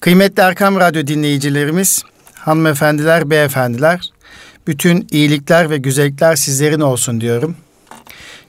Kıymetli 0.00 0.42
Erkam 0.42 0.80
Radyo 0.80 1.06
dinleyicilerimiz, 1.06 2.02
hanımefendiler, 2.34 3.30
beyefendiler, 3.30 4.10
bütün 4.66 5.06
iyilikler 5.10 5.70
ve 5.70 5.78
güzellikler 5.78 6.36
sizlerin 6.36 6.80
olsun 6.80 7.20
diyorum. 7.20 7.56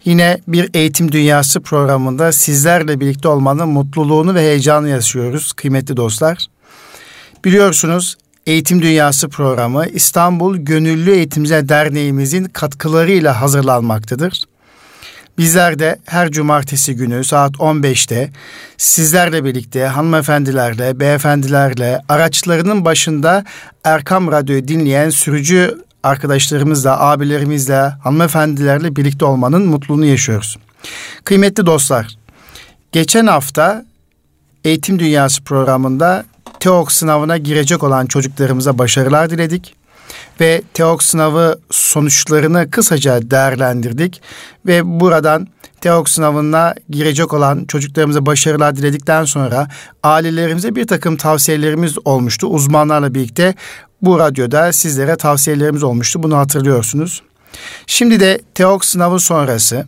Yine 0.06 0.40
bir 0.48 0.70
eğitim 0.74 1.12
dünyası 1.12 1.62
programında 1.62 2.32
sizlerle 2.32 3.00
birlikte 3.00 3.28
olmanın 3.28 3.70
mutluluğunu 3.70 4.36
ve 4.36 4.40
heyecanı 4.40 4.90
yaşıyoruz 4.90 5.54
kıymetli 5.54 5.98
dostlar. 5.98 6.46
Biliyorsunuz 7.46 8.18
Eğitim 8.46 8.82
Dünyası 8.82 9.30
programı 9.30 9.86
İstanbul 9.88 10.58
Gönüllü 10.58 11.12
Eğitimciler 11.12 11.70
Derneğimizin 11.70 12.46
katkılarıyla 12.46 13.42
hazırlanmaktadır. 13.42 14.44
Bizler 15.40 15.80
de 15.80 16.00
her 16.06 16.32
cumartesi 16.32 16.96
günü 16.96 17.24
saat 17.24 17.56
15'te 17.56 18.30
sizlerle 18.78 19.44
birlikte 19.44 19.86
hanımefendilerle, 19.86 21.00
beyefendilerle, 21.00 22.02
araçlarının 22.10 22.86
başında 22.86 23.46
Erkam 23.84 24.32
Radyo'yu 24.32 24.68
dinleyen 24.68 25.10
sürücü 25.10 25.78
arkadaşlarımızla, 26.04 27.00
abilerimizle, 27.00 27.80
hanımefendilerle 27.80 28.96
birlikte 28.96 29.26
olmanın 29.26 29.66
mutluluğunu 29.66 30.06
yaşıyoruz. 30.06 30.58
Kıymetli 31.24 31.66
dostlar, 31.66 32.18
geçen 32.92 33.28
hafta 33.28 33.86
Eğitim 34.64 35.00
Dünyası 35.00 35.44
programında 35.44 36.26
TEOK 36.60 36.92
sınavına 36.92 37.38
girecek 37.38 37.84
olan 37.84 38.06
çocuklarımıza 38.06 38.78
başarılar 38.78 39.30
diledik 39.30 39.76
ve 40.42 40.62
TEOK 40.74 41.04
sınavı 41.04 41.60
sonuçlarını 41.72 42.72
kısaca 42.72 43.32
değerlendirdik 43.32 44.22
ve 44.66 45.00
buradan 45.00 45.48
TEOK 45.82 46.10
sınavına 46.10 46.76
girecek 46.90 47.34
olan 47.34 47.66
çocuklarımıza 47.66 48.26
başarılar 48.26 48.76
diledikten 48.76 49.26
sonra 49.26 49.68
ailelerimize 50.04 50.76
bir 50.76 50.88
takım 50.88 51.18
tavsiyelerimiz 51.18 51.96
olmuştu. 52.06 52.48
Uzmanlarla 52.48 53.14
birlikte 53.14 53.54
bu 54.02 54.20
radyoda 54.20 54.74
sizlere 54.74 55.16
tavsiyelerimiz 55.16 55.84
olmuştu. 55.84 56.24
Bunu 56.24 56.38
hatırlıyorsunuz. 56.38 57.22
Şimdi 57.88 58.20
de 58.20 58.40
TEOK 58.56 58.86
sınavı 58.86 59.20
sonrası 59.20 59.86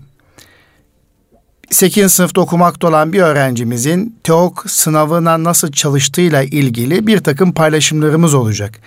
8. 1.69 2.13
sınıfta 2.13 2.41
okumakta 2.41 2.87
olan 2.87 3.13
bir 3.13 3.21
öğrencimizin 3.21 4.15
TEOK 4.23 4.63
sınavına 4.67 5.43
nasıl 5.43 5.71
çalıştığıyla 5.71 6.43
ilgili 6.43 7.07
bir 7.07 7.19
takım 7.19 7.53
paylaşımlarımız 7.53 8.33
olacak. 8.33 8.79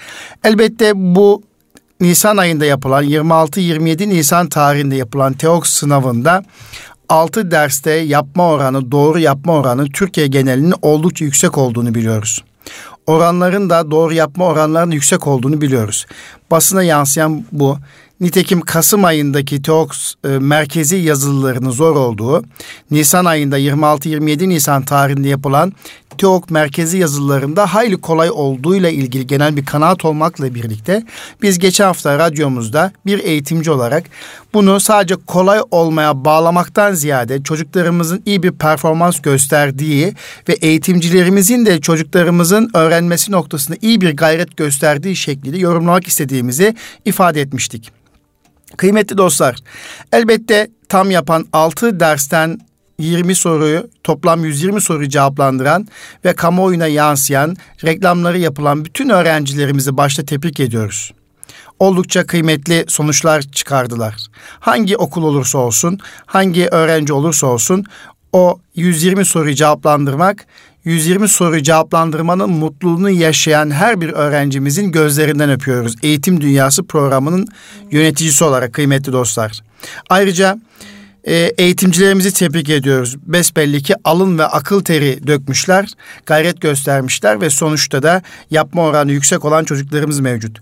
Elbette 0.45 0.93
bu 0.95 1.43
Nisan 2.00 2.37
ayında 2.37 2.64
yapılan 2.64 3.05
26-27 3.05 4.09
Nisan 4.09 4.48
tarihinde 4.48 4.97
yapılan 4.97 5.33
TEOK 5.33 5.67
sınavında 5.67 6.45
6 7.09 7.50
derste 7.50 7.91
yapma 7.91 8.48
oranı, 8.50 8.92
doğru 8.92 9.19
yapma 9.19 9.53
oranı 9.53 9.87
Türkiye 9.89 10.27
genelinin 10.27 10.75
oldukça 10.83 11.25
yüksek 11.25 11.59
olduğunu 11.59 11.95
biliyoruz. 11.95 12.45
Oranların 13.06 13.70
da 13.70 13.91
doğru 13.91 14.15
yapma 14.15 14.47
oranlarının 14.47 14.92
yüksek 14.92 15.27
olduğunu 15.27 15.61
biliyoruz. 15.61 16.06
Basına 16.50 16.83
yansıyan 16.83 17.45
bu. 17.53 17.78
Nitekim 18.20 18.61
Kasım 18.61 19.05
ayındaki 19.05 19.62
TEOX 19.62 20.15
e, 20.25 20.28
merkezi 20.28 20.97
yazılılarının 20.97 21.70
zor 21.70 21.97
olduğu, 21.97 22.45
Nisan 22.91 23.25
ayında 23.25 23.59
26-27 23.59 24.48
Nisan 24.48 24.84
tarihinde 24.84 25.28
yapılan 25.28 25.72
TEOK 26.19 26.51
merkezi 26.51 26.98
yazılılarında 26.98 27.75
hayli 27.75 27.97
kolay 27.97 28.31
olduğuyla 28.31 28.91
ilgili 28.91 29.27
genel 29.27 29.57
bir 29.57 29.65
kanaat 29.65 30.05
olmakla 30.05 30.55
birlikte 30.55 31.03
biz 31.43 31.59
geçen 31.59 31.84
hafta 31.84 32.19
radyomuzda 32.19 32.93
bir 33.06 33.19
eğitimci 33.19 33.71
olarak 33.71 34.05
bunu 34.55 34.81
sadece 34.81 35.15
kolay 35.27 35.61
olmaya 35.71 36.25
bağlamaktan 36.25 36.93
ziyade 36.93 37.43
çocuklarımızın 37.43 38.23
iyi 38.27 38.43
bir 38.43 38.53
performans 38.53 39.21
gösterdiği 39.21 40.15
ve 40.48 40.53
eğitimcilerimizin 40.53 41.67
de 41.67 41.81
çocuklarımızın 41.81 42.71
öğrenmesi 42.75 43.33
noktasında 43.33 43.77
iyi 43.83 44.01
bir 44.01 44.17
gayret 44.17 44.56
gösterdiği 44.56 45.17
şekliyle 45.17 45.59
yorumlamak 45.59 46.06
istediğimizi 46.06 46.75
ifade 47.05 47.41
etmiştik. 47.41 47.93
Kıymetli 48.77 49.19
dostlar, 49.19 49.56
elbette 50.12 50.69
tam 50.88 51.11
yapan 51.11 51.47
6 51.53 52.00
dersten 52.00 52.59
20 52.99 53.34
soruyu 53.34 53.91
toplam 54.05 54.44
120 54.44 54.81
soruyu 54.81 55.09
cevaplandıran 55.09 55.88
ve 56.25 56.32
kamuoyuna 56.32 56.87
yansıyan 56.87 57.56
reklamları 57.84 58.38
yapılan 58.38 58.84
bütün 58.84 59.09
öğrencilerimizi 59.09 59.97
başta 59.97 60.25
tebrik 60.25 60.60
ediyoruz. 60.60 61.12
Oldukça 61.78 62.27
kıymetli 62.27 62.84
sonuçlar 62.88 63.43
çıkardılar. 63.43 64.15
Hangi 64.60 64.97
okul 64.97 65.22
olursa 65.22 65.59
olsun, 65.59 65.99
hangi 66.27 66.69
öğrenci 66.69 67.12
olursa 67.12 67.47
olsun 67.47 67.84
o 68.32 68.59
120 68.75 69.25
soruyu 69.25 69.55
cevaplandırmak 69.55 70.47
120 70.84 71.28
soruyu 71.28 71.62
cevaplandırmanın 71.62 72.50
mutluluğunu 72.50 73.11
yaşayan 73.11 73.71
her 73.71 74.00
bir 74.00 74.09
öğrencimizin 74.09 74.93
gözlerinden 74.93 75.50
öpüyoruz. 75.50 75.97
Eğitim 76.03 76.41
Dünyası 76.41 76.84
programının 76.84 77.47
yöneticisi 77.91 78.44
olarak 78.44 78.72
kıymetli 78.72 79.12
dostlar. 79.12 79.61
Ayrıca 80.09 80.59
e, 81.25 81.35
eğitimcilerimizi 81.59 82.33
tebrik 82.33 82.69
ediyoruz. 82.69 83.17
Besbelli 83.27 83.83
ki 83.83 83.95
alın 84.05 84.39
ve 84.39 84.45
akıl 84.45 84.85
teri 84.85 85.27
dökmüşler, 85.27 85.89
gayret 86.27 86.61
göstermişler 86.61 87.41
ve 87.41 87.51
sonuçta 87.51 88.03
da 88.03 88.23
yapma 88.51 88.83
oranı 88.83 89.12
yüksek 89.12 89.45
olan 89.45 89.65
çocuklarımız 89.65 90.21
mevcut. 90.21 90.59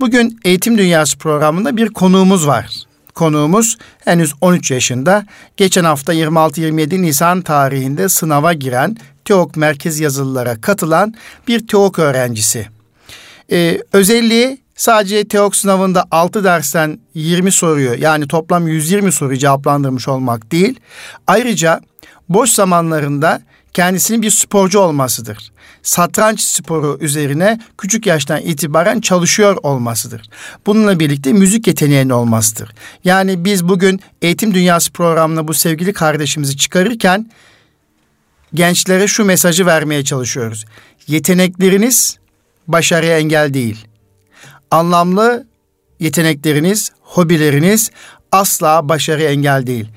Bugün 0.00 0.40
Eğitim 0.44 0.78
Dünyası 0.78 1.18
programında 1.18 1.76
bir 1.76 1.88
konuğumuz 1.88 2.46
var. 2.46 2.70
Konuğumuz 3.14 3.76
henüz 4.04 4.32
13 4.40 4.70
yaşında. 4.70 5.26
Geçen 5.56 5.84
hafta 5.84 6.14
26-27 6.14 7.02
Nisan 7.02 7.42
tarihinde 7.42 8.08
sınava 8.08 8.52
giren 8.52 8.96
TEOK 9.24 9.56
merkez 9.56 10.00
yazılılara 10.00 10.60
katılan 10.60 11.14
bir 11.48 11.66
TEOK 11.66 11.98
öğrencisi. 11.98 12.66
Ee, 13.52 13.82
özelliği 13.92 14.58
sadece 14.76 15.28
TEOK 15.28 15.56
sınavında 15.56 16.04
6 16.10 16.44
dersten 16.44 16.98
20 17.14 17.52
soruyu 17.52 17.94
yani 18.00 18.28
toplam 18.28 18.68
120 18.68 19.12
soruyu 19.12 19.38
cevaplandırmış 19.38 20.08
olmak 20.08 20.52
değil. 20.52 20.80
Ayrıca 21.26 21.80
boş 22.28 22.50
zamanlarında 22.50 23.42
kendisinin 23.72 24.22
bir 24.22 24.30
sporcu 24.30 24.78
olmasıdır. 24.78 25.52
Satranç 25.82 26.40
sporu 26.40 26.98
üzerine 27.00 27.60
küçük 27.78 28.06
yaştan 28.06 28.40
itibaren 28.40 29.00
çalışıyor 29.00 29.56
olmasıdır. 29.62 30.22
Bununla 30.66 31.00
birlikte 31.00 31.32
müzik 31.32 31.66
yeteneğinin 31.66 32.10
olmasıdır. 32.10 32.74
Yani 33.04 33.44
biz 33.44 33.68
bugün 33.68 34.00
Eğitim 34.22 34.54
Dünyası 34.54 34.92
programına 34.92 35.48
bu 35.48 35.54
sevgili 35.54 35.92
kardeşimizi 35.92 36.56
çıkarırken 36.56 37.30
gençlere 38.54 39.06
şu 39.06 39.24
mesajı 39.24 39.66
vermeye 39.66 40.04
çalışıyoruz. 40.04 40.64
Yetenekleriniz 41.06 42.18
başarıya 42.68 43.18
engel 43.18 43.54
değil. 43.54 43.86
Anlamlı 44.76 45.46
yetenekleriniz, 46.00 46.92
hobileriniz 47.00 47.90
asla 48.32 48.88
başarıya 48.88 49.30
engel 49.30 49.66
değil. 49.66 49.88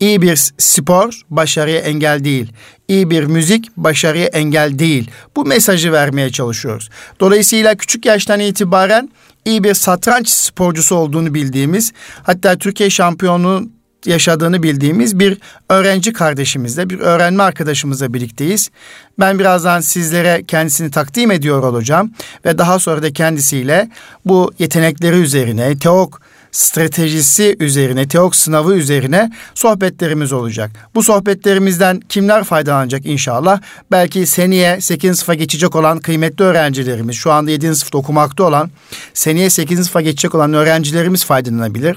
İyi 0.00 0.22
bir 0.22 0.52
spor 0.58 1.20
başarıya 1.30 1.78
engel 1.78 2.24
değil. 2.24 2.52
İyi 2.88 3.10
bir 3.10 3.24
müzik 3.24 3.76
başarıya 3.76 4.26
engel 4.26 4.78
değil. 4.78 5.10
Bu 5.36 5.44
mesajı 5.44 5.92
vermeye 5.92 6.30
çalışıyoruz. 6.30 6.90
Dolayısıyla 7.20 7.74
küçük 7.74 8.06
yaştan 8.06 8.40
itibaren 8.40 9.10
iyi 9.44 9.64
bir 9.64 9.74
satranç 9.74 10.28
sporcusu 10.28 10.96
olduğunu 10.96 11.34
bildiğimiz, 11.34 11.92
hatta 12.22 12.58
Türkiye 12.58 12.90
şampiyonu 12.90 13.68
yaşadığını 14.06 14.62
bildiğimiz 14.62 15.18
bir 15.18 15.38
öğrenci 15.68 16.12
kardeşimizle, 16.12 16.90
bir 16.90 17.00
öğrenme 17.00 17.42
arkadaşımızla 17.42 18.14
birlikteyiz. 18.14 18.70
Ben 19.18 19.38
birazdan 19.38 19.80
sizlere 19.80 20.44
kendisini 20.48 20.90
takdim 20.90 21.30
ediyor 21.30 21.62
olacağım 21.62 22.12
ve 22.44 22.58
daha 22.58 22.78
sonra 22.78 23.02
da 23.02 23.12
kendisiyle 23.12 23.88
bu 24.24 24.52
yetenekleri 24.58 25.16
üzerine, 25.16 25.78
teok 25.78 26.20
stratejisi 26.52 27.56
üzerine, 27.60 28.08
teok 28.08 28.36
sınavı 28.36 28.74
üzerine 28.74 29.30
sohbetlerimiz 29.54 30.32
olacak. 30.32 30.70
Bu 30.94 31.02
sohbetlerimizden 31.02 32.00
kimler 32.08 32.44
faydalanacak 32.44 33.06
inşallah? 33.06 33.60
Belki 33.90 34.26
seneye 34.26 34.80
8. 34.80 35.16
sınıfa 35.16 35.34
geçecek 35.34 35.76
olan 35.76 35.98
kıymetli 35.98 36.44
öğrencilerimiz, 36.44 37.16
şu 37.16 37.32
anda 37.32 37.50
7. 37.50 37.74
sınıfta 37.74 37.98
okumakta 37.98 38.44
olan, 38.44 38.70
seneye 39.14 39.50
8. 39.50 39.78
sınıfa 39.78 40.00
geçecek 40.00 40.34
olan 40.34 40.52
öğrencilerimiz 40.52 41.24
faydalanabilir. 41.24 41.96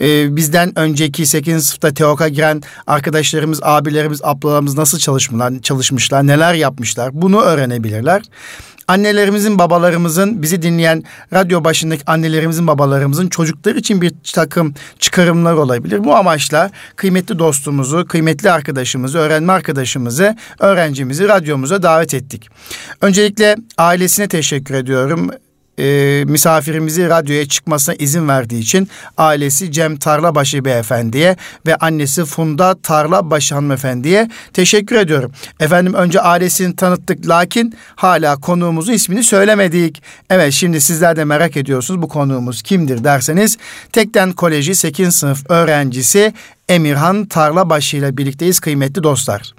Ee, 0.00 0.36
bizden 0.36 0.78
önceki 0.78 1.26
8. 1.26 1.66
sınıfta 1.66 1.94
teoka 1.94 2.28
giren 2.28 2.62
arkadaşlarımız, 2.86 3.60
abilerimiz, 3.62 4.20
ablalarımız 4.22 4.76
nasıl 4.76 4.98
çalışmışlar, 4.98 5.52
çalışmışlar, 5.62 6.26
neler 6.26 6.54
yapmışlar 6.54 7.10
bunu 7.12 7.40
öğrenebilirler 7.40 8.22
annelerimizin, 8.90 9.58
babalarımızın, 9.58 10.42
bizi 10.42 10.62
dinleyen 10.62 11.04
radyo 11.32 11.64
başındaki 11.64 12.02
annelerimizin, 12.06 12.66
babalarımızın 12.66 13.28
çocuklar 13.28 13.74
için 13.74 14.02
bir 14.02 14.12
takım 14.34 14.74
çıkarımlar 14.98 15.54
olabilir. 15.54 16.04
Bu 16.04 16.16
amaçla 16.16 16.70
kıymetli 16.96 17.38
dostumuzu, 17.38 18.06
kıymetli 18.06 18.50
arkadaşımızı, 18.50 19.18
öğrenme 19.18 19.52
arkadaşımızı, 19.52 20.36
öğrencimizi 20.58 21.28
radyomuza 21.28 21.82
davet 21.82 22.14
ettik. 22.14 22.48
Öncelikle 23.00 23.56
ailesine 23.78 24.28
teşekkür 24.28 24.74
ediyorum 24.74 25.30
e, 25.80 26.24
misafirimizi 26.24 27.08
radyoya 27.08 27.48
çıkmasına 27.48 27.94
izin 27.94 28.28
verdiği 28.28 28.60
için 28.60 28.88
ailesi 29.18 29.72
Cem 29.72 29.96
Tarlabaşı 29.96 30.64
Beyefendi'ye 30.64 31.36
ve 31.66 31.76
annesi 31.76 32.24
Funda 32.24 32.82
Tarlabaşı 32.82 33.54
Hanımefendi'ye 33.54 34.30
teşekkür 34.52 34.96
ediyorum. 34.96 35.32
Efendim 35.60 35.94
önce 35.94 36.20
ailesini 36.20 36.76
tanıttık 36.76 37.28
lakin 37.28 37.74
hala 37.96 38.36
konuğumuzun 38.36 38.92
ismini 38.92 39.24
söylemedik. 39.24 40.02
Evet 40.30 40.52
şimdi 40.52 40.80
sizler 40.80 41.16
de 41.16 41.24
merak 41.24 41.56
ediyorsunuz 41.56 42.02
bu 42.02 42.08
konuğumuz 42.08 42.62
kimdir 42.62 43.04
derseniz 43.04 43.56
Tekden 43.92 44.32
Koleji 44.32 44.74
8. 44.74 45.14
sınıf 45.14 45.50
öğrencisi 45.50 46.32
Emirhan 46.68 47.26
Tarlabaşı 47.26 47.96
ile 47.96 48.16
birlikteyiz 48.16 48.60
kıymetli 48.60 49.02
dostlar. 49.02 49.54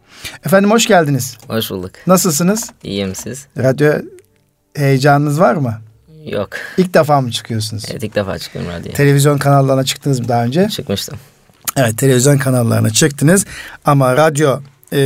Efendim 0.45 0.71
hoş 0.71 0.87
geldiniz. 0.87 1.37
Hoş 1.47 1.71
bulduk. 1.71 1.91
Nasılsınız? 2.07 2.69
İyiyim 2.83 3.15
siz? 3.15 3.47
Radyo 3.57 3.93
heyecanınız 4.75 5.39
var 5.39 5.55
mı? 5.55 5.81
Yok. 6.25 6.49
İlk 6.77 6.93
defa 6.93 7.21
mı 7.21 7.31
çıkıyorsunuz? 7.31 7.83
Evet 7.91 8.03
ilk 8.03 8.15
defa 8.15 8.39
çıktım 8.39 8.61
radyoya. 8.67 8.95
Televizyon 8.95 9.37
kanallarına 9.37 9.83
çıktınız 9.83 10.19
mı 10.19 10.27
daha 10.27 10.43
önce? 10.43 10.69
Çıkmıştım. 10.69 11.19
Evet 11.77 11.97
televizyon 11.97 12.37
kanallarına 12.37 12.89
çıktınız 12.89 13.45
ama 13.85 14.17
radyo 14.17 14.59
e, 14.93 14.99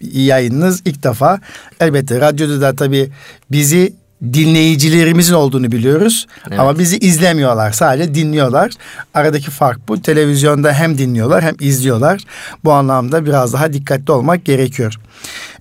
yayınınız 0.00 0.82
ilk 0.84 1.02
defa. 1.02 1.40
Elbette 1.80 2.20
radyoda 2.20 2.60
da 2.60 2.76
tabii 2.76 3.10
bizi 3.50 3.92
dinleyicilerimizin 4.32 5.34
olduğunu 5.34 5.72
biliyoruz. 5.72 6.26
Evet. 6.48 6.58
Ama 6.58 6.78
bizi 6.78 6.98
izlemiyorlar 6.98 7.72
sadece 7.72 8.14
dinliyorlar. 8.14 8.72
Aradaki 9.14 9.50
fark 9.50 9.88
bu. 9.88 10.02
Televizyonda 10.02 10.72
hem 10.72 10.98
dinliyorlar 10.98 11.42
hem 11.42 11.54
izliyorlar. 11.60 12.20
Bu 12.64 12.72
anlamda 12.72 13.26
biraz 13.26 13.52
daha 13.52 13.72
dikkatli 13.72 14.12
olmak 14.12 14.44
gerekiyor. 14.44 14.94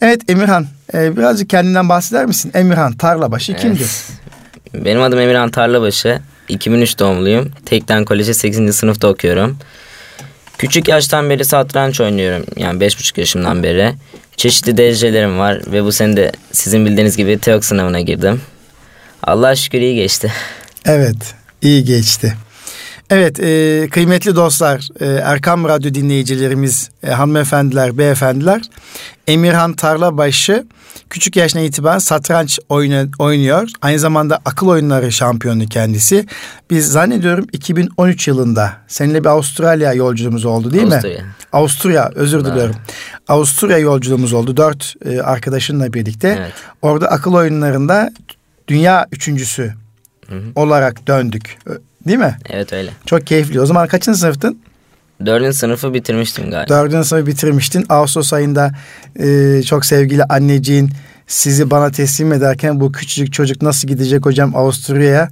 Evet 0.01 0.29
Emirhan 0.29 0.67
e, 0.94 1.17
birazcık 1.17 1.50
kendinden 1.50 1.89
bahseder 1.89 2.25
misin? 2.25 2.51
Emirhan 2.53 2.94
Tarlabaşı 2.94 3.51
evet. 3.51 3.61
kimdir? 3.61 3.89
Benim 4.73 5.01
adım 5.01 5.19
Emirhan 5.19 5.51
Tarlabaşı. 5.51 6.19
2003 6.49 6.99
doğumluyum. 6.99 7.51
Tekden 7.65 8.05
Koleji 8.05 8.33
8. 8.33 8.75
sınıfta 8.75 9.07
okuyorum. 9.07 9.57
Küçük 10.57 10.87
yaştan 10.87 11.29
beri 11.29 11.45
satranç 11.45 12.01
oynuyorum. 12.01 12.45
Yani 12.57 12.79
5,5 12.83 13.19
yaşımdan 13.19 13.63
beri. 13.63 13.93
Çeşitli 14.37 14.77
derecelerim 14.77 15.39
var 15.39 15.61
ve 15.67 15.83
bu 15.83 15.91
sene 15.91 16.17
de 16.17 16.31
sizin 16.51 16.85
bildiğiniz 16.85 17.17
gibi 17.17 17.39
TEOK 17.39 17.65
sınavına 17.65 17.99
girdim. 17.99 18.41
Allah 19.23 19.55
şükür 19.55 19.81
iyi 19.81 19.95
geçti. 19.95 20.31
Evet, 20.85 21.35
iyi 21.61 21.83
geçti. 21.83 22.33
Evet, 23.15 23.39
e, 23.39 23.88
kıymetli 23.92 24.36
dostlar, 24.36 24.89
e, 25.00 25.06
Erkam 25.06 25.65
Radyo 25.65 25.94
dinleyicilerimiz, 25.94 26.89
e, 27.04 27.10
hanımefendiler, 27.10 27.98
beyefendiler, 27.98 28.62
Emirhan 29.27 29.74
Tarlabaşı 29.74 30.68
küçük 31.10 31.36
yaşına 31.36 31.62
itibaren 31.62 32.00
satranç 32.00 32.60
oyunu, 32.69 33.10
oynuyor. 33.19 33.69
Aynı 33.81 34.00
zamanda 34.00 34.39
akıl 34.45 34.68
oyunları 34.68 35.12
şampiyonu 35.12 35.65
kendisi. 35.65 36.25
Biz 36.69 36.92
zannediyorum 36.92 37.48
2013 37.51 38.27
yılında 38.27 38.74
seninle 38.88 39.24
bir 39.24 39.30
Avustralya 39.30 39.94
yolculuğumuz 39.94 40.45
oldu 40.45 40.71
değil 40.71 40.92
Avusturya. 40.92 41.21
mi? 41.21 41.25
Avusturya. 41.51 42.12
özür 42.15 42.45
diliyorum. 42.45 42.75
Avusturya 43.27 43.77
yolculuğumuz 43.77 44.33
oldu 44.33 44.57
dört 44.57 44.94
e, 45.06 45.21
arkadaşınla 45.21 45.94
birlikte. 45.94 46.38
Evet. 46.39 46.54
Orada 46.81 47.07
akıl 47.07 47.33
oyunlarında 47.33 48.12
dünya 48.68 49.07
üçüncüsü 49.12 49.74
hı 50.30 50.36
hı. 50.36 50.42
olarak 50.56 51.07
döndük. 51.07 51.57
Değil 52.07 52.19
mi? 52.19 52.38
Evet 52.50 52.73
öyle. 52.73 52.89
Çok 53.05 53.27
keyifli. 53.27 53.61
O 53.61 53.65
zaman 53.65 53.88
kaçıncı 53.88 54.19
sınıftın? 54.19 54.59
Dördüncü 55.25 55.57
sınıfı 55.57 55.94
bitirmiştim 55.94 56.51
galiba. 56.51 56.69
Dördüncü 56.69 57.07
sınıfı 57.07 57.27
bitirmiştin. 57.27 57.85
Ağustos 57.89 58.33
ayında 58.33 58.71
e, 59.19 59.61
çok 59.65 59.85
sevgili 59.85 60.23
anneciğin 60.23 60.89
sizi 61.27 61.71
bana 61.71 61.91
teslim 61.91 62.33
ederken 62.33 62.79
bu 62.79 62.91
küçücük 62.91 63.33
çocuk 63.33 63.61
nasıl 63.61 63.88
gidecek 63.88 64.25
hocam 64.25 64.55
Avusturya'ya 64.55 65.29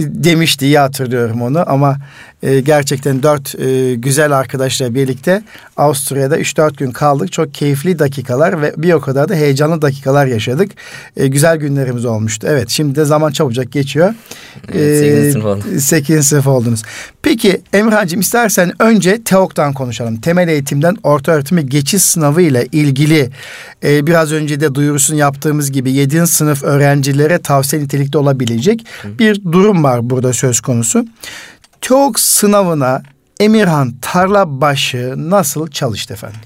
demişti 0.00 0.66
iyi 0.66 0.78
hatırlıyorum 0.78 1.42
onu 1.42 1.70
ama 1.70 1.96
e, 2.42 2.60
gerçekten 2.60 3.22
dört 3.22 3.54
e, 3.60 3.94
güzel 3.94 4.32
arkadaşla 4.38 4.94
birlikte 4.94 5.42
Avusturya'da 5.76 6.38
3-4 6.38 6.76
gün 6.76 6.90
kaldık. 6.90 7.32
Çok 7.32 7.54
keyifli 7.54 7.98
dakikalar 7.98 8.62
ve 8.62 8.74
bir 8.76 8.92
o 8.92 9.00
kadar 9.00 9.28
da 9.28 9.34
heyecanlı 9.34 9.82
dakikalar 9.82 10.26
yaşadık. 10.26 10.72
E, 11.16 11.26
güzel 11.26 11.56
günlerimiz 11.56 12.04
olmuştu. 12.04 12.46
Evet 12.50 12.70
şimdi 12.70 12.94
de 12.94 13.04
zaman 13.04 13.30
çabucak 13.30 13.72
geçiyor. 13.72 14.14
Evet, 14.72 14.98
8. 14.98 15.32
sınıf 15.32 15.44
oldum. 15.44 15.80
8. 15.80 16.26
sınıf 16.26 16.46
oldunuz. 16.46 16.82
Peki 17.22 17.62
Emirhan'cığım 17.72 18.20
istersen 18.20 18.72
önce 18.82 19.22
TEOK'tan 19.22 19.72
konuşalım. 19.72 20.16
Temel 20.16 20.48
eğitimden 20.48 20.96
orta 21.02 21.32
öğretime 21.32 21.62
geçiş 21.62 22.02
sınavı 22.02 22.42
ile 22.42 22.66
ilgili 22.72 23.30
e, 23.84 24.06
biraz 24.06 24.32
önce 24.32 24.60
de 24.60 24.74
duyurusunu 24.74 25.18
yaptığımız 25.18 25.72
gibi 25.72 25.92
7. 25.92 26.26
sınıf 26.26 26.62
öğrencilere 26.62 27.38
tavsiye 27.38 27.82
nitelikte 27.82 28.18
olabilecek 28.18 28.84
Hı. 29.02 29.18
bir 29.18 29.42
durum 29.52 29.84
var 29.84 30.10
burada 30.10 30.32
söz 30.32 30.60
konusu. 30.60 31.04
TEOK 31.82 32.20
sınavına 32.20 33.02
Emirhan 33.40 33.94
Tarlabaşı 34.02 35.14
nasıl 35.16 35.70
çalıştı 35.70 36.14
efendim? 36.14 36.40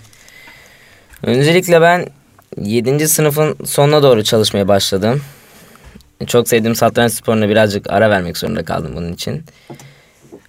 Öncelikle 1.23 1.81
ben 1.81 2.07
7. 2.63 3.09
sınıfın 3.09 3.57
sonuna 3.65 4.03
doğru 4.03 4.25
çalışmaya 4.25 4.69
başladım. 4.69 5.23
Çok 6.27 6.49
sevdiğim 6.49 6.77
satranç 6.77 7.13
sporuna 7.13 7.49
birazcık 7.49 7.91
ara 7.91 8.11
vermek 8.11 8.37
zorunda 8.39 8.65
kaldım 8.65 8.93
bunun 8.97 9.13
için. 9.13 9.45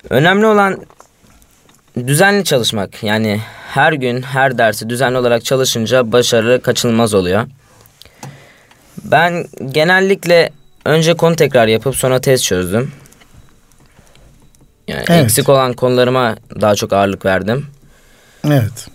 Önemli 0.10 0.46
olan 0.46 0.78
düzenli 2.08 2.44
çalışmak. 2.44 3.04
Yani 3.04 3.42
her 3.68 3.94
gün 3.94 4.22
her 4.22 4.58
dersi 4.58 4.90
düzenli 4.90 5.18
olarak 5.18 5.46
çalışınca 5.46 6.12
başarı 6.12 6.62
kaçınılmaz 6.62 7.14
oluyor. 7.14 7.48
Ben 9.04 9.46
genellikle 9.72 10.50
önce 10.86 11.14
konu 11.14 11.36
tekrar 11.36 11.68
yapıp 11.68 11.96
sonra 11.96 12.22
test 12.22 12.44
çözdüm. 12.44 12.92
Yani 14.88 15.04
evet. 15.08 15.24
eksik 15.24 15.50
olan 15.50 15.74
konularıma 15.74 16.36
daha 16.62 16.76
çok 16.76 16.94
ağırlık 16.94 17.26
verdim. 17.26 17.66
Evet. 18.48 18.88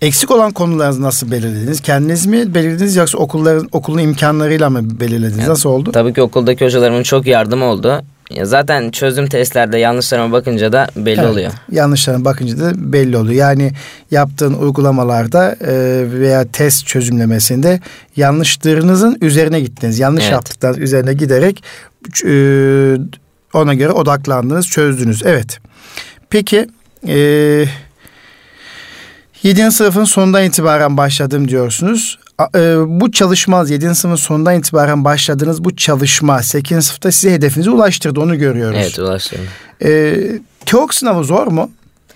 Eksik 0.00 0.30
olan 0.30 0.52
konuları 0.52 1.02
nasıl 1.02 1.30
belirlediniz? 1.30 1.80
Kendiniz 1.80 2.26
mi 2.26 2.54
belirlediniz 2.54 2.96
yoksa 2.96 3.18
okulların 3.18 3.68
okulun 3.72 3.98
imkanlarıyla 3.98 4.70
mı 4.70 5.00
belirlediniz? 5.00 5.38
Yani, 5.38 5.48
nasıl 5.48 5.70
oldu? 5.70 5.92
Tabii 5.92 6.14
ki 6.14 6.22
okuldaki 6.22 6.64
hocalarımın 6.64 7.02
çok 7.02 7.26
yardımı 7.26 7.64
oldu. 7.64 8.02
Ya 8.30 8.46
zaten 8.46 8.90
çözüm 8.90 9.26
testlerde 9.26 9.78
yanlışlarıma 9.78 10.32
bakınca 10.32 10.72
da 10.72 10.86
belli 10.96 11.20
evet, 11.20 11.30
oluyor. 11.30 11.52
Yanlışlarına 11.70 12.24
bakınca 12.24 12.58
da 12.58 12.72
belli 12.92 13.16
oluyor. 13.16 13.34
Yani 13.34 13.72
yaptığın 14.10 14.54
uygulamalarda 14.54 15.56
e, 15.60 15.72
veya 16.10 16.44
test 16.52 16.86
çözümlemesinde 16.86 17.80
yanlışlarınızın 18.16 19.18
üzerine 19.20 19.60
gittiniz. 19.60 19.98
Yanlış 19.98 20.24
evet. 20.24 20.32
yaptıklarınız 20.32 20.80
üzerine 20.80 21.12
giderek 21.12 21.64
e, 22.24 22.34
ona 23.54 23.74
göre 23.74 23.92
odaklandınız, 23.92 24.66
çözdünüz. 24.66 25.22
Evet. 25.24 25.58
Peki 26.30 26.68
e, 27.08 27.16
7. 29.42 29.70
sınıfın 29.70 30.04
sonundan 30.04 30.44
itibaren 30.44 30.96
başladım 30.96 31.48
diyorsunuz. 31.48 32.18
E, 32.54 32.76
bu 32.86 33.12
çalışma 33.12 33.64
7. 33.68 33.94
sınıfın 33.94 34.22
sonundan 34.22 34.58
itibaren 34.58 35.04
başladığınız 35.04 35.64
bu 35.64 35.76
çalışma 35.76 36.42
8. 36.42 36.86
sınıfta 36.86 37.12
size 37.12 37.34
hedefinize 37.34 37.70
ulaştırdı 37.70 38.20
onu 38.20 38.38
görüyoruz. 38.38 38.78
Evet 38.80 38.98
ulaştırdı. 38.98 39.42
E, 39.84 40.14
TEOK 40.66 40.94
sınavı 40.94 41.24
zor 41.24 41.46
mu? 41.46 41.70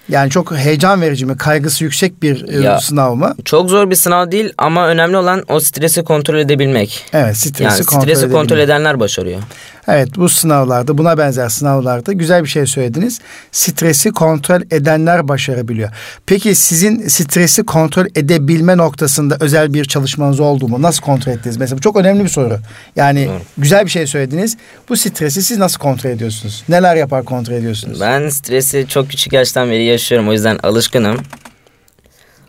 Yani 0.08 0.30
çok 0.30 0.56
heyecan 0.56 1.00
verici 1.00 1.26
mi? 1.26 1.36
Kaygısı 1.36 1.84
yüksek 1.84 2.22
bir 2.22 2.48
e, 2.48 2.60
ya, 2.60 2.80
sınav 2.80 3.14
mı? 3.14 3.34
Çok 3.44 3.70
zor 3.70 3.90
bir 3.90 3.96
sınav 3.96 4.30
değil 4.30 4.52
ama 4.58 4.88
önemli 4.88 5.16
olan 5.16 5.44
o 5.48 5.60
stresi 5.60 6.04
kontrol 6.04 6.38
edebilmek. 6.38 7.04
Evet 7.12 7.36
stresi 7.36 7.62
yani 7.62 7.84
kontrol 7.84 8.02
stresi 8.02 8.30
kontrol 8.30 8.58
edenler 8.58 9.00
başarıyor. 9.00 9.42
Evet 9.88 10.08
bu 10.16 10.28
sınavlarda 10.28 10.98
buna 10.98 11.18
benzer 11.18 11.48
sınavlarda 11.48 12.12
güzel 12.12 12.44
bir 12.44 12.48
şey 12.48 12.66
söylediniz. 12.66 13.20
Stresi 13.52 14.12
kontrol 14.12 14.60
edenler 14.70 15.28
başarabiliyor. 15.28 15.90
Peki 16.26 16.54
sizin 16.54 17.08
stresi 17.08 17.66
kontrol 17.66 18.06
edebilme 18.14 18.76
noktasında 18.76 19.36
özel 19.40 19.74
bir 19.74 19.84
çalışmanız 19.84 20.40
oldu 20.40 20.68
mu? 20.68 20.82
Nasıl 20.82 21.02
kontrol 21.02 21.32
ettiniz? 21.32 21.56
Mesela 21.56 21.78
bu 21.78 21.82
çok 21.82 21.96
önemli 21.96 22.24
bir 22.24 22.28
soru. 22.28 22.58
Yani 22.96 23.26
Doğru. 23.26 23.40
güzel 23.58 23.84
bir 23.84 23.90
şey 23.90 24.06
söylediniz. 24.06 24.56
Bu 24.88 24.96
stresi 24.96 25.42
siz 25.42 25.58
nasıl 25.58 25.78
kontrol 25.78 26.10
ediyorsunuz? 26.10 26.64
Neler 26.68 26.96
yapar 26.96 27.24
kontrol 27.24 27.54
ediyorsunuz? 27.54 28.00
Ben 28.00 28.28
stresi 28.28 28.86
çok 28.88 29.10
küçük 29.10 29.32
yaştan 29.32 29.70
beri 29.70 29.84
yaşıyorum. 29.84 30.28
O 30.28 30.32
yüzden 30.32 30.58
alışkınım. 30.62 31.18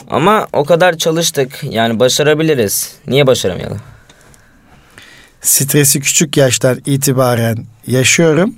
Ama 0.10 0.48
o 0.53 0.65
kadar 0.65 0.98
çalıştık. 0.98 1.60
Yani 1.63 2.00
başarabiliriz. 2.00 2.93
Niye 3.08 3.27
başaramayalım? 3.27 3.79
Stresi 5.41 6.00
küçük 6.00 6.38
yaştan 6.38 6.81
itibaren 6.86 7.65
yaşıyorum. 7.88 8.55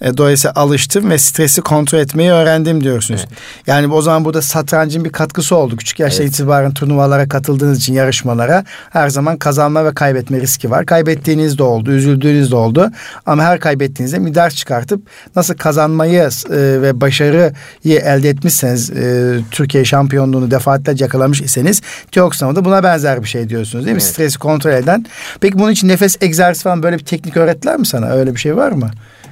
E, 0.00 0.16
dolayısıyla 0.16 0.52
alıştım 0.56 1.10
ve 1.10 1.18
stresi 1.18 1.60
kontrol 1.60 1.98
etmeyi 1.98 2.30
öğrendim 2.30 2.84
diyorsunuz. 2.84 3.26
Evet. 3.28 3.38
Yani 3.66 3.92
o 3.92 4.02
zaman 4.02 4.24
burada 4.24 4.42
satrancın 4.42 5.04
bir 5.04 5.10
katkısı 5.10 5.56
oldu. 5.56 5.76
Küçük 5.76 6.00
yaşta 6.00 6.22
evet. 6.22 6.32
itibaren 6.32 6.74
turnuvalara 6.74 7.28
katıldığınız 7.28 7.78
için 7.78 7.94
yarışmalara 7.94 8.64
her 8.90 9.08
zaman 9.08 9.36
kazanma 9.36 9.84
ve 9.84 9.94
kaybetme 9.94 10.40
riski 10.40 10.70
var. 10.70 10.86
Kaybettiğiniz 10.86 11.58
de 11.58 11.62
oldu, 11.62 11.90
üzüldüğünüz 11.90 12.50
de 12.50 12.56
oldu. 12.56 12.90
Ama 13.26 13.42
her 13.42 13.60
kaybettiğinizde 13.60 14.26
bir 14.26 14.34
ders 14.34 14.54
çıkartıp 14.54 15.02
nasıl 15.36 15.54
kazanmayı 15.54 16.14
e, 16.14 16.56
ve 16.82 17.00
başarıyı 17.00 17.52
elde 17.84 18.28
etmişseniz 18.28 18.90
e, 18.90 19.38
Türkiye 19.50 19.84
şampiyonluğunu 19.84 20.50
defaatlerce 20.50 21.04
yakalamış 21.04 21.40
iseniz 21.40 21.82
TEOK 22.12 22.34
sınavında 22.36 22.64
buna 22.64 22.82
benzer 22.82 23.22
bir 23.22 23.28
şey 23.28 23.48
diyorsunuz 23.48 23.84
değil 23.84 23.96
mi? 23.96 24.02
Evet. 24.02 24.12
Stresi 24.12 24.38
kontrol 24.38 24.70
eden. 24.70 25.06
Peki 25.40 25.58
bunun 25.58 25.70
için 25.70 25.88
nefes 25.88 26.16
egzersizi 26.20 26.64
falan 26.64 26.82
böyle 26.82 26.98
bir 26.98 27.04
teknik 27.04 27.36
öğrettiler 27.36 27.76
mi 27.76 27.86
sana? 27.86 28.10
Öyle 28.10 28.34
bir 28.34 28.40
şey 28.40 28.56
var 28.56 28.72
mı? 28.72 28.90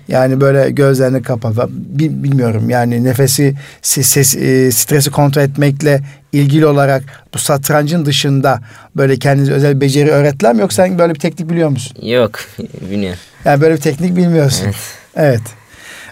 Yani 0.08 0.40
böyle 0.40 0.70
gözlerini 0.70 1.22
kapat. 1.22 1.68
Bilmiyorum 1.68 2.70
yani 2.70 3.04
nefesi 3.04 3.54
ses, 3.82 4.36
e, 4.36 4.72
stresi 4.72 5.10
kontrol 5.10 5.42
etmekle 5.42 6.00
ilgili 6.32 6.66
olarak 6.66 7.02
bu 7.34 7.38
satrancın 7.38 8.06
dışında 8.06 8.60
böyle 8.96 9.18
kendinize 9.18 9.52
özel 9.52 9.80
beceri 9.80 10.10
öğrettiler 10.10 10.54
mi 10.54 10.60
yoksa 10.60 10.84
sen 10.84 10.98
böyle 10.98 11.14
bir 11.14 11.20
teknik 11.20 11.50
biliyor 11.50 11.68
musun? 11.68 11.96
Yok 12.02 12.40
bilmiyorum. 12.90 13.18
Yani 13.44 13.60
böyle 13.60 13.74
bir 13.74 13.80
teknik 13.80 14.16
bilmiyorsun. 14.16 14.64
Evet. 14.64 14.76
evet. 15.16 15.42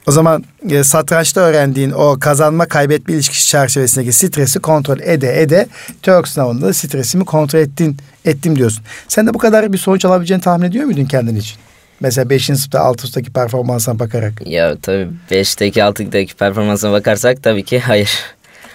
O 0.06 0.12
zaman 0.12 0.44
e, 0.70 0.84
satrançta 0.84 1.40
öğrendiğin 1.40 1.90
o 1.90 2.18
kazanma 2.20 2.66
kaybetme 2.66 3.14
ilişkisi 3.14 3.48
çerçevesindeki 3.48 4.12
stresi 4.12 4.58
kontrol 4.58 4.98
ede 5.00 5.42
ede 5.42 5.68
TEOK 6.02 6.28
sınavında 6.28 6.72
stresimi 6.72 7.24
kontrol 7.24 7.58
ettin 7.58 7.96
ettim 8.24 8.56
diyorsun. 8.56 8.84
Sen 9.08 9.26
de 9.26 9.34
bu 9.34 9.38
kadar 9.38 9.72
bir 9.72 9.78
sonuç 9.78 10.04
alabileceğini 10.04 10.42
tahmin 10.42 10.66
ediyor 10.66 10.84
muydun 10.84 11.04
kendin 11.04 11.36
için? 11.36 11.58
Mesela 12.00 12.30
5. 12.30 12.46
sınıfta 12.46 12.80
6 12.80 13.00
sınıftaki 13.02 13.32
performansına 13.32 13.98
bakarak. 13.98 14.32
Ya 14.46 14.76
tabii 14.82 15.08
5'teki 15.30 15.80
6'daki 15.80 16.34
performansına 16.34 16.92
bakarsak 16.92 17.42
tabii 17.42 17.64
ki 17.64 17.80
hayır. 17.80 18.10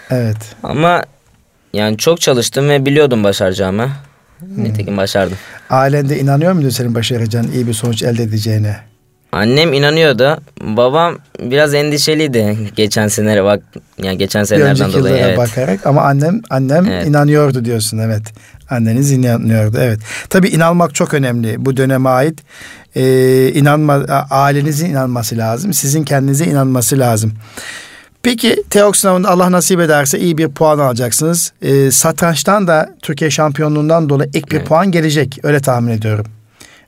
Evet. 0.10 0.38
Ama 0.64 1.04
yani 1.74 1.98
çok 1.98 2.22
çalıştım 2.22 2.70
ve 2.70 2.86
biliyordum 2.86 3.24
başaracağımı. 3.24 3.90
Hmm. 4.40 4.64
Nitekim 4.64 4.98
başardım. 4.98 5.38
Ailende 5.70 6.20
inanıyor 6.20 6.54
muydun 6.54 6.70
senin 6.70 6.96
başaracağın 6.96 7.52
iyi 7.52 7.68
bir 7.68 7.74
sonuç 7.74 8.04
elde 8.04 8.24
edeceğine? 8.24 8.78
Annem 9.32 9.74
inanıyordu. 9.74 10.38
Babam 10.62 11.18
biraz 11.40 11.74
endişeliydi 11.74 12.58
geçen 12.76 13.08
senelere 13.08 13.44
bak 13.44 13.64
yani 14.04 14.18
geçen 14.18 14.44
senelerden 14.44 14.94
dolayı. 14.94 15.16
Evet. 15.16 15.38
bakarak 15.38 15.88
ama 15.88 16.02
annem 16.02 16.42
annem 16.50 16.86
evet. 16.86 17.08
inanıyordu 17.08 17.66
diyorsun 17.66 17.98
evet. 17.98 18.22
Anneniz 18.70 19.12
inanıyordu 19.12 19.78
evet. 19.82 20.00
Tabii 20.30 20.48
inanmak 20.48 20.96
çok 20.96 21.14
önemli 21.14 21.66
bu 21.66 21.78
döneme 21.78 22.10
ait. 22.10 22.40
Ee, 22.96 23.52
inanma 23.54 23.94
ailenizin 24.30 24.90
inanması 24.90 25.38
lazım. 25.38 25.74
Sizin 25.74 26.04
kendinize 26.04 26.46
inanması 26.46 27.00
lazım. 27.00 27.34
Peki 28.24 28.64
TEOK 28.70 28.98
sınavında 28.98 29.30
Allah 29.30 29.52
nasip 29.52 29.80
ederse 29.80 30.20
iyi 30.20 30.38
bir 30.38 30.48
puan 30.48 30.80
alacaksınız. 30.80 31.54
Ee, 31.62 31.92
satrançtan 31.92 32.68
da 32.68 32.96
Türkiye 33.02 33.32
şampiyonluğundan 33.32 34.10
dolayı 34.10 34.30
ek 34.34 34.46
bir 34.52 34.56
evet. 34.56 34.68
puan 34.68 34.92
gelecek. 34.92 35.40
Öyle 35.44 35.60
tahmin 35.60 35.92
ediyorum. 35.92 36.26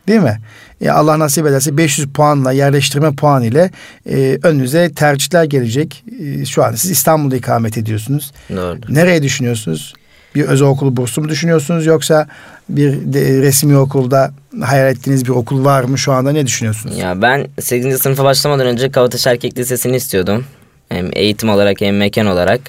Değil 0.07 0.19
mi? 0.19 0.39
E, 0.81 0.89
Allah 0.89 1.19
nasip 1.19 1.47
ederse 1.47 1.77
500 1.77 2.07
puanla 2.07 2.51
yerleştirme 2.51 3.15
puan 3.15 3.43
ile 3.43 3.71
e, 4.09 4.39
önünüze 4.43 4.91
tercihler 4.91 5.43
gelecek. 5.43 6.03
E, 6.21 6.45
şu 6.45 6.63
an 6.63 6.75
siz 6.75 6.91
İstanbul'da 6.91 7.35
ikamet 7.35 7.77
ediyorsunuz. 7.77 8.31
Doğru. 8.49 8.79
Nereye 8.89 9.23
düşünüyorsunuz? 9.23 9.93
Bir 10.37 10.45
özel 10.45 10.67
okul 10.67 10.95
bursu 10.95 11.21
mu 11.21 11.29
düşünüyorsunuz 11.29 11.85
yoksa 11.85 12.27
bir 12.69 13.13
de, 13.13 13.41
resmi 13.41 13.77
okulda 13.77 14.31
hayal 14.61 14.91
ettiğiniz 14.91 15.25
bir 15.25 15.29
okul 15.29 15.65
var 15.65 15.83
mı 15.83 15.97
şu 15.97 16.13
anda 16.13 16.31
ne 16.31 16.47
düşünüyorsunuz? 16.47 16.97
Ya 16.97 17.21
ben 17.21 17.47
8. 17.61 18.01
sınıfa 18.01 18.23
başlamadan 18.23 18.67
önce 18.67 18.91
Kavataş 18.91 19.27
Erkek 19.27 19.57
Lisesi'ni 19.57 19.95
istiyordum. 19.95 20.45
Hem 20.89 21.09
eğitim 21.13 21.49
olarak 21.49 21.81
hem 21.81 21.97
mekan 21.97 22.25
olarak. 22.25 22.61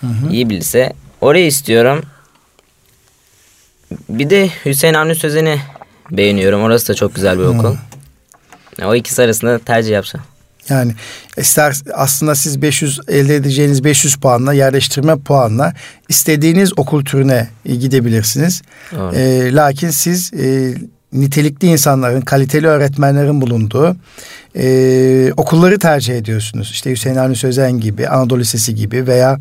Hı 0.00 0.06
hı. 0.06 0.32
İyi 0.32 0.50
bir 0.50 0.56
lise. 0.56 0.92
Orayı 1.20 1.46
istiyorum. 1.46 2.02
Bir 4.08 4.30
de 4.30 4.48
Hüseyin 4.64 4.94
Avni 4.94 5.14
Sözen'i 5.14 5.58
beğeniyorum. 6.10 6.62
Orası 6.62 6.88
da 6.88 6.94
çok 6.94 7.14
güzel 7.14 7.38
bir 7.38 7.44
okul. 7.44 7.76
Hmm. 8.78 8.86
O 8.86 8.94
ikisi 8.94 9.22
arasında 9.22 9.58
tercih 9.58 9.92
yapacağım. 9.92 10.26
Yani 10.72 10.94
ister 11.36 11.76
aslında 11.94 12.34
siz 12.34 12.62
500 12.62 13.00
elde 13.08 13.36
edeceğiniz 13.36 13.84
500 13.84 14.14
puanla 14.16 14.52
yerleştirme 14.52 15.16
puanla 15.18 15.74
istediğiniz 16.08 16.78
okul 16.78 17.04
türüne 17.04 17.48
gidebilirsiniz. 17.64 18.62
E, 19.14 19.54
lakin 19.54 19.90
siz 19.90 20.32
e, 20.34 20.74
nitelikli 21.12 21.68
insanların, 21.68 22.20
kaliteli 22.20 22.66
öğretmenlerin 22.66 23.40
bulunduğu 23.40 23.96
e, 24.56 25.32
okulları 25.36 25.78
tercih 25.78 26.16
ediyorsunuz. 26.16 26.70
İşte 26.72 26.90
Hüseyin 26.90 27.16
Avni 27.16 27.36
Sözen 27.36 27.80
gibi, 27.80 28.08
Anadolu 28.08 28.40
Lisesi 28.40 28.74
gibi 28.74 29.06
veya 29.06 29.38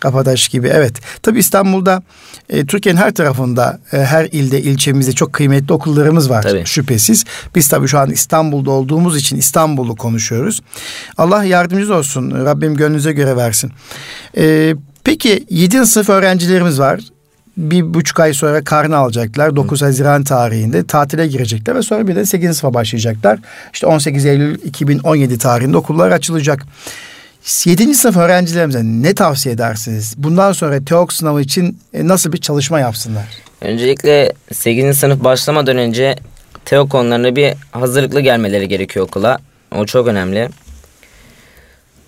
Kapadaş 0.00 0.48
gibi. 0.48 0.68
Evet, 0.68 0.92
tabi 1.22 1.38
İstanbul'da, 1.38 2.02
e, 2.50 2.66
Türkiye'nin 2.66 3.00
her 3.00 3.14
tarafında, 3.14 3.80
e, 3.92 3.96
her 3.96 4.24
ilde, 4.24 4.62
ilçemizde 4.62 5.12
çok 5.12 5.32
kıymetli 5.32 5.72
okullarımız 5.72 6.30
var 6.30 6.42
tabii. 6.42 6.62
şüphesiz. 6.66 7.24
Biz 7.54 7.68
tabi 7.68 7.88
şu 7.88 7.98
an 7.98 8.10
İstanbul'da 8.10 8.70
olduğumuz 8.70 9.16
için 9.16 9.36
İstanbul'u 9.36 9.96
konuşuyoruz. 9.96 10.60
Allah 11.18 11.44
yardımcınız 11.44 11.90
olsun, 11.90 12.30
Rabbim 12.30 12.76
gönlünüze 12.76 13.12
göre 13.12 13.36
versin. 13.36 13.72
E, 14.36 14.74
peki 15.04 15.46
7. 15.50 15.86
sınıf 15.86 16.08
öğrencilerimiz 16.08 16.80
var 16.80 17.00
bir 17.60 17.94
buçuk 17.94 18.20
ay 18.20 18.34
sonra 18.34 18.64
karnı 18.64 18.96
alacaklar. 18.96 19.56
9 19.56 19.80
Hı. 19.80 19.84
Haziran 19.84 20.24
tarihinde 20.24 20.86
tatile 20.86 21.26
girecekler 21.26 21.74
ve 21.74 21.82
sonra 21.82 22.08
bir 22.08 22.16
de 22.16 22.26
8. 22.26 22.56
sınıfa 22.56 22.74
başlayacaklar. 22.74 23.38
İşte 23.72 23.86
18 23.86 24.26
Eylül 24.26 24.58
2017 24.64 25.38
tarihinde 25.38 25.76
okullar 25.76 26.10
açılacak. 26.10 26.66
7. 27.64 27.94
sınıf 27.94 28.16
öğrencilerimize 28.16 28.80
ne 28.84 29.14
tavsiye 29.14 29.54
edersiniz? 29.54 30.14
Bundan 30.16 30.52
sonra 30.52 30.84
TEOK 30.84 31.12
sınavı 31.12 31.40
için 31.40 31.78
e, 31.94 32.08
nasıl 32.08 32.32
bir 32.32 32.38
çalışma 32.38 32.80
yapsınlar? 32.80 33.24
Öncelikle 33.60 34.32
8. 34.52 34.98
sınıf 34.98 35.24
başlamadan 35.24 35.76
önce 35.76 36.16
TEOK 36.64 36.90
konularına 36.90 37.36
bir 37.36 37.54
hazırlıklı 37.72 38.20
gelmeleri 38.20 38.68
gerekiyor 38.68 39.06
okula. 39.06 39.38
O 39.76 39.86
çok 39.86 40.06
önemli. 40.06 40.48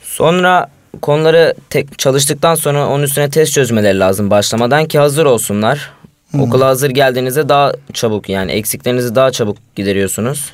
Sonra 0.03 0.69
konuları 1.01 1.55
tek 1.71 1.99
çalıştıktan 1.99 2.55
sonra 2.55 2.89
onun 2.89 3.03
üstüne 3.03 3.31
test 3.31 3.53
çözmeleri 3.53 3.99
lazım 3.99 4.31
başlamadan 4.31 4.87
ki 4.87 4.99
hazır 4.99 5.25
olsunlar. 5.27 5.91
Hı. 6.33 6.43
Okula 6.43 6.67
hazır 6.67 6.91
geldiğinizde 6.91 7.49
daha 7.49 7.73
çabuk 7.93 8.29
yani 8.29 8.53
eksiklerinizi 8.53 9.15
daha 9.15 9.31
çabuk 9.31 9.57
gideriyorsunuz. 9.77 10.53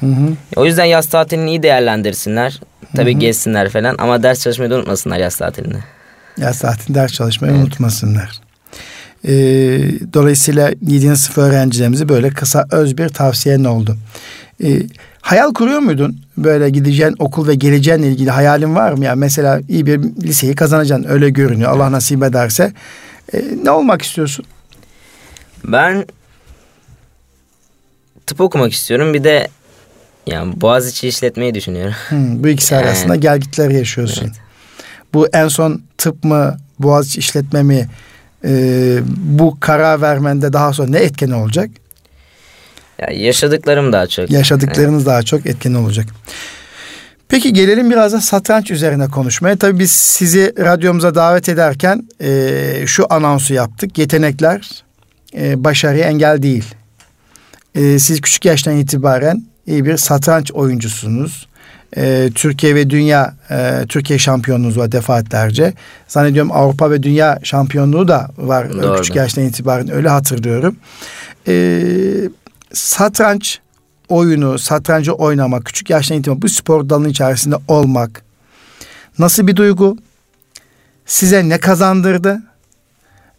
Hı 0.00 0.06
hı. 0.06 0.32
O 0.56 0.64
yüzden 0.64 0.84
yaz 0.84 1.06
tatilini 1.06 1.50
iyi 1.50 1.62
değerlendirsinler. 1.62 2.60
Tabii 2.96 3.12
hı 3.12 3.16
hı. 3.16 3.20
gezsinler 3.20 3.70
falan 3.70 3.94
ama 3.98 4.22
ders 4.22 4.42
çalışmayı 4.42 4.70
da 4.70 4.76
unutmasınlar 4.76 5.18
yaz 5.18 5.36
tatilinde. 5.36 5.78
Yaz 6.38 6.58
tatilinde 6.58 6.98
ders 6.98 7.12
çalışmayı 7.12 7.54
evet. 7.54 7.64
unutmasınlar. 7.64 8.40
Ee, 9.24 9.32
dolayısıyla 10.14 10.70
7. 10.82 11.16
sınıf 11.16 11.38
öğrencilerimize 11.38 12.08
böyle 12.08 12.30
kısa 12.30 12.66
öz 12.70 12.98
bir 12.98 13.08
tavsiyen 13.08 13.64
oldu. 13.64 13.96
Ee, 14.64 14.82
Hayal 15.24 15.54
kuruyor 15.54 15.78
muydun? 15.78 16.20
Böyle 16.36 16.70
gideceğin 16.70 17.14
okul 17.18 17.48
ve 17.48 17.54
geleceğinle 17.54 18.08
ilgili 18.08 18.30
hayalin 18.30 18.74
var 18.74 18.92
mı? 18.92 19.04
Yani 19.04 19.18
mesela 19.18 19.60
iyi 19.68 19.86
bir 19.86 20.00
liseyi 20.02 20.54
kazanacaksın 20.54 21.08
öyle 21.08 21.30
görünüyor. 21.30 21.70
Allah 21.70 21.92
nasip 21.92 22.22
ederse. 22.22 22.72
E, 23.34 23.42
ne 23.62 23.70
olmak 23.70 24.02
istiyorsun? 24.02 24.44
Ben 25.64 26.06
tıp 28.26 28.40
okumak 28.40 28.72
istiyorum. 28.72 29.14
Bir 29.14 29.24
de 29.24 29.48
yani 30.26 30.60
Boğaziçi 30.60 31.08
işletmeyi 31.08 31.54
düşünüyorum. 31.54 31.94
Hmm, 32.08 32.44
bu 32.44 32.48
ikisi 32.48 32.74
yani. 32.74 32.84
arasında 32.84 33.16
gelgitler 33.16 33.70
yaşıyorsun. 33.70 34.24
Evet. 34.24 34.36
Bu 35.14 35.28
en 35.32 35.48
son 35.48 35.82
tıp 35.98 36.24
mı, 36.24 36.56
Boğaziçi 36.78 37.18
işletme 37.18 37.62
mi 37.62 37.88
e, 38.44 38.98
bu 39.16 39.56
karar 39.60 40.00
vermende 40.00 40.52
daha 40.52 40.72
sonra 40.72 40.88
ne 40.88 40.98
etken 40.98 41.30
olacak? 41.30 41.70
Ya 42.98 43.08
yaşadıklarım 43.12 43.92
daha 43.92 44.06
çok. 44.06 44.30
Yaşadıklarınız 44.30 45.02
evet. 45.02 45.06
daha 45.06 45.22
çok 45.22 45.46
etken 45.46 45.74
olacak. 45.74 46.06
Peki 47.28 47.52
gelelim 47.52 47.90
biraz 47.90 48.12
da 48.12 48.20
satranç 48.20 48.70
üzerine 48.70 49.08
konuşmaya. 49.08 49.56
Tabii 49.56 49.78
biz 49.78 49.90
sizi 49.90 50.52
radyomuza 50.58 51.14
davet 51.14 51.48
ederken 51.48 52.08
e, 52.20 52.62
şu 52.86 53.06
anonsu 53.10 53.54
yaptık. 53.54 53.98
Yetenekler 53.98 54.84
e, 55.36 55.64
başarıya 55.64 56.04
engel 56.04 56.42
değil. 56.42 56.64
E, 57.74 57.98
siz 57.98 58.20
küçük 58.20 58.44
yaştan 58.44 58.76
itibaren 58.76 59.44
iyi 59.66 59.84
bir 59.84 59.96
satranç 59.96 60.52
oyuncusunuz. 60.52 61.46
E, 61.96 62.30
Türkiye 62.34 62.74
ve 62.74 62.90
dünya 62.90 63.34
e, 63.50 63.86
Türkiye 63.88 64.18
şampiyonluğunuz 64.18 64.78
var 64.78 64.92
defaatlerce. 64.92 65.72
Zannediyorum 66.08 66.52
Avrupa 66.52 66.90
ve 66.90 67.02
dünya 67.02 67.38
şampiyonluğu 67.42 68.08
da 68.08 68.30
var 68.38 68.72
Doğru. 68.72 68.96
küçük 68.96 69.16
yaştan 69.16 69.44
itibaren 69.44 69.92
öyle 69.92 70.08
hatırlıyorum. 70.08 70.76
E, 71.48 71.82
satranç 72.74 73.58
oyunu, 74.08 74.58
satrancı 74.58 75.12
oynamak, 75.12 75.64
küçük 75.64 75.90
yaştan 75.90 76.18
itibaren 76.18 76.42
bu 76.42 76.48
spor 76.48 76.88
dalının 76.88 77.08
içerisinde 77.08 77.56
olmak 77.68 78.22
nasıl 79.18 79.46
bir 79.46 79.56
duygu? 79.56 79.98
Size 81.06 81.48
ne 81.48 81.58
kazandırdı? 81.58 82.42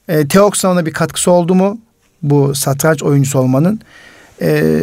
E, 0.08 0.28
Teok 0.28 0.56
bir 0.64 0.94
katkısı 0.94 1.32
oldu 1.32 1.56
mu? 1.56 1.80
Bu 2.22 2.56
satranç 2.56 3.04
oyuncusu 3.04 3.40
olmanın. 3.40 3.80
E, 4.42 4.74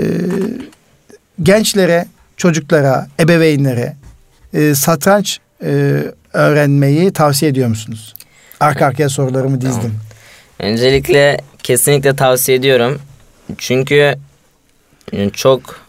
gençlere, 1.42 2.06
çocuklara, 2.36 3.08
ebeveynlere 3.20 3.96
e, 4.54 4.74
satranç 4.74 5.38
e, 5.64 6.02
öğrenmeyi 6.32 7.12
tavsiye 7.12 7.50
ediyor 7.50 7.68
musunuz? 7.68 8.14
Arka 8.60 8.86
arkaya 8.86 9.08
sorularımı 9.08 9.60
dizdim. 9.60 9.80
Tamam. 9.80 10.72
Öncelikle 10.72 11.40
kesinlikle 11.62 12.16
tavsiye 12.16 12.58
ediyorum. 12.58 13.00
Çünkü 13.58 14.14
çok 15.32 15.80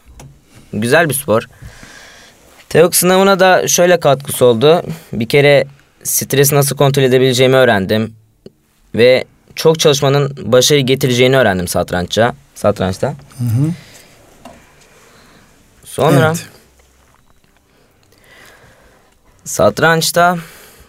güzel 0.74 1.10
bir 1.10 1.14
spor. 1.14 1.44
TEOK 2.70 2.96
sınavına 2.96 3.40
da 3.40 3.68
şöyle 3.68 4.00
katkısı 4.00 4.46
oldu. 4.46 4.82
Bir 5.14 5.30
kere 5.30 5.66
stresi 6.04 6.56
nasıl 6.56 6.76
kontrol 6.78 7.04
edebileceğimi 7.04 7.56
öğrendim. 7.56 8.16
Ve 8.96 9.26
çok 9.56 9.80
çalışmanın 9.80 10.38
başarı 10.42 10.80
getireceğini 10.80 11.38
öğrendim 11.38 11.68
satrançça, 11.68 12.34
satrançta. 12.56 13.08
Hı 13.08 13.44
hı. 13.44 13.72
Sonra 15.84 16.26
Evet. 16.28 16.46
satrançta 19.46 20.38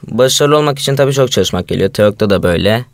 başarılı 0.03 0.57
olmak 0.59 0.79
için 0.79 0.97
tabii 0.97 1.13
çok 1.13 1.33
çalışmak 1.33 1.69
geliyor. 1.69 1.91
TEOK'ta 1.91 2.31
da 2.31 2.43
böyle. 2.43 2.85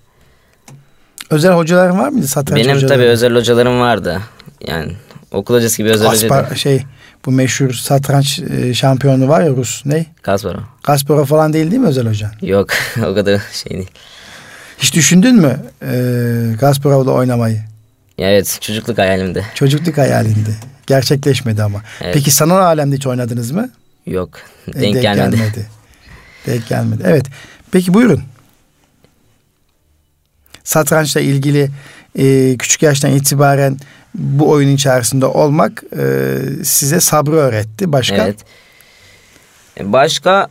Özel 1.30 1.52
hocaların 1.52 1.98
var 1.98 2.08
mıydı 2.08 2.26
satranç 2.28 2.58
Benim 2.60 2.76
hocaları? 2.76 2.94
tabii 2.94 3.06
özel 3.08 3.34
hocalarım 3.34 3.80
vardı. 3.80 4.20
Yani 4.66 4.92
okul 5.30 5.54
hocası 5.54 5.76
gibi 5.76 5.90
özel 5.90 6.08
hoca 6.08 6.26
Aspar, 6.26 6.50
değil. 6.50 6.60
şey 6.60 6.82
bu 7.26 7.30
meşhur 7.30 7.72
satranç 7.72 8.38
e, 8.40 8.74
şampiyonu 8.74 9.28
var 9.28 9.40
ya 9.40 9.50
Rus 9.50 9.86
ne? 9.86 10.06
Kasparov. 10.22 10.60
Kasparov 10.82 11.24
falan 11.24 11.52
değil 11.52 11.70
değil 11.70 11.82
mi 11.82 11.88
özel 11.88 12.08
hocan? 12.08 12.30
Yok 12.42 12.70
o 13.06 13.14
kadar 13.14 13.40
şey 13.52 13.72
değil. 13.72 13.90
Hiç 14.78 14.94
düşündün 14.94 15.36
mü 15.36 15.60
e, 15.82 16.56
Kasparov'la 16.60 17.10
oynamayı? 17.10 17.62
Evet 18.18 18.58
çocukluk 18.60 18.98
hayalimdi. 18.98 19.44
Çocukluk 19.54 19.98
hayalinde. 19.98 20.50
Gerçekleşmedi 20.86 21.62
ama. 21.62 21.82
Evet. 22.00 22.14
Peki 22.14 22.30
sanal 22.30 22.56
alemde 22.58 22.96
hiç 22.96 23.06
oynadınız 23.06 23.50
mı? 23.50 23.70
Yok 24.06 24.30
E, 24.68 24.80
denk, 24.80 25.02
gelmedi. 25.02 25.68
Denk 26.46 26.68
gelmedi. 26.68 27.02
Evet. 27.06 27.26
Peki 27.70 27.94
buyurun. 27.94 28.22
Satrançla 30.64 31.20
ilgili 31.20 31.70
e, 32.18 32.56
küçük 32.58 32.82
yaştan 32.82 33.10
itibaren 33.12 33.76
bu 34.14 34.50
oyun 34.50 34.68
içerisinde 34.74 35.26
olmak 35.26 35.82
e, 35.98 36.36
size 36.64 37.00
sabrı 37.00 37.36
öğretti. 37.36 37.92
Başka? 37.92 38.16
Evet. 38.16 38.36
E, 39.80 39.92
Başka 39.92 40.48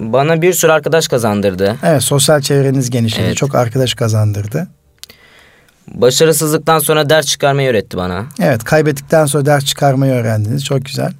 bana 0.00 0.42
bir 0.42 0.52
sürü 0.52 0.72
arkadaş 0.72 1.08
kazandırdı. 1.08 1.76
Evet, 1.82 2.02
sosyal 2.02 2.40
çevreniz 2.40 2.90
genişledi. 2.90 3.26
Evet. 3.26 3.36
Çok 3.36 3.54
arkadaş 3.54 3.94
kazandırdı. 3.94 4.68
Başarısızlıktan 5.88 6.78
sonra 6.78 7.10
ders 7.10 7.26
çıkarmayı 7.26 7.70
öğretti 7.70 7.96
bana. 7.96 8.26
Evet, 8.40 8.64
kaybettikten 8.64 9.26
sonra 9.26 9.46
ders 9.46 9.64
çıkarmayı 9.64 10.12
öğrendiniz. 10.12 10.64
Çok 10.64 10.84
güzel. 10.84 11.12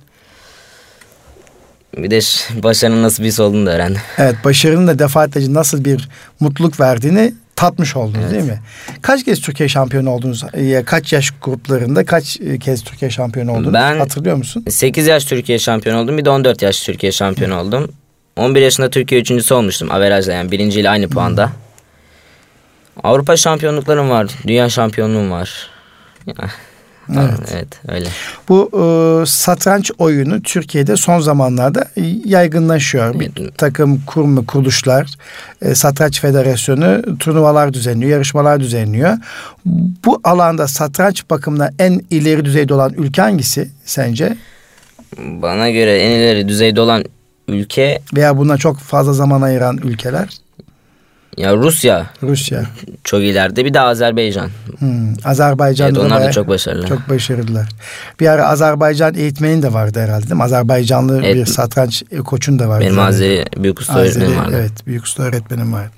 Bir 1.97 2.11
de 2.11 2.21
başarının 2.63 3.03
nasıl 3.03 3.23
bir 3.23 3.29
his 3.29 3.41
olduğunu 3.41 3.67
da 3.67 3.71
öğrendim. 3.71 4.01
Evet, 4.19 4.37
başarının 4.45 4.87
da 4.87 4.99
defaatlerce 4.99 5.55
nasıl 5.55 5.85
bir 5.85 6.09
mutluluk 6.41 6.81
verdiğini 6.81 7.35
tatmış 7.57 7.97
oldunuz 7.97 8.19
Evet. 8.23 8.33
değil 8.33 8.45
mi? 8.45 8.61
Kaç 9.03 9.25
kez 9.25 9.41
Türkiye 9.41 9.69
şampiyonu 9.69 10.11
oldunuz? 10.11 10.45
E, 10.55 10.83
Kaç 10.85 11.13
yaş 11.13 11.31
gruplarında 11.43 12.05
kaç 12.05 12.41
e, 12.41 12.59
kez 12.59 12.85
Türkiye 12.85 13.11
şampiyonu 13.11 13.53
oldunuz? 13.53 13.75
Ben- 13.75 13.99
Hatırlıyor 13.99 14.37
musun? 14.37 14.65
8 14.71 15.07
yaş 15.07 15.25
Türkiye 15.25 15.59
şampiyonu 15.59 16.01
oldum. 16.01 16.19
Bir 16.19 16.25
de 16.25 16.31
14 16.31 16.63
yaş 16.63 16.83
Türkiye 16.83 17.13
şampiyonu 17.13 17.59
oldum. 17.61 17.93
11 18.37 18.61
yaşında 18.61 18.91
Türkiye 18.91 19.21
üçüncüsü 19.21 19.55
olmuştum. 19.55 19.91
Averajla 19.91 20.33
yani 20.33 20.51
birinciyle 20.51 20.91
aynı 20.91 21.09
puanda. 21.09 21.51
Avrupa 23.05 23.37
şampiyonluklarım 23.37 24.11
var. 24.11 24.27
Dünya 24.47 24.69
şampiyonluğum 24.69 25.31
var. 25.31 25.71
Tamam, 27.07 27.31
evet. 27.53 27.69
öyle. 27.89 28.09
Bu 28.49 28.71
e, 28.73 29.27
satranç 29.27 29.91
oyunu 29.99 30.43
Türkiye'de 30.43 30.97
son 30.97 31.21
zamanlarda 31.21 31.85
yaygınlaşıyor. 32.25 33.21
Bir 33.21 33.31
Evet. 33.41 33.59
takım 33.59 34.03
kurum 34.07 34.45
kuruluşlar, 34.45 35.15
e, 35.63 35.75
satranç 35.75 36.21
federasyonu 36.21 37.19
turnuvalar 37.19 37.73
düzenliyor, 37.75 38.11
yarışmalar 38.13 38.61
düzenliyor. 38.61 39.19
Bu 40.05 40.21
alanda 40.25 40.69
satranç 40.69 41.31
bakımından 41.31 41.71
en 41.79 42.01
ileri 42.11 42.45
düzeyde 42.45 42.75
olan 42.75 42.93
ülke 42.93 43.23
hangisi 43.23 43.69
sence? 43.85 44.37
Bana 45.19 45.71
göre 45.71 45.99
en 45.99 46.11
ileri 46.11 46.49
düzeyde 46.49 46.81
olan 46.81 47.05
ülke 47.49 48.01
Veya 48.15 48.39
buna 48.39 48.57
çok 48.57 48.79
fazla 48.79 49.13
zaman 49.13 49.43
ayıran 49.43 49.77
ülkeler? 49.77 50.29
Ya 51.37 51.57
Rusya 51.57 52.11
Rusya. 52.23 52.65
çok 53.05 53.21
ileride. 53.21 53.65
Bir 53.65 53.75
de 53.75 53.81
Azerbaycan. 53.81 54.51
Hmm, 54.79 55.15
Azerbaycan'da 55.25 56.01
Evet, 56.01 56.13
onlar 56.13 56.25
da 56.25 56.33
çok 56.33 56.49
başarılı. 56.49 56.87
Çok 56.87 57.09
başarılılar. 57.09 57.69
Bir 58.21 58.27
ara 58.27 58.49
Azerbaycan 58.49 59.15
eğitmenin 59.15 59.63
de 59.63 59.73
vardı 59.73 60.01
herhalde 60.01 60.23
değil 60.25 60.35
mi? 60.35 60.43
Azerbaycanlı 60.43 61.23
Evet. 61.25 61.35
bir 61.35 61.47
satranç 61.47 62.03
koçun 62.25 62.59
da 62.59 62.69
vardı. 62.69 62.85
Benim 62.85 62.99
Azeri 62.99 63.45
büyük 63.57 63.81
usta 63.81 63.93
Azeri, 63.95 64.07
öğretmenim 64.25 64.39
vardı. 64.39 64.57
Evet, 64.61 64.87
büyük 64.87 65.05
usta 65.05 65.23
öğretmenim 65.23 65.73
vardı. 65.73 65.93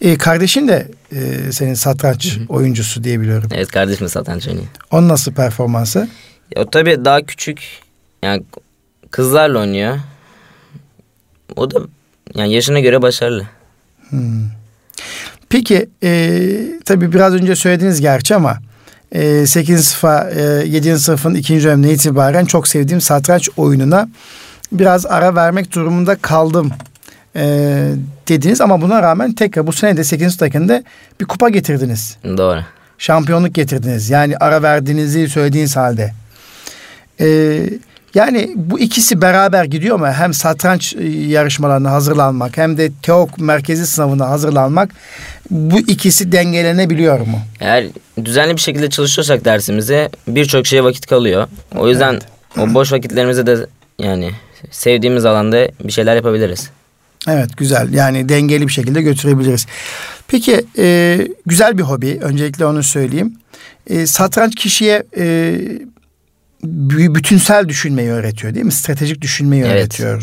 E, 0.00 0.18
kardeşin 0.18 0.68
de 0.68 0.88
e, 1.12 1.52
senin 1.52 1.74
satranç 1.74 2.38
oyuncusu 2.48 3.04
diye 3.04 3.20
biliyorum. 3.20 3.48
Evet 3.54 3.68
kardeşim 3.68 4.04
de 4.04 4.08
satranç 4.08 4.48
oynuyor. 4.48 4.66
Onun 4.90 5.08
nasıl 5.08 5.32
performansı? 5.32 6.08
Ya, 6.56 6.62
o 6.62 6.70
tabii 6.70 7.04
daha 7.04 7.22
küçük. 7.22 7.62
Yani 8.22 8.42
kızlarla 9.10 9.58
oynuyor. 9.58 9.98
O 11.56 11.70
da 11.70 11.80
yani 12.34 12.52
yaşına 12.52 12.80
göre 12.80 13.02
başarılı. 13.02 13.46
Hmm. 14.12 14.44
Peki 15.48 15.88
e, 16.02 16.40
tabii 16.84 17.12
biraz 17.12 17.34
önce 17.34 17.56
söylediniz 17.56 18.00
gerçi 18.00 18.34
ama 18.34 18.58
e, 19.12 19.46
8. 19.46 19.84
sınıfa 19.84 20.30
e, 20.30 20.42
7. 20.66 20.98
sınıfın 20.98 21.34
2. 21.34 21.62
dönemine 21.62 21.92
itibaren 21.92 22.44
çok 22.44 22.68
sevdiğim 22.68 23.00
satranç 23.00 23.48
oyununa 23.56 24.08
biraz 24.72 25.06
ara 25.06 25.34
vermek 25.34 25.72
durumunda 25.74 26.16
kaldım 26.16 26.72
e, 27.36 27.44
dediniz 28.28 28.60
ama 28.60 28.80
buna 28.80 29.02
rağmen 29.02 29.32
tekrar 29.32 29.66
bu 29.66 29.72
sene 29.72 29.96
de 29.96 30.04
8. 30.04 30.26
sınıftakinde 30.26 30.84
bir 31.20 31.24
kupa 31.24 31.48
getirdiniz. 31.48 32.16
Doğru. 32.24 32.60
şampiyonluk 32.98 33.54
getirdiniz. 33.54 34.10
Yani 34.10 34.36
ara 34.36 34.62
verdiğinizi 34.62 35.28
söylediğiniz 35.28 35.76
halde. 35.76 36.12
Ee, 37.20 37.62
yani 38.14 38.52
bu 38.56 38.80
ikisi 38.80 39.22
beraber 39.22 39.64
gidiyor 39.64 39.96
mu? 39.96 40.06
Hem 40.06 40.34
satranç 40.34 40.94
e, 40.96 41.08
yarışmalarına 41.08 41.90
hazırlanmak 41.90 42.56
hem 42.56 42.78
de 42.78 42.90
TEOK 43.02 43.38
merkezi 43.38 43.86
sınavına 43.86 44.28
hazırlanmak 44.28 44.90
bu 45.50 45.78
ikisi 45.78 46.32
dengelenebiliyor 46.32 47.20
mu? 47.20 47.38
Eğer 47.60 47.84
düzenli 48.24 48.56
bir 48.56 48.60
şekilde 48.60 48.90
çalışıyorsak 48.90 49.44
dersimize 49.44 50.10
birçok 50.28 50.66
şeye 50.66 50.84
vakit 50.84 51.06
kalıyor. 51.06 51.48
O 51.76 51.88
yüzden 51.88 52.20
o 52.58 52.74
boş 52.74 52.92
vakitlerimize 52.92 53.46
de 53.46 53.66
yani 53.98 54.30
sevdiğimiz 54.70 55.24
alanda 55.24 55.68
bir 55.84 55.92
şeyler 55.92 56.16
yapabiliriz. 56.16 56.70
Evet 57.28 57.56
güzel 57.56 57.92
yani 57.92 58.28
dengeli 58.28 58.68
bir 58.68 58.72
şekilde 58.72 59.02
götürebiliriz. 59.02 59.66
Peki 60.28 60.64
e, 60.78 61.18
güzel 61.46 61.78
bir 61.78 61.82
hobi 61.82 62.18
öncelikle 62.22 62.66
onu 62.66 62.82
söyleyeyim. 62.82 63.34
E, 63.86 64.06
satranç 64.06 64.54
kişiye 64.54 65.02
e, 65.16 65.54
bütünsel 66.62 67.68
düşünmeyi 67.68 68.10
öğretiyor 68.10 68.54
değil 68.54 68.66
mi? 68.66 68.72
Stratejik 68.72 69.20
düşünmeyi 69.20 69.62
Evet. 69.62 69.72
öğretiyor. 69.74 70.22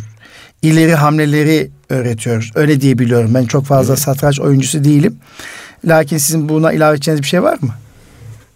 İleri 0.62 0.96
hamleleri 0.96 1.70
öğretiyor. 1.90 2.52
Öyle 2.56 2.82
diye 2.82 3.00
biliyorum. 3.00 3.32
Ben 3.34 3.46
çok 3.46 3.66
fazla 3.66 3.96
satranç 3.96 4.40
oyuncusu 4.40 4.84
değilim. 4.84 5.18
Lakin 5.86 6.18
sizin 6.18 6.50
buna 6.50 6.72
ilave 6.74 6.96
edeceğiniz 6.96 7.22
bir 7.24 7.28
şey 7.28 7.44
var 7.44 7.58
mı? 7.62 7.74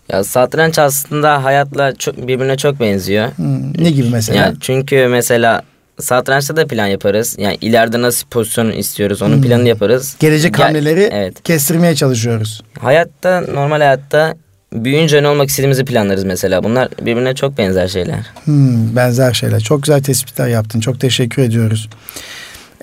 Ya 0.10 0.24
satranç 0.24 0.80
aslında 0.80 1.44
hayatla 1.44 1.96
çok, 1.96 2.28
birbirine 2.28 2.58
çok 2.58 2.80
benziyor. 2.80 3.28
Hmm, 3.36 3.84
ne 3.84 3.92
gibi 3.92 4.10
mesela? 4.10 4.40
Yani 4.40 4.56
çünkü 4.62 5.08
mesela 5.08 5.62
satrançta 6.00 6.56
da 6.56 6.68
plan 6.68 6.88
yaparız. 6.88 7.36
Yani 7.40 7.58
ileride 7.62 8.02
nasıl 8.02 8.28
pozisyon 8.28 8.72
istiyoruz 8.72 9.22
onun 9.22 9.42
planını 9.42 9.68
yaparız. 9.68 10.16
Gelecek 10.20 10.54
Gel- 10.54 10.66
hamleleri 10.66 11.10
Evet. 11.14 11.44
kestirmeye 11.44 11.96
çalışıyoruz. 11.96 12.62
Hayatta 12.80 13.42
normal 13.42 13.78
hayatta 13.78 14.36
büyüyünce 14.74 15.24
ne 15.24 15.28
olmak 15.28 15.50
istediğimizi 15.50 15.86
planlarız 15.86 16.24
mesela. 16.24 16.64
Bunlar 16.64 16.90
birbirine 17.02 17.36
çok 17.36 17.58
benzer 17.58 17.88
şeyler. 17.88 18.26
Hmm, 18.46 18.96
benzer 18.96 19.34
şeyler. 19.34 19.60
Çok 19.60 19.84
güzel 19.84 20.04
tespitler 20.04 20.48
yaptın. 20.48 20.80
Çok 20.80 21.00
teşekkür 21.00 21.42
ediyoruz. 21.42 21.90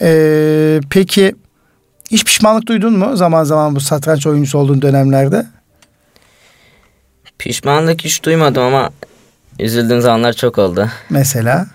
Ee, 0.03 0.81
peki 0.91 1.35
hiç 2.11 2.25
pişmanlık 2.25 2.67
duydun 2.67 2.99
mu 2.99 3.17
zaman 3.17 3.45
zaman 3.45 3.77
bu 3.77 3.81
satranç 3.81 4.27
oyuncusu 4.27 4.59
olduğun 4.59 4.83
dönemlerde? 4.83 5.47
Pişmanlık 7.39 8.05
hiç 8.05 8.25
duymadım 8.25 8.63
ama 8.63 8.91
üzüldüğüm 9.59 10.01
zamanlar 10.01 10.33
çok 10.33 10.59
oldu. 10.59 10.89
Mesela 11.11 11.67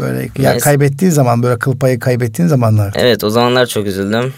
böyle 0.00 0.28
ya 0.38 0.56
Mes- 0.56 0.60
kaybettiğin 0.60 1.12
zaman 1.12 1.42
böyle 1.42 1.58
kıl 1.58 1.78
payı 1.78 1.98
kaybettiğin 1.98 2.48
zamanlar. 2.48 2.94
Evet 2.96 3.24
o 3.24 3.30
zamanlar 3.30 3.66
çok 3.66 3.86
üzüldüm. 3.86 4.34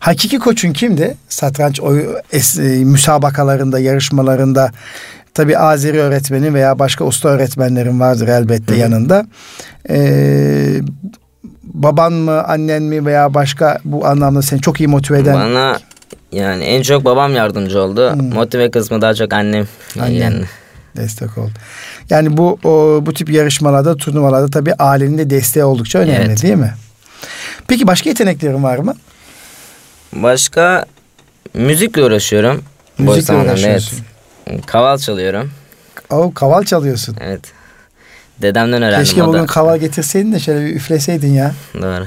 Hakiki 0.00 0.38
koçun 0.38 0.72
kimdi? 0.72 1.14
Satranç 1.28 1.80
oyu, 1.80 2.16
es- 2.32 2.80
e, 2.80 2.84
müsabakalarında, 2.84 3.78
yarışmalarında 3.78 4.70
tabi 5.34 5.58
Azeri 5.58 5.98
öğretmenin 6.00 6.54
veya 6.54 6.78
başka 6.78 7.04
usta 7.04 7.28
öğretmenlerin 7.28 8.00
vardır 8.00 8.28
elbette 8.28 8.74
Hı. 8.74 8.78
yanında. 8.78 9.26
Ee, 9.90 10.80
baban 11.62 12.12
mı, 12.12 12.42
annen 12.44 12.82
mi 12.82 13.06
veya 13.06 13.34
başka 13.34 13.78
bu 13.84 14.06
anlamda 14.06 14.42
seni 14.42 14.60
çok 14.60 14.80
iyi 14.80 14.86
motive 14.88 15.18
eden 15.18 15.34
Bana 15.34 15.78
yani 16.32 16.64
en 16.64 16.82
çok 16.82 17.04
babam 17.04 17.34
yardımcı 17.34 17.80
oldu. 17.82 18.12
Hmm. 18.12 18.28
Motive 18.34 18.70
kısmı 18.70 19.00
daha 19.00 19.14
çok 19.14 19.32
annem. 19.32 19.66
Annen. 20.00 20.10
Yani 20.14 20.44
Destek 20.96 21.38
oldu. 21.38 21.50
Yani 22.10 22.36
bu 22.36 22.58
o, 22.64 23.02
bu 23.06 23.12
tip 23.14 23.30
yarışmalarda, 23.30 23.96
turnuvalarda 23.96 24.50
tabii 24.50 24.74
ailenin 24.74 25.18
de 25.18 25.30
desteği 25.30 25.64
oldukça 25.64 25.98
önemli 25.98 26.26
Evet. 26.26 26.42
değil 26.42 26.54
mi? 26.54 26.74
Peki 27.68 27.86
başka 27.86 28.10
yeteneklerin 28.10 28.62
var 28.62 28.78
mı? 28.78 28.94
Başka 30.14 30.84
müzikle 31.54 32.02
uğraşıyorum. 32.04 32.64
Boş 32.98 33.16
Müzikle 33.16 33.34
uğraşıyorsun. 33.34 33.98
Evet. 34.46 34.66
Kaval 34.66 34.98
çalıyorum. 34.98 35.50
O 36.10 36.34
kaval 36.34 36.62
çalıyorsun. 36.64 37.16
Evet. 37.20 37.40
Dedemden 38.42 38.82
öğrendim 38.82 39.04
Keşke 39.04 39.24
bugün 39.26 39.46
kaval 39.46 39.78
getirseydin 39.78 40.32
de 40.32 40.38
şöyle 40.40 40.66
bir 40.66 40.74
üfleseydin 40.76 41.32
ya. 41.32 41.54
Doğru. 41.74 42.06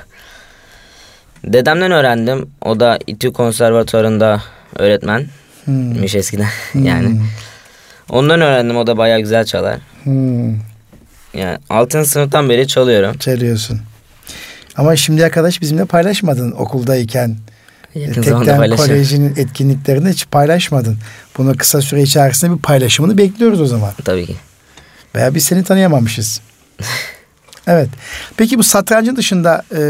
Dedemden 1.44 1.92
öğrendim. 1.92 2.50
O 2.62 2.80
da 2.80 3.00
İTÜ 3.08 3.34
Konservatuvarı'nda 3.34 4.42
öğretmenmiş 4.76 5.30
Hmm. 5.66 6.04
eskiden. 6.04 6.48
yani. 6.74 7.22
Ondan 8.10 8.42
öğrendim. 8.42 8.78
O 8.78 8.88
da 8.88 8.98
bayağı 8.98 9.20
güzel 9.20 9.46
çalar. 9.46 9.78
Hmm. 10.04 10.50
Yani 11.34 11.58
6. 11.70 12.06
sınıftan 12.06 12.50
beri 12.50 12.68
çalıyorum. 12.68 13.18
Çalıyorsun. 13.18 13.80
Ama 14.78 14.96
şimdiye 14.96 15.30
kadar 15.30 15.52
hiç 15.52 15.62
bizimle 15.62 15.86
paylaşmadın 15.86 16.52
okuldayken. 16.52 17.36
Yakın 17.98 18.22
Tekten. 18.22 18.76
Koleji'nin 18.76 19.34
etkinliklerini 19.36 20.10
hiç 20.10 20.28
paylaşmadın. 20.32 20.98
Bunu 21.38 21.58
kısa 21.58 21.82
süre 21.82 22.02
içerisinde 22.02 22.52
bir 22.52 22.62
paylaşımını 22.62 23.18
bekliyoruz 23.18 23.62
o 23.62 23.66
zaman. 23.66 23.92
Tabii 24.06 24.26
ki. 24.26 24.36
Veya 25.16 25.36
biz 25.36 25.44
seni 25.44 25.64
tanıyamamışız. 25.64 26.42
evet. 27.68 27.90
Peki 28.38 28.60
bu 28.60 28.64
satrancın 28.64 29.16
dışında 29.16 29.64
e, 29.76 29.82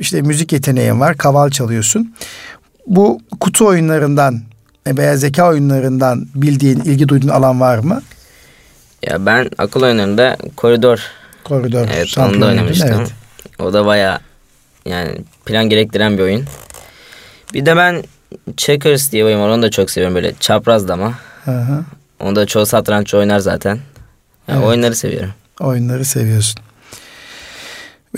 işte 0.00 0.22
müzik 0.22 0.52
yeteneğin 0.52 1.00
var. 1.00 1.16
Kaval 1.16 1.50
çalıyorsun. 1.50 2.14
Bu 2.86 3.20
kutu 3.40 3.66
oyunlarından 3.66 4.42
e, 4.86 4.96
veya 4.96 5.16
zeka 5.16 5.48
oyunlarından 5.48 6.26
bildiğin, 6.34 6.80
ilgi 6.80 7.08
duyduğun 7.08 7.28
alan 7.28 7.60
var 7.60 7.78
mı? 7.78 8.02
Ya 9.02 9.26
ben 9.26 9.50
akıl 9.58 9.82
oyunlarında 9.82 10.36
koridor 10.56 11.00
Koridor 11.44 11.78
evet 11.78 11.90
onu 11.90 12.00
da 12.00 12.06
şampiyonluydun, 12.06 12.48
oynamıştım. 12.48 12.96
Evet. 12.98 13.12
O 13.58 13.72
da 13.72 13.86
bayağı 13.86 14.18
yani 14.86 15.18
plan 15.46 15.68
gerektiren 15.68 16.18
bir 16.18 16.22
oyun. 16.22 16.44
Bir 17.54 17.66
de 17.66 17.76
ben 17.76 18.04
Checkers 18.56 19.12
diye 19.12 19.24
oyun 19.24 19.40
var 19.40 19.48
onu 19.48 19.62
da 19.62 19.70
çok 19.70 19.90
seviyorum 19.90 20.14
böyle 20.14 20.34
çaprazlama. 20.40 21.14
Hı 21.44 21.50
hı. 21.50 21.84
Onu 22.20 22.36
da 22.36 22.46
çoğu 22.46 22.66
satranç 22.66 23.14
oynar 23.14 23.38
zaten. 23.38 23.78
Yani 24.48 24.58
Evet. 24.58 24.68
Oyunları 24.68 24.96
seviyorum. 24.96 25.30
Oyunları 25.60 26.04
seviyorsun. 26.04 26.60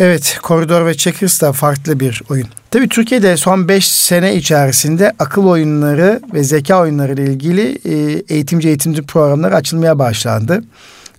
Evet, 0.01 0.39
Koridor 0.43 0.87
ve 0.87 0.95
Checkers 0.95 1.43
da 1.43 1.53
farklı 1.53 2.01
bir 2.01 2.23
oyun. 2.31 2.47
Tabii 2.71 2.89
Türkiye'de 2.89 3.37
son 3.37 3.69
5 3.69 3.89
sene 3.89 4.35
içerisinde 4.35 5.13
akıl 5.19 5.47
oyunları 5.47 6.21
ve 6.35 6.45
zeka 6.45 6.81
oyunları 6.81 7.13
ile 7.13 7.25
ilgili 7.25 7.79
e, 7.85 8.23
eğitimci 8.29 8.69
eğitimci 8.69 9.03
programlar 9.03 9.53
açılmaya 9.53 9.99
başlandı. 9.99 10.63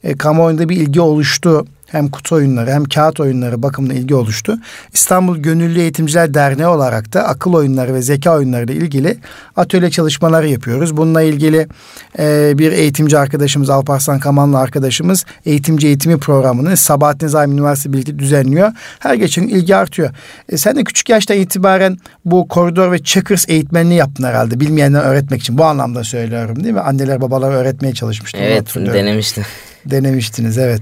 E, 0.03 0.17
kamuoyunda 0.17 0.69
bir 0.69 0.75
ilgi 0.75 1.01
oluştu. 1.01 1.65
Hem 1.87 2.07
kutu 2.09 2.35
oyunları 2.35 2.71
hem 2.71 2.85
kağıt 2.85 3.19
oyunları 3.19 3.63
bakımında 3.63 3.93
ilgi 3.93 4.15
oluştu. 4.15 4.57
İstanbul 4.93 5.37
Gönüllü 5.37 5.79
Eğitimciler 5.79 6.33
Derneği 6.33 6.67
olarak 6.67 7.13
da 7.13 7.27
akıl 7.27 7.53
oyunları 7.53 7.93
ve 7.93 8.01
zeka 8.01 8.35
oyunları 8.35 8.63
ile 8.63 8.73
ilgili 8.73 9.17
atölye 9.55 9.89
çalışmaları 9.89 10.49
yapıyoruz. 10.49 10.97
Bununla 10.97 11.21
ilgili 11.21 11.67
e, 12.19 12.53
bir 12.57 12.71
eğitimci 12.71 13.17
arkadaşımız 13.17 13.69
Alparslan 13.69 14.19
Kamanlı 14.19 14.59
arkadaşımız 14.59 15.25
eğitimci 15.45 15.87
eğitimi 15.87 16.19
programını 16.19 16.77
Sabahattin 16.77 17.27
Zaim 17.27 17.51
Üniversitesi 17.51 17.93
birlikte 17.93 18.19
düzenliyor. 18.19 18.71
Her 18.99 19.13
geçen 19.13 19.43
ilgi 19.43 19.75
artıyor. 19.75 20.09
E, 20.49 20.57
sen 20.57 20.75
de 20.75 20.83
küçük 20.83 21.09
yaştan 21.09 21.37
itibaren 21.37 21.97
bu 22.25 22.47
koridor 22.47 22.91
ve 22.91 23.03
checkers 23.03 23.49
eğitmenliği 23.49 23.99
yaptın 23.99 24.23
herhalde. 24.23 24.59
Bilmeyenler 24.59 25.01
öğretmek 25.01 25.41
için. 25.41 25.57
Bu 25.57 25.65
anlamda 25.65 26.03
söylüyorum 26.03 26.63
değil 26.63 26.73
mi? 26.73 26.81
Anneler 26.81 27.21
babalar 27.21 27.51
öğretmeye 27.51 27.93
çalışmıştı. 27.93 28.37
Evet 28.41 28.75
denemiştim. 28.75 29.43
Denemiştiniz 29.85 30.57
evet. 30.57 30.81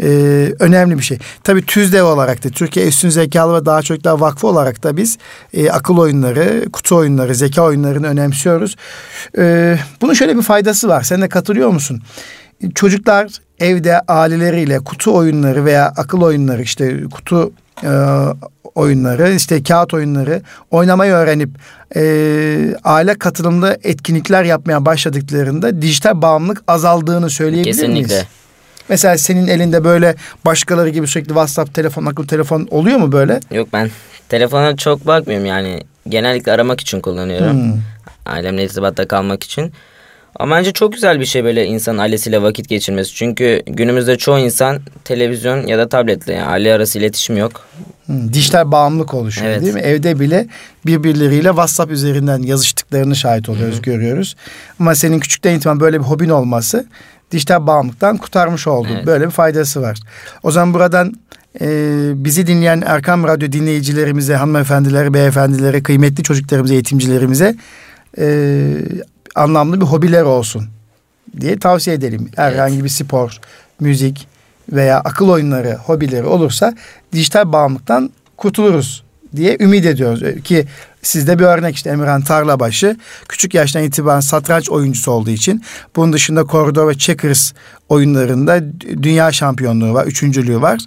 Ee, 0.00 0.52
önemli 0.58 0.98
bir 0.98 1.02
şey. 1.02 1.18
Tabii 1.44 1.66
TÜZDEV 1.66 2.04
olarak 2.04 2.44
da 2.44 2.48
Türkiye 2.48 2.88
Üstün 2.88 3.08
Zekalı 3.08 3.60
ve 3.60 3.66
Daha 3.66 3.82
Çocuklar 3.82 4.18
Vakfı 4.18 4.46
olarak 4.46 4.82
da 4.82 4.96
biz 4.96 5.18
e, 5.54 5.70
akıl 5.70 5.98
oyunları, 5.98 6.64
kutu 6.72 6.96
oyunları, 6.96 7.34
zeka 7.34 7.62
oyunlarını 7.62 8.06
önemsiyoruz. 8.06 8.76
Ee, 9.38 9.78
bunun 10.00 10.14
şöyle 10.14 10.36
bir 10.36 10.42
faydası 10.42 10.88
var. 10.88 11.02
Sen 11.02 11.22
de 11.22 11.28
katılıyor 11.28 11.68
musun? 11.68 12.02
Çocuklar 12.74 13.28
evde 13.58 14.00
aileleriyle 14.00 14.78
kutu 14.78 15.14
oyunları 15.14 15.64
veya 15.64 15.92
akıl 15.96 16.20
oyunları 16.20 16.62
işte 16.62 17.04
kutu 17.12 17.52
e, 17.82 17.90
oyunları 18.74 19.32
işte 19.32 19.62
kağıt 19.62 19.94
oyunları 19.94 20.42
oynamayı 20.70 21.12
öğrenip 21.12 21.50
e, 21.96 22.74
aile 22.84 23.14
katılımlı 23.14 23.78
etkinlikler 23.82 24.44
yapmaya 24.44 24.86
başladıklarında 24.86 25.82
dijital 25.82 26.22
bağımlılık 26.22 26.62
azaldığını 26.68 27.30
söyleyebilir 27.30 27.88
miyiz? 27.88 28.08
Kesinlikle. 28.08 28.41
Mesela 28.88 29.18
senin 29.18 29.46
elinde 29.46 29.84
böyle 29.84 30.14
başkaları 30.46 30.88
gibi 30.88 31.06
sürekli 31.06 31.28
WhatsApp, 31.28 31.74
telefon, 31.74 32.06
akıllı 32.06 32.26
telefon 32.26 32.68
oluyor 32.70 32.98
mu 32.98 33.12
böyle? 33.12 33.40
Yok 33.50 33.68
ben 33.72 33.90
telefona 34.28 34.76
çok 34.76 35.06
bakmıyorum 35.06 35.46
yani. 35.46 35.80
Genellikle 36.08 36.52
aramak 36.52 36.80
için 36.80 37.00
kullanıyorum. 37.00 37.52
Hmm. 37.52 37.80
Ailemle 38.26 38.64
irtibatta 38.64 39.08
kalmak 39.08 39.42
için. 39.44 39.72
Ama 40.36 40.56
bence 40.56 40.72
çok 40.72 40.92
güzel 40.92 41.20
bir 41.20 41.24
şey 41.24 41.44
böyle 41.44 41.66
insan 41.66 41.98
ailesiyle 41.98 42.42
vakit 42.42 42.68
geçirmesi. 42.68 43.14
Çünkü 43.14 43.62
günümüzde 43.66 44.18
çoğu 44.18 44.38
insan 44.38 44.80
televizyon 45.04 45.66
ya 45.66 45.78
da 45.78 45.88
tabletle 45.88 46.32
yani 46.32 46.46
aile 46.46 46.74
arası 46.74 46.98
iletişim 46.98 47.36
yok. 47.36 47.60
Hmm, 48.06 48.32
dijital 48.32 48.72
bağımlılık 48.72 49.14
oluşuyor 49.14 49.50
Evet. 49.50 49.62
değil 49.62 49.74
mi? 49.74 49.80
Evde 49.80 50.20
bile 50.20 50.46
birbirleriyle 50.86 51.48
WhatsApp 51.48 51.92
üzerinden 51.92 52.42
yazıştıklarını 52.42 53.16
şahit 53.16 53.48
oluyoruz, 53.48 53.82
görüyoruz. 53.82 54.36
Ama 54.80 54.94
senin 54.94 55.20
küçükten 55.20 55.54
itibaren 55.54 55.80
böyle 55.80 55.98
bir 55.98 56.04
hobin 56.04 56.28
olması 56.28 56.86
dijital 57.32 57.66
bağımlılıktan 57.66 58.16
kurtarmış 58.16 58.66
oldu. 58.66 58.88
Evet. 58.92 59.06
Böyle 59.06 59.26
bir 59.26 59.30
faydası 59.30 59.82
var. 59.82 59.98
O 60.42 60.50
zaman 60.50 60.74
buradan 60.74 61.12
e, 61.60 61.66
bizi 62.24 62.46
dinleyen 62.46 62.82
Erkam 62.86 63.24
Radyo 63.24 63.52
dinleyicilerimize, 63.52 64.34
hanımefendilere, 64.34 65.14
beyefendilere, 65.14 65.82
kıymetli 65.82 66.22
çocuklarımıza, 66.22 66.74
eğitimcilerimize 66.74 67.56
e, 68.18 68.66
anlamlı 69.34 69.80
bir 69.80 69.86
hobiler 69.86 70.22
olsun 70.22 70.68
diye 71.40 71.58
tavsiye 71.58 71.96
edelim. 71.96 72.28
Herhangi 72.36 72.84
bir 72.84 72.88
spor, 72.88 73.38
müzik 73.80 74.28
veya 74.72 75.00
akıl 75.00 75.28
oyunları, 75.28 75.74
hobileri 75.74 76.24
olursa 76.24 76.74
dijital 77.12 77.52
bağımlılıktan 77.52 78.10
kurtuluruz 78.36 79.04
diye 79.36 79.56
ümit 79.60 79.86
ediyoruz. 79.86 80.22
Ee, 80.22 80.40
Ki 80.40 80.66
sizde 81.02 81.38
bir 81.38 81.44
örnek 81.44 81.76
işte 81.76 81.90
Emirhan 81.90 82.22
Tarlabaşı 82.22 82.96
küçük 83.28 83.54
yaştan 83.54 83.82
itibaren 83.82 84.20
satranç 84.20 84.70
oyuncusu 84.70 85.10
olduğu 85.10 85.30
için 85.30 85.64
bunun 85.96 86.12
dışında 86.12 86.44
koridor 86.44 86.88
ve 86.88 86.98
checkers 86.98 87.52
oyunlarında 87.88 88.58
dü- 88.58 89.02
dünya 89.02 89.32
şampiyonluğu 89.32 89.94
var, 89.94 90.06
üçüncülüğü 90.06 90.60
var. 90.60 90.80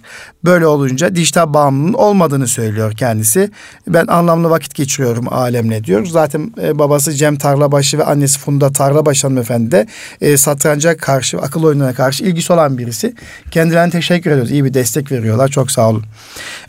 Böyle 0.44 0.66
olunca 0.66 1.16
dijital 1.16 1.54
bağımlılığın 1.54 1.92
olmadığını 1.92 2.48
söylüyor 2.48 2.92
kendisi. 2.92 3.50
Ben 3.88 4.06
anlamlı 4.06 4.50
vakit 4.50 4.74
geçiriyorum 4.74 5.32
alemle 5.32 5.84
diyor. 5.84 6.06
Zaten 6.06 6.52
e, 6.62 6.78
babası 6.78 7.12
Cem 7.12 7.36
Tarlabaşı 7.36 7.98
ve 7.98 8.04
annesi 8.04 8.38
Funda 8.38 8.72
Tarlabaşı 8.72 9.26
hanımefendi 9.26 9.70
de 9.70 9.86
e, 10.20 10.36
satranca 10.36 10.96
karşı, 10.96 11.38
akıl 11.38 11.62
oyunlarına 11.62 11.94
karşı 11.94 12.24
ilgisi 12.24 12.52
olan 12.52 12.78
birisi. 12.78 13.14
Kendilerine 13.50 13.90
teşekkür 13.90 14.30
ediyoruz. 14.30 14.50
İyi 14.50 14.64
bir 14.64 14.74
destek 14.74 15.12
veriyorlar. 15.12 15.48
Çok 15.48 15.70
sağ 15.70 15.88
olun. 15.88 16.04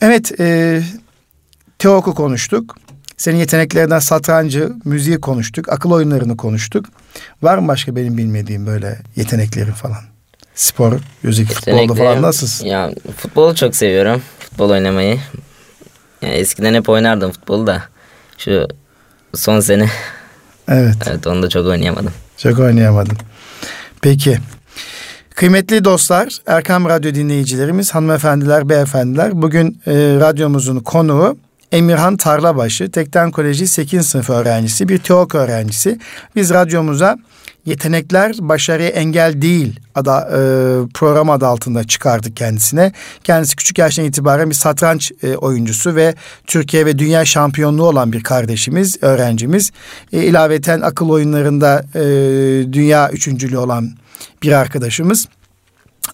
Evet, 0.01 0.39
e, 0.39 0.81
Teok'u 1.79 2.13
konuştuk. 2.13 2.86
Senin 3.17 3.37
yeteneklerinden 3.37 3.99
satrancı, 3.99 4.71
müziği 4.85 5.21
konuştuk. 5.21 5.69
Akıl 5.69 5.91
oyunlarını 5.91 6.37
konuştuk. 6.37 6.85
Var 7.41 7.57
mı 7.57 7.67
başka 7.67 7.95
benim 7.95 8.17
bilmediğim 8.17 8.65
böyle 8.67 8.99
yeteneklerin 9.15 9.71
falan? 9.71 9.97
Spor, 10.55 10.93
müzik, 11.23 11.53
futbolda 11.53 11.93
falan 11.93 12.21
nasılsın? 12.21 12.65
Ya 12.65 12.91
futbolu 13.17 13.55
çok 13.55 13.75
seviyorum. 13.75 14.21
Futbol 14.39 14.69
oynamayı. 14.69 15.19
Yani 16.21 16.33
eskiden 16.33 16.73
hep 16.73 16.89
oynardım 16.89 17.31
futbolu 17.31 17.67
da. 17.67 17.83
Şu 18.37 18.67
son 19.35 19.59
sene 19.59 19.89
Evet, 20.67 20.95
evet 21.07 21.27
onu 21.27 21.43
da 21.43 21.49
çok 21.49 21.67
oynayamadım. 21.67 22.13
çok 22.37 22.59
oynayamadım. 22.59 23.17
Peki. 24.01 24.37
Kıymetli 25.35 25.83
dostlar, 25.83 26.37
Erkam 26.47 26.85
Radyo 26.89 27.13
dinleyicilerimiz, 27.13 27.95
hanımefendiler, 27.95 28.69
beyefendiler. 28.69 29.41
Bugün 29.41 29.81
e, 29.87 29.93
radyomuzun 30.19 30.79
konuğu 30.79 31.37
Emirhan 31.71 32.17
Tarlabaşı, 32.17 32.91
Tekten 32.91 33.31
Koleji 33.31 33.67
8. 33.67 34.07
sınıf 34.07 34.29
öğrencisi, 34.29 34.89
bir 34.89 34.97
TEOK 34.97 35.35
öğrencisi. 35.35 35.99
Biz 36.35 36.49
radyomuza 36.49 37.17
Yetenekler 37.65 38.35
Başarıya 38.39 38.89
Engel 38.89 39.41
Değil 39.41 39.79
ada, 39.95 40.21
e, 40.21 40.37
program 40.93 41.29
adı 41.29 41.47
altında 41.47 41.83
çıkardık 41.83 42.37
kendisine. 42.37 42.91
Kendisi 43.23 43.55
küçük 43.55 43.77
yaştan 43.77 44.05
itibaren 44.05 44.49
bir 44.49 44.55
satranç 44.55 45.11
e, 45.23 45.35
oyuncusu 45.35 45.95
ve 45.95 46.15
Türkiye 46.47 46.85
ve 46.85 46.99
dünya 46.99 47.25
şampiyonluğu 47.25 47.87
olan 47.87 48.13
bir 48.13 48.23
kardeşimiz, 48.23 48.97
öğrencimiz. 49.01 49.71
E, 50.13 50.23
ilaveten 50.23 50.81
akıl 50.81 51.09
oyunlarında 51.09 51.85
e, 51.95 52.01
dünya 52.73 53.09
üçüncülüğü 53.09 53.57
olan 53.57 53.91
bir 54.43 54.51
arkadaşımız. 54.51 55.27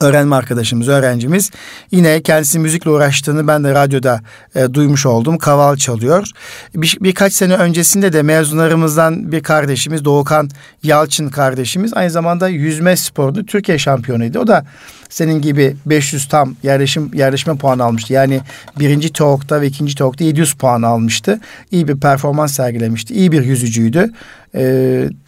Öğrenme 0.02 0.36
arkadaşımız, 0.36 0.88
öğrencimiz. 0.88 1.52
Yine 1.92 2.22
kendisi 2.22 2.60
müzikle 2.60 2.90
uğraştığını 2.90 3.48
ben 3.48 3.64
de 3.64 3.74
radyoda 3.74 4.22
e, 4.56 4.74
duymuş 4.74 5.06
oldum. 5.06 5.38
Kaval 5.38 5.76
çalıyor. 5.76 6.28
Bir, 6.76 6.98
birkaç 7.02 7.34
sene 7.34 7.56
öncesinde 7.56 8.14
de 8.14 8.22
mezunlarımızdan 8.22 9.32
bir 9.32 9.44
kardeşimiz 9.44 10.06
Doğukan 10.06 10.50
Yalçın 10.84 11.30
kardeşimiz 11.30 11.94
aynı 11.94 12.10
zamanda 12.10 12.50
yüzme 12.50 12.96
sporunda 12.98 13.44
Türkiye 13.44 13.78
şampiyonuydu. 13.78 14.40
O 14.40 14.48
da 14.48 14.66
senin 15.10 15.42
gibi 15.42 15.76
500 15.86 16.28
tam 16.28 16.56
yerleşim 16.64 17.12
yerleşme 17.14 17.56
puanı 17.56 17.84
almıştı. 17.84 18.14
Yani 18.14 18.42
birinci 18.80 19.14
TOEIC'ta 19.14 19.62
ve 19.62 19.68
ikinci 19.68 19.96
TOEIC'ta 19.96 20.24
700 20.24 20.54
puan 20.54 20.82
almıştı. 20.82 21.40
İyi 21.72 21.88
bir 21.88 22.00
performans 22.00 22.54
sergilemişti. 22.54 23.14
İyi 23.14 23.32
bir 23.32 23.44
yüzücüydü. 23.44 24.12
E, 24.56 24.64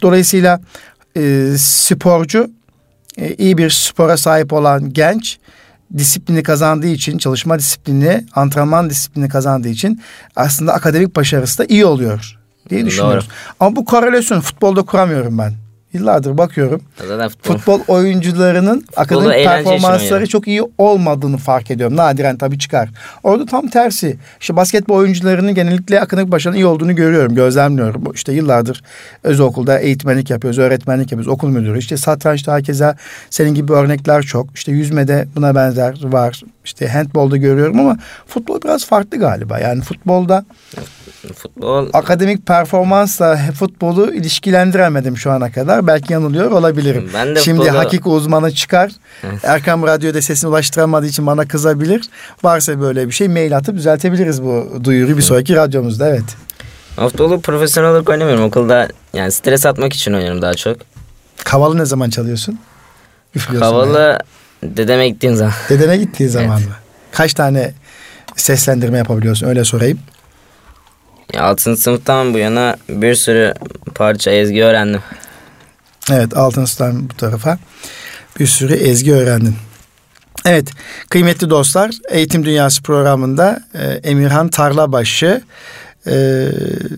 dolayısıyla 0.02 0.60
e, 1.16 1.52
sporcu 1.58 2.50
e, 3.16 3.34
iyi 3.34 3.58
bir 3.58 3.70
spora 3.70 4.16
sahip 4.16 4.52
olan 4.52 4.92
genç 4.92 5.38
disiplini 5.96 6.42
kazandığı 6.42 6.86
için, 6.86 7.18
çalışma 7.18 7.58
disiplini, 7.58 8.24
antrenman 8.34 8.90
disiplini 8.90 9.28
kazandığı 9.28 9.68
için 9.68 10.02
aslında 10.36 10.72
akademik 10.72 11.16
başarısı 11.16 11.58
da 11.58 11.64
iyi 11.64 11.84
oluyor 11.84 12.38
diye 12.70 12.86
düşünüyoruz. 12.86 13.24
Doğru. 13.24 13.34
Ama 13.60 13.76
bu 13.76 13.84
korelasyon 13.84 14.40
futbolda 14.40 14.82
kuramıyorum 14.82 15.38
ben. 15.38 15.54
Yıllardır 15.92 16.38
bakıyorum. 16.38 16.82
Zaten 17.08 17.28
futbol, 17.28 17.54
futbol 17.54 17.80
oyuncularının 17.88 18.84
akademik 18.96 19.44
performansları 19.44 20.26
çok 20.26 20.48
iyi 20.48 20.62
olmadığını 20.78 21.36
fark 21.36 21.70
ediyorum. 21.70 21.96
Nadiren 21.96 22.36
tabii 22.36 22.58
çıkar. 22.58 22.88
Orada 23.22 23.46
tam 23.46 23.68
tersi. 23.68 24.16
İşte 24.40 24.56
basketbol 24.56 24.94
oyuncularının 24.94 25.54
genellikle 25.54 26.00
akademik 26.00 26.32
başarının 26.32 26.58
iyi 26.58 26.66
olduğunu 26.66 26.96
görüyorum, 26.96 27.34
gözlemliyorum. 27.34 28.04
İşte 28.14 28.32
yıllardır 28.32 28.82
özel 29.24 29.82
eğitmenlik 29.82 30.30
yapıyoruz, 30.30 30.58
öğretmenlik 30.58 31.12
yapıyoruz, 31.12 31.28
okul 31.28 31.48
müdürü. 31.48 31.78
İşte 31.78 31.96
satrançta 31.96 32.52
herkese 32.52 32.94
senin 33.30 33.54
gibi 33.54 33.72
örnekler 33.72 34.22
çok. 34.22 34.46
İşte 34.54 34.72
yüzmede 34.72 35.28
buna 35.36 35.54
benzer 35.54 35.98
var. 36.04 36.42
İşte 36.64 36.88
handbolda 36.88 37.36
görüyorum 37.36 37.80
ama 37.80 37.96
futbol 38.26 38.62
biraz 38.62 38.86
farklı 38.86 39.18
galiba. 39.18 39.58
Yani 39.58 39.80
futbolda 39.80 40.44
Futbol 41.34 41.88
akademik 41.92 42.46
performansla 42.46 43.38
futbolu 43.58 44.14
ilişkilendiremedim 44.14 45.16
şu 45.16 45.30
ana 45.30 45.52
kadar. 45.52 45.86
Belki 45.86 46.12
yanılıyor 46.12 46.50
olabilirim. 46.50 47.10
Ben 47.14 47.34
de 47.34 47.40
Şimdi 47.40 47.60
futbolu... 47.60 47.78
hakik 47.78 48.06
uzmanı 48.06 48.52
çıkar. 48.54 48.92
Erkam 49.42 49.82
Radyo'da 49.82 50.22
sesini 50.22 50.50
ulaştıramadığı 50.50 51.06
için 51.06 51.26
bana 51.26 51.48
kızabilir. 51.48 52.02
Varsa 52.42 52.80
böyle 52.80 53.06
bir 53.06 53.12
şey 53.12 53.28
mail 53.28 53.56
atıp 53.56 53.76
düzeltebiliriz 53.76 54.42
bu 54.42 54.80
duyuruyu 54.84 55.16
bir 55.16 55.22
sonraki 55.22 55.56
radyomuzda 55.56 56.08
evet. 56.08 56.36
Futbolu 56.96 57.40
profesyonel 57.40 57.90
olarak 57.90 58.08
oynamıyorum. 58.08 58.44
Okulda 58.44 58.88
yani 59.14 59.32
stres 59.32 59.66
atmak 59.66 59.92
için 59.92 60.12
oynuyorum 60.12 60.42
daha 60.42 60.54
çok. 60.54 60.76
Kavalı 61.44 61.78
ne 61.78 61.84
zaman 61.84 62.10
çalıyorsun? 62.10 62.58
Kavalı 63.58 64.18
yani. 64.62 64.76
dedeme 64.76 65.08
gittiğin 65.08 65.34
zaman. 65.34 65.52
Dedeme 65.68 65.96
gittiğin 65.96 66.30
zaman 66.30 66.58
evet. 66.58 66.68
mı? 66.68 66.74
Kaç 67.12 67.34
tane 67.34 67.72
seslendirme 68.36 68.98
yapabiliyorsun 68.98 69.46
öyle 69.46 69.64
sorayım. 69.64 69.98
6. 71.34 71.76
sınıftan 71.76 72.34
bu 72.34 72.38
yana 72.38 72.76
bir 72.88 73.14
sürü 73.14 73.54
parça 73.94 74.30
ezgi 74.30 74.64
öğrendim. 74.64 75.02
Evet 76.12 76.36
6. 76.36 76.66
sınıftan 76.66 77.10
bu 77.10 77.14
tarafa 77.14 77.58
bir 78.40 78.46
sürü 78.46 78.74
ezgi 78.74 79.14
öğrendin. 79.14 79.56
Evet 80.44 80.68
kıymetli 81.10 81.50
dostlar 81.50 81.90
Eğitim 82.10 82.44
Dünyası 82.44 82.82
programında 82.82 83.60
e, 83.74 83.84
Emirhan 83.84 84.48
Tarlabaşı 84.48 85.42
e, 86.06 86.48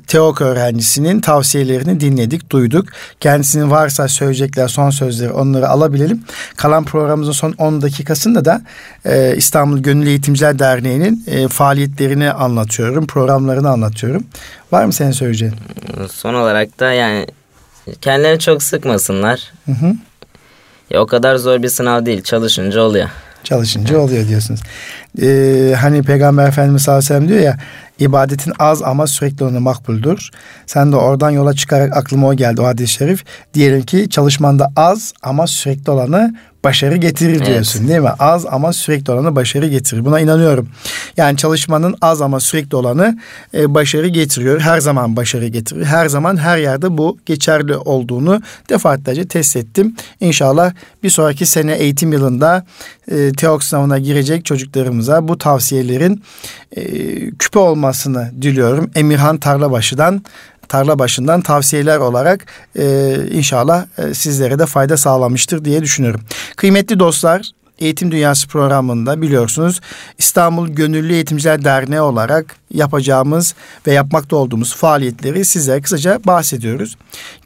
TEOK 0.07 0.41
öğrencisinin 0.41 1.21
tavsiyelerini 1.21 2.01
dinledik, 2.01 2.51
duyduk. 2.51 2.89
Kendisinin 3.21 3.71
varsa 3.71 4.09
söyleyecekler 4.09 4.69
son 4.69 4.91
sözleri 4.91 5.33
onları 5.33 5.69
alabilelim. 5.69 6.25
Kalan 6.57 6.85
programımızın 6.85 7.33
son 7.33 7.55
10 7.59 7.83
dakikasında 7.83 8.45
da 8.45 8.63
e, 9.05 9.37
İstanbul 9.37 9.79
Gönüllü 9.79 10.09
Eğitimciler 10.09 10.59
Derneği'nin 10.59 11.25
e, 11.27 11.49
faaliyetlerini 11.49 12.33
anlatıyorum, 12.33 13.07
programlarını 13.07 13.71
anlatıyorum. 13.71 14.25
Var 14.73 14.85
mı 14.85 14.93
senin 14.93 15.13
söyleyeceğin? 15.13 15.55
Son 16.13 16.35
olarak 16.35 16.81
da 16.81 16.93
yani 16.93 17.27
kendilerini 18.01 18.39
çok 18.39 18.63
sıkmasınlar. 18.63 19.53
Hı 19.67 19.73
hı. 19.73 19.95
Ya 20.91 21.01
o 21.01 21.07
kadar 21.07 21.37
zor 21.37 21.63
bir 21.63 21.69
sınav 21.69 22.07
değil, 22.07 22.23
çalışınca 22.23 22.81
oluyor. 22.81 23.09
Çalışınca 23.45 23.99
oluyor 23.99 24.29
diyorsunuz. 24.29 24.61
Ee, 25.23 25.75
hani 25.81 26.03
Peygamber 26.03 26.49
Efendimiz 26.49 26.83
sallallahu 26.83 26.99
aleyhi 26.99 27.15
ve 27.15 27.27
sellem 27.27 27.29
diyor 27.29 27.41
ya 27.41 27.59
ibadetin 27.99 28.53
az 28.59 28.83
ama 28.83 29.07
sürekli 29.07 29.45
onu 29.45 29.61
makbuldür. 29.61 30.31
Sen 30.67 30.93
de 30.93 30.97
oradan 30.97 31.31
yola 31.31 31.55
çıkarak 31.55 31.97
aklıma 31.97 32.29
o 32.29 32.35
geldi 32.35 32.61
o 32.61 32.65
hadis-i 32.65 32.93
şerif. 32.93 33.25
Diyelim 33.55 33.83
ki 33.83 34.11
çalışmanda 34.11 34.73
az 34.77 35.13
ama 35.23 35.47
sürekli 35.47 35.91
olanı 35.91 36.35
başarı 36.65 36.97
getirir 36.97 37.47
diyorsun 37.47 37.81
evet. 37.81 37.89
değil 37.89 38.01
mi? 38.01 38.11
Az 38.19 38.47
ama 38.47 38.73
sürekli 38.73 39.13
olanı 39.13 39.37
başarı 39.37 39.67
getirir. 39.67 40.05
Buna 40.05 40.21
inanıyorum. 40.21 40.69
Yani 41.17 41.37
çalışmanın 41.37 41.97
az 42.01 42.23
ama 42.23 42.41
sürekli 42.41 42.77
olanı 42.77 43.19
e, 43.55 43.75
başarı 43.75 44.09
getiriyor. 44.09 44.61
Her 44.61 44.81
zaman 44.81 45.17
başarı 45.17 45.47
getiriyor. 45.47 45.87
Her 45.87 46.09
zaman 46.09 46.37
her 46.37 46.59
yerde 46.59 46.99
bu 46.99 47.19
geçerli 47.27 47.77
olduğunu 47.77 48.43
defaatlerce 48.71 49.29
test 49.29 49.57
ettim. 49.57 49.97
İnşallah 50.21 50.73
bir 51.03 51.11
sonraki 51.11 51.47
sene 51.47 51.75
eğitim 51.75 52.13
yılında 52.13 52.67
e, 53.11 53.33
TEOK 53.33 53.65
sınavına 53.65 53.99
girecek 53.99 54.45
çocuklarımıza 54.99 55.29
bu 55.29 55.39
tavsiyelerin 55.39 56.23
e, 56.77 56.83
küpe 57.39 57.59
olmasını 57.59 58.33
diliyorum. 58.43 58.91
Emirhan 58.95 59.39
Tarlabaşı'dan 59.39 60.23
tarla 60.69 60.99
başından 60.99 61.41
tavsiyeler 61.41 61.99
olarak 61.99 62.47
e, 62.79 63.17
inşallah 63.31 63.87
e, 63.99 64.15
sizlere 64.15 64.59
de 64.59 64.67
fayda 64.67 64.97
sağlamıştır 64.97 65.65
diye 65.65 65.83
düşünüyorum. 65.83 66.21
Kıymetli 66.57 66.99
dostlar 66.99 67.51
Eğitim 67.79 68.13
Dünyası 68.13 68.49
programında 68.49 69.23
biliyorsunuz 69.23 69.81
İstanbul 70.19 70.69
Gönüllü 70.69 71.13
Eğitimciler 71.13 71.65
Derneği 71.65 72.01
olarak 72.01 72.57
yapacağımız 72.75 73.55
ve 73.87 73.93
yapmakta 73.93 74.37
olduğumuz 74.37 74.75
faaliyetleri 74.75 75.45
size 75.45 75.81
kısaca 75.81 76.21
bahsediyoruz. 76.27 76.97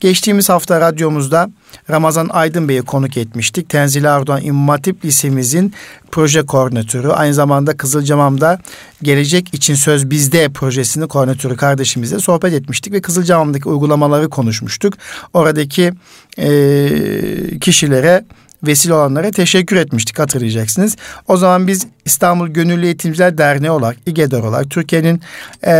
Geçtiğimiz 0.00 0.48
hafta 0.48 0.80
radyomuzda 0.80 1.50
Ramazan 1.90 2.28
Aydın 2.32 2.68
Bey'i 2.68 2.82
konuk 2.82 3.16
etmiştik. 3.16 3.68
Tenzili 3.68 4.06
Erdoğan 4.06 4.44
İmam 4.44 4.78
Lisemizin 5.04 5.72
proje 6.10 6.46
koordinatörü. 6.46 7.08
Aynı 7.08 7.34
zamanda 7.34 7.76
Kızılcamam'da 7.76 8.58
Gelecek 9.02 9.54
için 9.54 9.74
Söz 9.74 10.10
Bizde 10.10 10.48
projesinin 10.48 11.08
koordinatörü 11.08 11.56
kardeşimizle 11.56 12.18
sohbet 12.18 12.52
etmiştik 12.52 12.92
ve 12.92 13.00
Kızılcamam'daki 13.00 13.68
uygulamaları 13.68 14.30
konuşmuştuk. 14.30 14.94
Oradaki 15.32 15.92
e, 16.38 17.58
kişilere 17.60 18.24
vesile 18.62 18.94
olanlara 18.94 19.30
teşekkür 19.30 19.76
etmiştik 19.76 20.18
hatırlayacaksınız. 20.18 20.96
O 21.28 21.36
zaman 21.36 21.66
biz 21.66 21.86
İstanbul 22.04 22.48
Gönüllü 22.48 22.84
Eğitimciler 22.84 23.38
Derneği 23.38 23.70
olarak, 23.70 23.96
İGEDER 24.06 24.40
olarak 24.40 24.70
Türkiye'nin 24.70 25.20
e, 25.66 25.72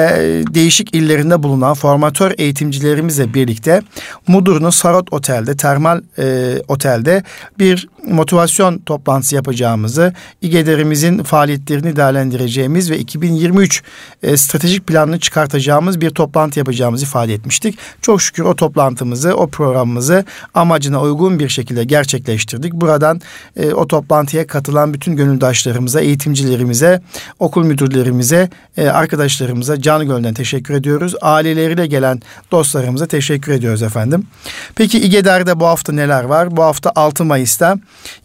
değişik 0.55 0.95
illerinde 0.95 1.43
bulunan 1.43 1.75
formatör 1.75 2.33
eğitimcilerimizle 2.39 3.35
birlikte 3.35 3.83
Mudurnu 4.27 4.73
Sarot 4.73 5.13
Otel'de, 5.13 5.57
termal 5.57 6.01
e, 6.19 6.55
otelde 6.69 7.23
bir 7.59 7.89
motivasyon 8.07 8.79
toplantısı 8.79 9.35
yapacağımızı, 9.35 10.13
İGEDER'imizin 10.43 11.23
faaliyetlerini 11.23 11.97
değerlendireceğimiz 11.97 12.91
ve 12.91 12.99
2023 12.99 13.83
e, 14.23 14.37
stratejik 14.37 14.87
planını 14.87 15.21
çıkartacağımız 15.21 16.01
bir 16.01 16.11
toplantı 16.11 16.59
yapacağımızı 16.59 17.05
ifade 17.05 17.35
etmiştik. 17.35 17.79
Çok 18.01 18.23
şükür 18.23 18.43
o 18.43 18.57
toplantımızı, 18.57 19.35
o 19.35 19.47
programımızı 19.47 20.25
amacına 20.55 21.01
uygun 21.01 21.39
bir 21.39 21.49
şekilde 21.49 21.85
gerçekleştirdik. 21.85 22.72
Buradan 22.73 23.21
e, 23.57 23.73
o 23.73 23.87
toplantıya 23.87 24.47
katılan 24.47 24.95
bütün 24.95 25.17
gönüldaşlarımıza, 25.17 26.01
eğitimcilerimize, 26.01 27.03
okul 27.39 27.65
müdürlerimize, 27.65 28.51
e, 28.77 28.89
arkadaşlarımıza 28.89 29.81
canı 29.81 30.05
gönülden 30.05 30.35
teşekkür 30.35 30.75
ediyoruz. 30.75 31.15
Aileleriyle 31.21 31.87
gelen 31.87 32.23
dostlarımıza 32.53 33.07
teşekkür 33.07 33.53
ediyoruz 33.53 33.83
efendim. 33.83 34.27
Peki 34.75 34.99
İGEDER'de 35.01 35.61
bu 35.61 35.67
hafta 35.67 35.93
neler 35.93 36.25
var? 36.25 36.57
Bu 36.57 36.63
hafta 36.63 36.93
6 36.97 37.25
Mayıs'ta 37.25 37.77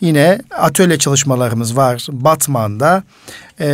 yine 0.02 0.40
atölye 0.58 0.98
çalışmalarımız 0.98 1.78
var 1.78 2.08
Batman'da 2.12 3.04
e, 3.60 3.68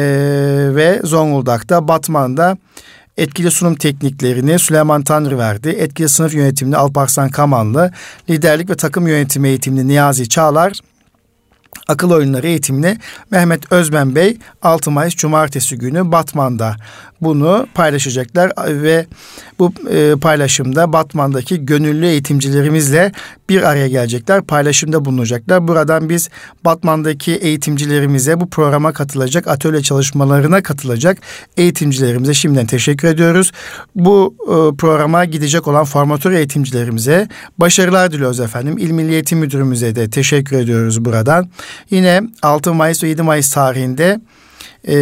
ve 0.76 1.02
Zonguldak'ta. 1.04 1.88
Batman'da 1.88 2.58
etkili 3.18 3.52
sunum 3.52 3.76
tekniklerini 3.76 4.60
Süleyman 4.60 5.04
Tanrı 5.04 5.38
verdi. 5.38 5.70
Etkili 5.70 6.10
sınıf 6.10 6.34
yönetimini 6.34 6.78
Alparslan 6.78 7.30
Kamanlı, 7.30 7.92
liderlik 8.30 8.70
ve 8.70 8.76
takım 8.76 9.08
yönetimi 9.08 9.48
eğitimini 9.48 9.88
Niyazi 9.88 10.30
Çağlar, 10.30 10.80
akıl 11.88 12.12
oyunları 12.12 12.48
eğitimini 12.48 12.98
Mehmet 13.32 13.72
Özben 13.72 14.16
Bey 14.16 14.38
6 14.62 14.92
Mayıs 14.92 15.16
Cumartesi 15.16 15.78
günü 15.78 16.12
Batman'da 16.12 16.76
bunu 17.22 17.68
paylaşacaklar 17.74 18.52
ve 18.68 19.06
bu 19.60 19.74
e, 19.92 20.14
paylaşımda 20.22 20.94
Batman'daki 20.94 21.66
gönüllü 21.66 22.06
eğitimcilerimizle 22.06 23.12
bir 23.54 23.64
araya 23.64 23.88
gelecekler, 23.88 24.42
paylaşımda 24.42 25.06
bulunacaklar. 25.06 25.68
Buradan 25.68 26.10
biz 26.10 26.30
Batman'daki 26.66 27.36
eğitimcilerimize 27.36 28.40
bu 28.40 28.50
programa 28.50 28.94
katılacak, 28.94 29.48
atölye 29.48 29.82
çalışmalarına 29.82 30.64
katılacak 30.64 31.18
eğitimcilerimize 31.58 32.34
şimdiden 32.34 32.66
teşekkür 32.66 33.08
ediyoruz. 33.08 33.52
Bu 33.96 34.36
e, 34.42 34.78
programa 34.78 35.26
gidecek 35.26 35.68
olan 35.68 35.86
formatör 35.86 36.32
eğitimcilerimize 36.32 37.28
başarılar 37.58 38.12
diliyoruz 38.12 38.40
efendim. 38.40 38.78
İl 38.78 38.92
Milli 38.92 39.12
Eğitim 39.12 39.40
Müdürümüze 39.40 39.96
de 39.96 40.10
teşekkür 40.10 40.58
ediyoruz 40.58 41.06
buradan. 41.06 41.50
Yine 41.90 42.22
6 42.42 42.74
Mayıs 42.74 43.04
ve 43.04 43.08
7 43.08 43.22
Mayıs 43.22 43.52
tarihinde 43.52 44.20
e, 44.88 44.96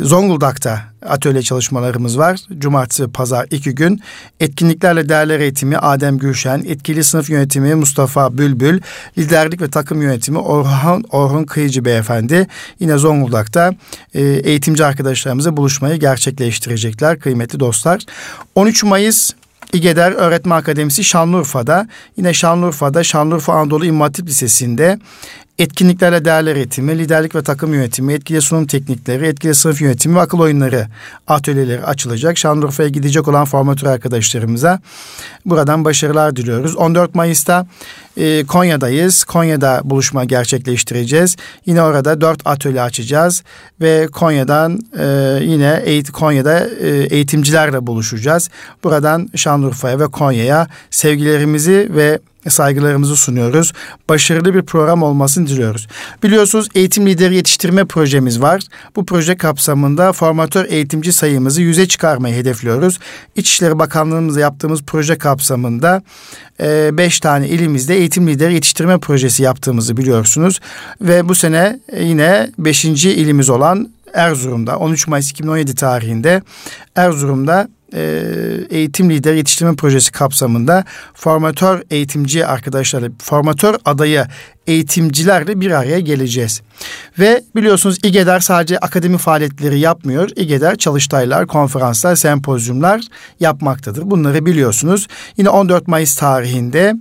Zonguldak'ta 0.00 0.80
atölye 1.06 1.42
çalışmalarımız 1.42 2.18
var. 2.18 2.40
Cumartesi 2.58 3.08
pazar 3.08 3.46
iki 3.50 3.74
gün. 3.74 4.00
Etkinliklerle 4.40 5.08
değerler 5.08 5.40
eğitimi 5.40 5.78
Adem 5.78 6.18
Gülşen, 6.18 6.64
etkili 6.68 7.04
sınıf 7.04 7.30
yönetimi 7.30 7.74
Mustafa 7.74 8.38
Bülbül, 8.38 8.80
liderlik 9.18 9.60
ve 9.60 9.70
takım 9.70 10.02
yönetimi 10.02 10.38
Orhan 10.38 11.04
Orhun 11.10 11.44
Kıyıcı 11.44 11.84
Beyefendi. 11.84 12.46
Yine 12.80 12.98
Zonguldak'ta 12.98 13.74
e, 14.14 14.22
eğitimci 14.22 14.84
arkadaşlarımızla 14.84 15.56
buluşmayı 15.56 15.96
gerçekleştirecekler 15.96 17.18
kıymetli 17.18 17.60
dostlar. 17.60 18.02
13 18.54 18.84
Mayıs 18.84 19.32
İgeder 19.72 20.12
Öğretmen 20.12 20.56
Akademisi 20.56 21.04
Şanlıurfa'da 21.04 21.88
yine 22.16 22.34
Şanlıurfa'da 22.34 23.04
Şanlıurfa 23.04 23.52
Anadolu 23.52 23.86
İmam 23.86 24.00
Hatip 24.00 24.26
Lisesi'nde 24.28 24.98
etkinliklerle 25.62 26.24
değerler 26.24 26.56
eğitimi, 26.56 26.98
liderlik 26.98 27.34
ve 27.34 27.42
takım 27.42 27.74
yönetimi, 27.74 28.12
etkili 28.12 28.42
sunum 28.42 28.66
teknikleri, 28.66 29.26
etkili 29.26 29.54
sınıf 29.54 29.80
yönetimi 29.80 30.14
ve 30.14 30.20
akıl 30.20 30.38
oyunları 30.38 30.86
atölyeleri 31.26 31.84
açılacak. 31.84 32.38
Şanlıurfa'ya 32.38 32.88
gidecek 32.88 33.28
olan 33.28 33.44
formatör 33.44 33.86
arkadaşlarımıza 33.88 34.80
buradan 35.46 35.84
başarılar 35.84 36.36
diliyoruz. 36.36 36.76
14 36.76 37.14
Mayıs'ta 37.14 37.66
e, 38.16 38.44
Konya'dayız. 38.44 39.24
Konya'da 39.24 39.80
buluşma 39.84 40.24
gerçekleştireceğiz. 40.24 41.36
Yine 41.66 41.82
orada 41.82 42.20
dört 42.20 42.40
atölye 42.44 42.82
açacağız 42.82 43.42
ve 43.80 44.08
Konya'dan 44.12 44.80
e, 44.98 45.38
yine 45.42 45.82
eğit 45.84 46.10
Konya'da 46.10 46.68
e, 46.80 46.88
eğitimcilerle 46.88 47.86
buluşacağız. 47.86 48.50
Buradan 48.84 49.28
Şanlıurfa'ya 49.36 50.00
ve 50.00 50.06
Konya'ya 50.06 50.66
sevgilerimizi 50.90 51.88
ve 51.90 52.18
saygılarımızı 52.50 53.16
sunuyoruz. 53.16 53.72
Başarılı 54.08 54.54
bir 54.54 54.62
program 54.62 55.02
olmasını 55.02 55.46
diliyoruz. 55.46 55.88
Biliyorsunuz 56.22 56.68
eğitim 56.74 57.06
lideri 57.06 57.34
yetiştirme 57.34 57.84
projemiz 57.84 58.42
var. 58.42 58.62
Bu 58.96 59.06
proje 59.06 59.36
kapsamında 59.36 60.12
formatör 60.12 60.64
eğitimci 60.68 61.12
sayımızı 61.12 61.62
yüze 61.62 61.88
çıkarmayı 61.88 62.34
hedefliyoruz. 62.34 62.98
İçişleri 63.36 63.78
Bakanlığımızla 63.78 64.40
yaptığımız 64.40 64.82
proje 64.82 65.18
kapsamında 65.18 66.02
e, 66.60 66.96
beş 66.98 67.20
tane 67.20 67.48
ilimizde 67.48 67.98
eğitim 68.02 68.28
lideri 68.28 68.54
yetiştirme 68.54 68.98
projesi 68.98 69.42
yaptığımızı 69.42 69.96
biliyorsunuz. 69.96 70.60
Ve 71.00 71.28
bu 71.28 71.34
sene 71.34 71.80
yine 72.00 72.50
beşinci 72.58 73.10
ilimiz 73.10 73.50
olan 73.50 73.88
Erzurum'da 74.14 74.78
13 74.78 75.06
Mayıs 75.06 75.30
2017 75.30 75.74
tarihinde 75.74 76.42
Erzurum'da 76.96 77.68
e, 77.94 78.22
eğitim 78.70 79.10
lideri 79.10 79.36
yetiştirme 79.36 79.76
projesi 79.76 80.12
kapsamında 80.12 80.84
formatör 81.14 81.82
eğitimci 81.90 82.46
arkadaşlarla, 82.46 83.08
formatör 83.18 83.74
adayı 83.84 84.26
eğitimcilerle 84.66 85.60
bir 85.60 85.70
araya 85.70 86.00
geleceğiz. 86.00 86.62
Ve 87.18 87.42
biliyorsunuz 87.56 87.98
İGEDER 88.02 88.40
sadece 88.40 88.78
akademi 88.78 89.18
faaliyetleri 89.18 89.78
yapmıyor. 89.78 90.30
İGEDER 90.36 90.76
çalıştaylar, 90.76 91.46
konferanslar, 91.46 92.16
sempozyumlar 92.16 93.00
yapmaktadır. 93.40 94.10
Bunları 94.10 94.46
biliyorsunuz. 94.46 95.08
Yine 95.36 95.48
14 95.48 95.88
Mayıs 95.88 96.16
tarihinde 96.16 96.94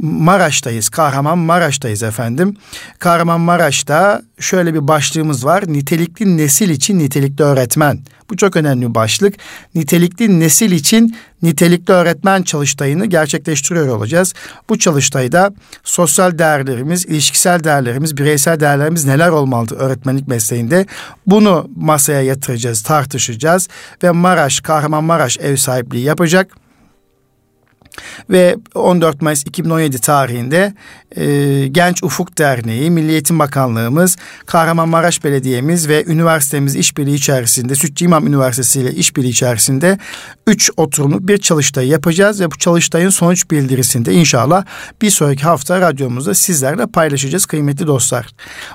Maraş'tayız. 0.00 0.88
Kahraman 0.88 1.38
Maraş'tayız 1.38 2.02
efendim. 2.02 2.56
Kahraman 2.98 3.40
Maraş'ta 3.40 4.22
şöyle 4.40 4.74
bir 4.74 4.88
başlığımız 4.88 5.44
var. 5.44 5.64
Nitelikli 5.66 6.36
nesil 6.36 6.70
için 6.70 6.98
nitelikli 6.98 7.42
öğretmen. 7.42 7.98
Bu 8.30 8.36
çok 8.36 8.56
önemli 8.56 8.88
bir 8.88 8.94
başlık. 8.94 9.34
Nitelikli 9.74 10.40
nesil 10.40 10.72
için 10.72 11.16
nitelikli 11.42 11.92
öğretmen 11.92 12.42
çalıştayını 12.42 13.06
gerçekleştiriyor 13.06 13.88
olacağız. 13.88 14.34
Bu 14.68 14.78
çalıştayda 14.78 15.50
sosyal 15.84 16.38
değerlerimiz, 16.38 17.06
ilişkisel 17.06 17.64
değerlerimiz, 17.64 18.16
bireysel 18.16 18.60
değerlerimiz 18.60 19.04
neler 19.04 19.28
olmalıdır 19.28 19.76
öğretmenlik 19.76 20.28
mesleğinde? 20.28 20.86
Bunu 21.26 21.70
masaya 21.76 22.22
yatıracağız, 22.22 22.82
tartışacağız 22.82 23.68
ve 24.02 24.10
Maraş, 24.10 24.60
Kahramanmaraş 24.60 25.38
ev 25.38 25.56
sahipliği 25.56 26.04
yapacak 26.04 26.67
ve 28.30 28.56
14 28.74 29.22
Mayıs 29.22 29.46
2017 29.46 29.98
tarihinde 29.98 30.74
e, 31.16 31.66
Genç 31.66 32.02
Ufuk 32.02 32.38
Derneği, 32.38 32.90
Milli 32.90 33.12
Eğitim 33.12 33.38
Bakanlığımız, 33.38 34.16
Kahramanmaraş 34.46 35.24
Belediye'miz 35.24 35.88
ve 35.88 36.04
üniversitemiz 36.04 36.76
işbirliği 36.76 37.14
içerisinde, 37.14 37.74
Sütçü 37.74 38.04
İmam 38.04 38.26
Üniversitesi 38.26 38.80
ile 38.80 38.92
işbirliği 38.92 39.28
içerisinde 39.28 39.98
üç 40.46 40.70
oturumluk 40.76 41.28
bir 41.28 41.38
çalıştay 41.38 41.88
yapacağız 41.88 42.40
ve 42.40 42.50
bu 42.50 42.58
çalıştayın 42.58 43.10
sonuç 43.10 43.50
bildirisinde 43.50 44.12
inşallah 44.12 44.64
bir 45.02 45.10
sonraki 45.10 45.42
hafta 45.42 45.80
radyomuzda 45.80 46.34
sizlerle 46.34 46.86
paylaşacağız 46.86 47.46
kıymetli 47.46 47.86
dostlar. 47.86 48.26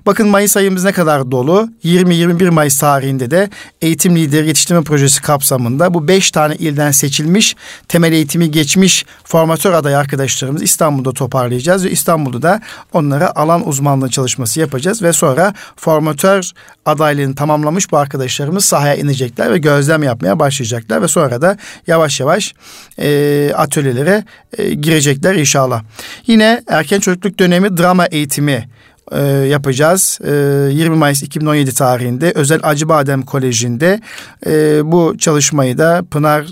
Bakın 0.06 0.28
Mayıs 0.28 0.58
ayımız 0.58 0.84
ne 0.84 0.92
kadar 0.92 1.32
dolu. 1.32 1.70
20-21 1.86 2.50
Mayıs 2.50 2.80
tarihinde 2.80 3.32
de 3.32 3.50
Eğitim 3.82 4.16
Lideri 4.16 4.48
Yetiştirme 4.48 4.84
Projesi 4.84 5.22
kapsamında 5.22 5.94
bu 5.94 6.08
beş 6.08 6.32
tane 6.32 6.56
ilden 6.56 6.92
seçilmiş, 6.92 7.56
temel 7.88 8.14
eğitimi 8.14 8.52
geçmiş 8.52 9.06
formatör 9.24 9.74
aday 9.74 9.96
arkadaşlarımız 9.96 10.62
İstanbul'da 10.64 11.12
toparlayacağız 11.12 11.86
ve 11.86 11.92
İstanbul'da 11.92 12.42
da 12.42 12.62
onlara 12.94 13.36
alan 13.36 13.68
uzmanlığı 13.68 14.10
çalışması 14.10 14.60
yapacağız 14.60 15.04
ve 15.04 15.14
sonra 15.14 15.54
formatör 15.76 16.52
adaylığını 16.86 17.36
tamamlamış 17.36 17.92
bu 17.92 17.98
arkadaşlarımız 17.98 18.66
sahaya 18.66 18.96
inecekler 18.96 19.52
ve 19.52 19.58
gözlem 19.58 20.04
yapmaya 20.04 20.40
başlayacaklar 20.40 21.02
ve 21.02 21.08
sonra 21.08 21.42
da 21.42 21.58
yavaş 21.88 22.20
yavaş 22.20 22.54
e, 23.00 23.52
atölyelere 23.56 24.24
e, 24.58 24.74
girecekler 24.74 25.36
inşallah. 25.36 25.84
Yine 26.28 26.64
erken 26.68 27.00
çocukluk 27.00 27.40
dönemi 27.40 27.78
drama 27.78 28.06
eğitimi 28.06 28.70
e, 29.12 29.22
yapacağız. 29.26 30.20
E, 30.24 30.32
20 30.72 30.96
Mayıs 30.96 31.24
2017 31.24 31.74
tarihinde 31.74 32.32
Özel 32.36 32.60
Acıbadem 32.64 33.22
Koleji'nde 33.22 34.02
e, 34.46 34.82
bu 34.92 35.18
çalışmayı 35.18 35.78
da 35.78 36.04
Pınar 36.12 36.48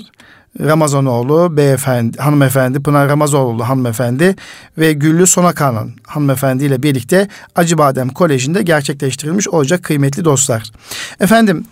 Ramazanoğlu 0.59 1.57
beyefendi, 1.57 2.17
hanımefendi, 2.17 2.83
Pınar 2.83 3.09
Ramazoğlu 3.09 3.69
hanımefendi 3.69 4.35
ve 4.77 4.93
Güllü 4.93 5.27
Sonakan'ın 5.27 5.93
hanımefendi 6.07 6.65
ile 6.65 6.83
birlikte 6.83 7.27
Acıbadem 7.55 8.09
Koleji'nde 8.09 8.61
gerçekleştirilmiş 8.61 9.47
olacak 9.47 9.83
kıymetli 9.83 10.25
dostlar. 10.25 10.71
Efendim 11.19 11.65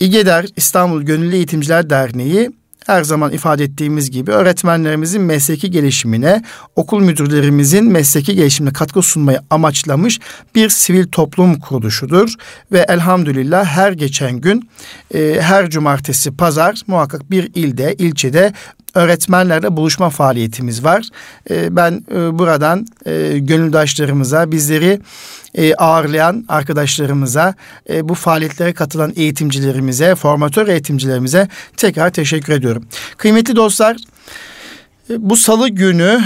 İGEDER 0.00 0.46
İstanbul 0.56 1.02
Gönüllü 1.02 1.34
Eğitimciler 1.34 1.90
Derneği 1.90 2.50
her 2.86 3.02
zaman 3.02 3.32
ifade 3.32 3.64
ettiğimiz 3.64 4.10
gibi 4.10 4.30
öğretmenlerimizin 4.30 5.22
mesleki 5.22 5.70
gelişimine, 5.70 6.42
okul 6.76 7.00
müdürlerimizin 7.00 7.84
mesleki 7.84 8.34
gelişimine 8.34 8.72
katkı 8.72 9.02
sunmayı 9.02 9.40
amaçlamış 9.50 10.20
bir 10.54 10.68
sivil 10.68 11.06
toplum 11.06 11.58
kuruluşudur. 11.58 12.34
Ve 12.72 12.86
elhamdülillah 12.88 13.64
her 13.64 13.92
geçen 13.92 14.40
gün, 14.40 14.70
e, 15.14 15.36
her 15.40 15.70
cumartesi, 15.70 16.36
pazar 16.36 16.82
muhakkak 16.86 17.30
bir 17.30 17.50
ilde, 17.54 17.94
ilçede 17.98 18.52
öğretmenlerle 18.94 19.76
buluşma 19.76 20.10
faaliyetimiz 20.10 20.84
var. 20.84 21.08
E, 21.50 21.76
ben 21.76 22.04
e, 22.10 22.38
buradan 22.38 22.86
e, 23.06 23.38
gönüldaşlarımıza, 23.38 24.52
bizleri 24.52 25.00
e, 25.54 25.74
ağırlayan 25.74 26.44
arkadaşlarımıza, 26.48 27.54
e, 27.90 28.08
bu 28.08 28.14
faaliyetlere 28.14 28.72
katılan 28.72 29.12
eğitimcilerimize, 29.16 30.14
formatör 30.14 30.68
eğitimcilerimize 30.68 31.48
tekrar 31.76 32.10
teşekkür 32.10 32.52
ediyorum. 32.52 32.84
Kıymetli 33.16 33.56
dostlar, 33.56 33.96
bu 35.18 35.36
salı 35.36 35.68
günü 35.68 36.20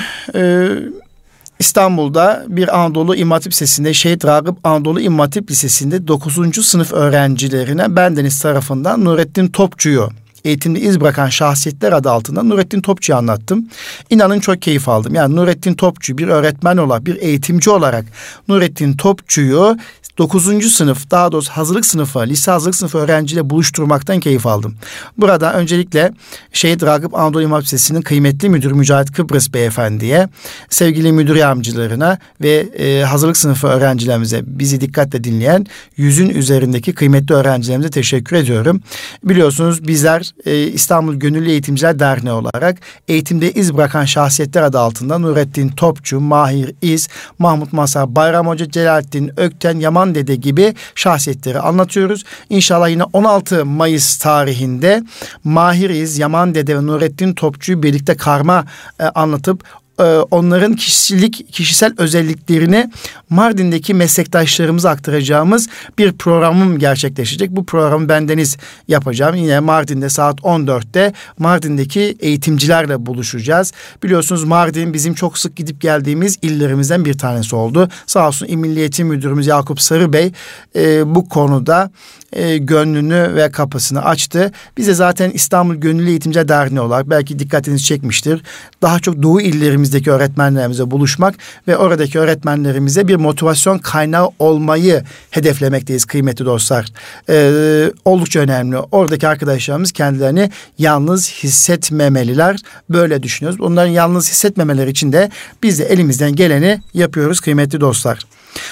İstanbul'da 1.58 2.44
bir 2.48 2.78
Anadolu 2.78 3.16
İmam 3.16 3.30
Hatip 3.30 3.52
Lisesi'nde 3.52 3.94
Şehit 3.94 4.24
Ragıp 4.24 4.66
Anadolu 4.66 5.00
İmam 5.00 5.18
Hatip 5.18 5.50
Lisesi'nde 5.50 6.08
9. 6.08 6.66
sınıf 6.66 6.92
öğrencilerine 6.92 7.96
bendeniz 7.96 8.40
tarafından 8.40 9.04
Nurettin 9.04 9.48
Topçu'yu 9.48 10.10
eğitimde 10.46 10.80
iz 10.80 11.00
bırakan 11.00 11.28
şahsiyetler 11.28 11.92
adı 11.92 12.10
altında 12.10 12.42
Nurettin 12.42 12.80
Topçu'yu 12.80 13.16
anlattım. 13.16 13.68
İnanın 14.10 14.40
çok 14.40 14.62
keyif 14.62 14.88
aldım. 14.88 15.14
Yani 15.14 15.36
Nurettin 15.36 15.74
Topçu 15.74 16.18
bir 16.18 16.28
öğretmen 16.28 16.76
olarak, 16.76 17.06
bir 17.06 17.16
eğitimci 17.16 17.70
olarak 17.70 18.04
Nurettin 18.48 18.96
Topçu'yu 18.96 19.76
9. 20.18 20.72
sınıf 20.72 21.10
daha 21.10 21.32
doğrusu 21.32 21.52
hazırlık 21.52 21.86
sınıfı, 21.86 22.26
lise 22.26 22.50
hazırlık 22.50 22.74
sınıfı 22.74 22.98
öğrenciyle 22.98 23.50
buluşturmaktan 23.50 24.20
keyif 24.20 24.46
aldım. 24.46 24.74
Burada 25.18 25.54
öncelikle 25.54 26.12
Şehit 26.52 26.82
Ragıp 26.82 27.14
Anadolu 27.14 27.42
İmam 27.42 27.62
Lisesi'nin 27.62 28.02
kıymetli 28.02 28.48
müdür 28.48 28.72
Mücahit 28.72 29.12
Kıbrıs 29.12 29.54
Beyefendi'ye, 29.54 30.28
sevgili 30.70 31.12
müdür 31.12 31.36
yardımcılarına 31.36 32.18
ve 32.42 32.68
e, 32.78 33.02
hazırlık 33.02 33.36
sınıfı 33.36 33.66
öğrencilerimize 33.66 34.42
bizi 34.46 34.80
dikkatle 34.80 35.24
dinleyen 35.24 35.66
yüzün 35.96 36.30
üzerindeki 36.30 36.94
kıymetli 36.94 37.34
öğrencilerimize 37.34 37.90
teşekkür 37.90 38.36
ediyorum. 38.36 38.80
Biliyorsunuz 39.24 39.88
bizler 39.88 40.32
e, 40.44 40.62
İstanbul 40.62 41.14
Gönüllü 41.14 41.50
Eğitimciler 41.50 41.98
Derneği 41.98 42.32
olarak 42.32 42.78
eğitimde 43.08 43.52
iz 43.52 43.74
bırakan 43.74 44.04
şahsiyetler 44.04 44.62
adı 44.62 44.78
altında 44.78 45.18
Nurettin 45.18 45.68
Topçu, 45.68 46.20
Mahir 46.20 46.74
İz, 46.82 47.08
Mahmut 47.38 47.72
Masar, 47.72 48.16
Bayram 48.16 48.46
Hoca, 48.46 48.70
Celalettin 48.70 49.32
Ökten, 49.36 49.78
Yaman 49.78 50.14
Dede 50.14 50.36
gibi 50.36 50.74
şahsiyetleri 50.94 51.60
anlatıyoruz. 51.60 52.24
İnşallah 52.50 52.88
yine 52.88 53.04
16 53.04 53.64
Mayıs 53.64 54.16
tarihinde 54.16 55.02
Mahir 55.44 55.90
İz, 55.90 56.18
Yaman 56.18 56.54
Dede 56.54 56.76
ve 56.76 56.86
Nurettin 56.86 57.34
Topçu'yu 57.34 57.82
birlikte 57.82 58.16
karma 58.16 58.64
e, 59.00 59.04
anlatıp 59.04 59.64
e, 60.00 60.02
onların 60.30 60.76
kişilik 60.76 61.52
kişisel 61.52 61.94
özelliklerini 61.98 62.90
Mardin'deki 63.30 63.94
meslektaşlarımıza 63.94 64.90
aktaracağımız 64.90 65.68
bir 65.98 66.12
programım 66.12 66.78
gerçekleşecek. 66.78 67.50
Bu 67.50 67.66
programı 67.66 68.08
bendeniz 68.08 68.56
yapacağım. 68.88 69.36
Yine 69.36 69.60
Mardin'de 69.60 70.08
saat 70.08 70.40
14'te 70.40 71.12
Mardin'deki 71.38 72.16
eğitimcilerle 72.20 73.06
buluşacağız. 73.06 73.72
Biliyorsunuz 74.02 74.44
Mardin 74.44 74.94
bizim 74.94 75.14
çok 75.14 75.38
sık 75.38 75.56
gidip 75.56 75.80
geldiğimiz 75.80 76.38
illerimizden 76.42 77.04
bir 77.04 77.18
tanesi 77.18 77.56
oldu. 77.56 77.88
Sağ 78.06 78.28
olsun 78.28 78.46
İl 78.46 78.56
Milli 78.56 78.80
Eğitim 78.80 79.08
Müdürümüz 79.08 79.46
Yakup 79.46 79.80
Sarı 79.80 80.12
Bey 80.12 80.32
e, 80.76 81.14
bu 81.14 81.28
konuda 81.28 81.90
e, 82.36 82.58
gönlünü 82.58 83.34
ve 83.34 83.50
kapısını 83.50 84.04
açtı. 84.04 84.52
Bize 84.76 84.94
zaten 84.94 85.30
İstanbul 85.30 85.74
Gönüllü 85.74 86.08
Eğitimciler 86.08 86.48
Derneği 86.48 86.80
olarak 86.80 87.10
belki 87.10 87.38
dikkatinizi 87.38 87.84
çekmiştir. 87.84 88.42
Daha 88.82 89.00
çok 89.00 89.22
Doğu 89.22 89.40
illerimizdeki 89.40 90.10
öğretmenlerimize 90.10 90.90
buluşmak 90.90 91.34
ve 91.68 91.76
oradaki 91.76 92.18
öğretmenlerimize 92.18 93.08
bir 93.08 93.16
motivasyon 93.16 93.78
kaynağı 93.78 94.30
olmayı 94.38 95.04
hedeflemekteyiz 95.30 96.04
kıymetli 96.04 96.44
dostlar. 96.44 96.86
E, 97.28 97.92
oldukça 98.04 98.40
önemli. 98.40 98.76
Oradaki 98.78 99.28
arkadaşlarımız 99.28 99.92
kendilerini 99.92 100.50
yalnız 100.78 101.30
hissetmemeliler. 101.30 102.56
Böyle 102.90 103.22
düşünüyoruz. 103.22 103.60
Onların 103.60 103.90
yalnız 103.90 104.30
hissetmemeleri 104.30 104.90
için 104.90 105.12
de 105.12 105.30
biz 105.62 105.78
de 105.78 105.84
elimizden 105.84 106.36
geleni 106.36 106.80
yapıyoruz 106.94 107.40
kıymetli 107.40 107.80
dostlar. 107.80 108.18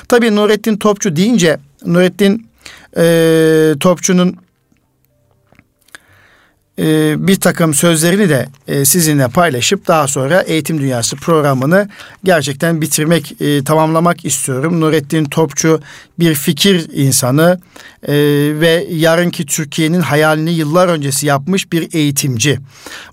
Tabii 0.09 0.37
Nurettin 0.37 0.77
Topçu 0.77 1.17
deyince 1.17 1.59
Nurettin 1.87 2.47
e, 2.97 3.75
Topçu'nun 3.81 4.37
e, 6.79 7.15
bir 7.27 7.41
takım 7.41 7.75
sözlerini 7.75 8.29
de 8.29 8.49
e, 8.69 8.85
sizinle 8.85 9.29
paylaşıp 9.29 9.87
daha 9.87 10.09
sonra 10.09 10.41
Eğitim 10.41 10.81
Dünyası 10.81 11.17
programını 11.17 11.89
gerçekten 12.25 12.81
bitirmek, 12.81 13.43
e, 13.43 13.65
tamamlamak 13.65 14.25
istiyorum. 14.25 14.81
Nurettin 14.81 15.25
Topçu 15.25 15.81
bir 16.19 16.35
fikir 16.35 16.89
insanı 16.93 17.61
e, 18.03 18.15
ve 18.61 18.87
yarınki 18.91 19.47
Türkiye'nin 19.47 20.01
hayalini 20.01 20.53
yıllar 20.53 20.89
öncesi 20.89 21.27
yapmış 21.27 21.73
bir 21.73 21.95
eğitimci. 21.95 22.59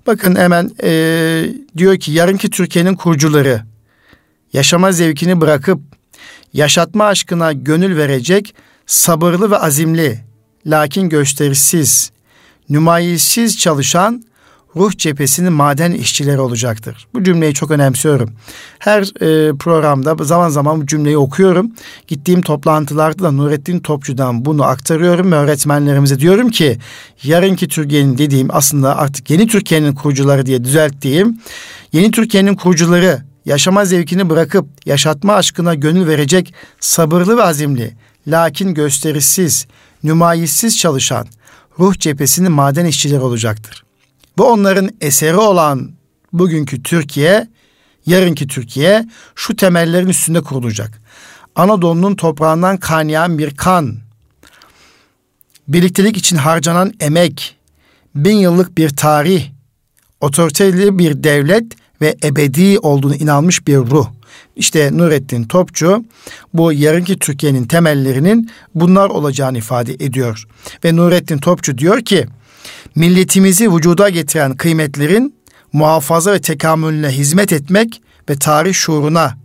Bakın 0.06 0.36
hemen 0.36 0.70
e, 0.82 1.44
diyor 1.76 1.96
ki 1.96 2.12
yarınki 2.12 2.50
Türkiye'nin 2.50 2.94
kurucuları 2.94 3.62
yaşama 4.52 4.92
zevkini 4.92 5.40
bırakıp 5.40 5.80
yaşatma 6.52 7.04
aşkına 7.04 7.52
gönül 7.52 7.96
verecek 7.96 8.54
sabırlı 8.92 9.50
ve 9.50 9.58
azimli, 9.58 10.20
lakin 10.66 11.08
gösterişsiz, 11.08 12.10
nümayişsiz 12.68 13.58
çalışan 13.58 14.24
ruh 14.76 14.92
cephesinin 14.98 15.52
maden 15.52 15.92
işçileri 15.92 16.40
olacaktır. 16.40 17.06
Bu 17.14 17.24
cümleyi 17.24 17.54
çok 17.54 17.70
önemsiyorum. 17.70 18.30
Her 18.78 19.02
e, 19.02 19.56
programda 19.56 20.24
zaman 20.24 20.48
zaman 20.48 20.80
bu 20.80 20.86
cümleyi 20.86 21.18
okuyorum. 21.18 21.72
Gittiğim 22.08 22.42
toplantılarda 22.42 23.22
da 23.22 23.30
Nurettin 23.30 23.80
Topçu'dan 23.80 24.44
bunu 24.44 24.64
aktarıyorum 24.64 25.32
ve 25.32 25.36
öğretmenlerimize 25.36 26.20
diyorum 26.20 26.50
ki 26.50 26.78
yarınki 27.22 27.68
Türkiye'nin 27.68 28.18
dediğim 28.18 28.48
aslında 28.50 28.96
artık 28.96 29.30
yeni 29.30 29.46
Türkiye'nin 29.46 29.94
kurucuları 29.94 30.46
diye 30.46 30.64
düzelttiğim 30.64 31.40
yeni 31.92 32.10
Türkiye'nin 32.10 32.54
kurucuları 32.54 33.22
yaşama 33.44 33.84
zevkini 33.84 34.30
bırakıp 34.30 34.66
yaşatma 34.86 35.34
aşkına 35.34 35.74
gönül 35.74 36.06
verecek 36.06 36.54
sabırlı 36.80 37.36
ve 37.36 37.42
azimli, 37.42 37.94
lakin 38.26 38.74
gösterişsiz, 38.74 39.66
nümayissiz 40.02 40.78
çalışan 40.78 41.26
ruh 41.78 41.98
cephesinin 41.98 42.52
maden 42.52 42.86
işçileri 42.86 43.20
olacaktır. 43.20 43.84
Bu 44.38 44.44
onların 44.44 44.90
eseri 45.00 45.36
olan 45.36 45.90
bugünkü 46.32 46.82
Türkiye, 46.82 47.48
yarınki 48.06 48.46
Türkiye 48.46 49.08
şu 49.34 49.56
temellerin 49.56 50.08
üstünde 50.08 50.40
kurulacak. 50.40 51.02
Anadolu'nun 51.56 52.14
toprağından 52.14 52.76
kaynayan 52.76 53.38
bir 53.38 53.56
kan, 53.56 53.96
birliktelik 55.68 56.16
için 56.16 56.36
harcanan 56.36 56.92
emek, 57.00 57.56
bin 58.14 58.36
yıllık 58.36 58.78
bir 58.78 58.88
tarih, 58.88 59.50
otoriteli 60.20 60.98
bir 60.98 61.24
devlet 61.24 61.64
ve 62.00 62.16
ebedi 62.24 62.78
olduğunu 62.78 63.14
inanmış 63.14 63.66
bir 63.66 63.76
ruh. 63.76 64.06
İşte 64.56 64.90
Nurettin 64.92 65.44
Topçu 65.44 66.04
bu 66.54 66.72
yarınki 66.72 67.18
Türkiye'nin 67.18 67.64
temellerinin 67.64 68.50
bunlar 68.74 69.08
olacağını 69.08 69.58
ifade 69.58 69.92
ediyor. 69.92 70.44
Ve 70.84 70.96
Nurettin 70.96 71.38
Topçu 71.38 71.78
diyor 71.78 72.00
ki 72.00 72.26
milletimizi 72.94 73.74
vücuda 73.74 74.08
getiren 74.08 74.56
kıymetlerin 74.56 75.34
muhafaza 75.72 76.32
ve 76.32 76.40
tekamülüne 76.40 77.08
hizmet 77.08 77.52
etmek 77.52 78.02
ve 78.30 78.38
tarih 78.38 78.74
şuuruna, 78.74 79.38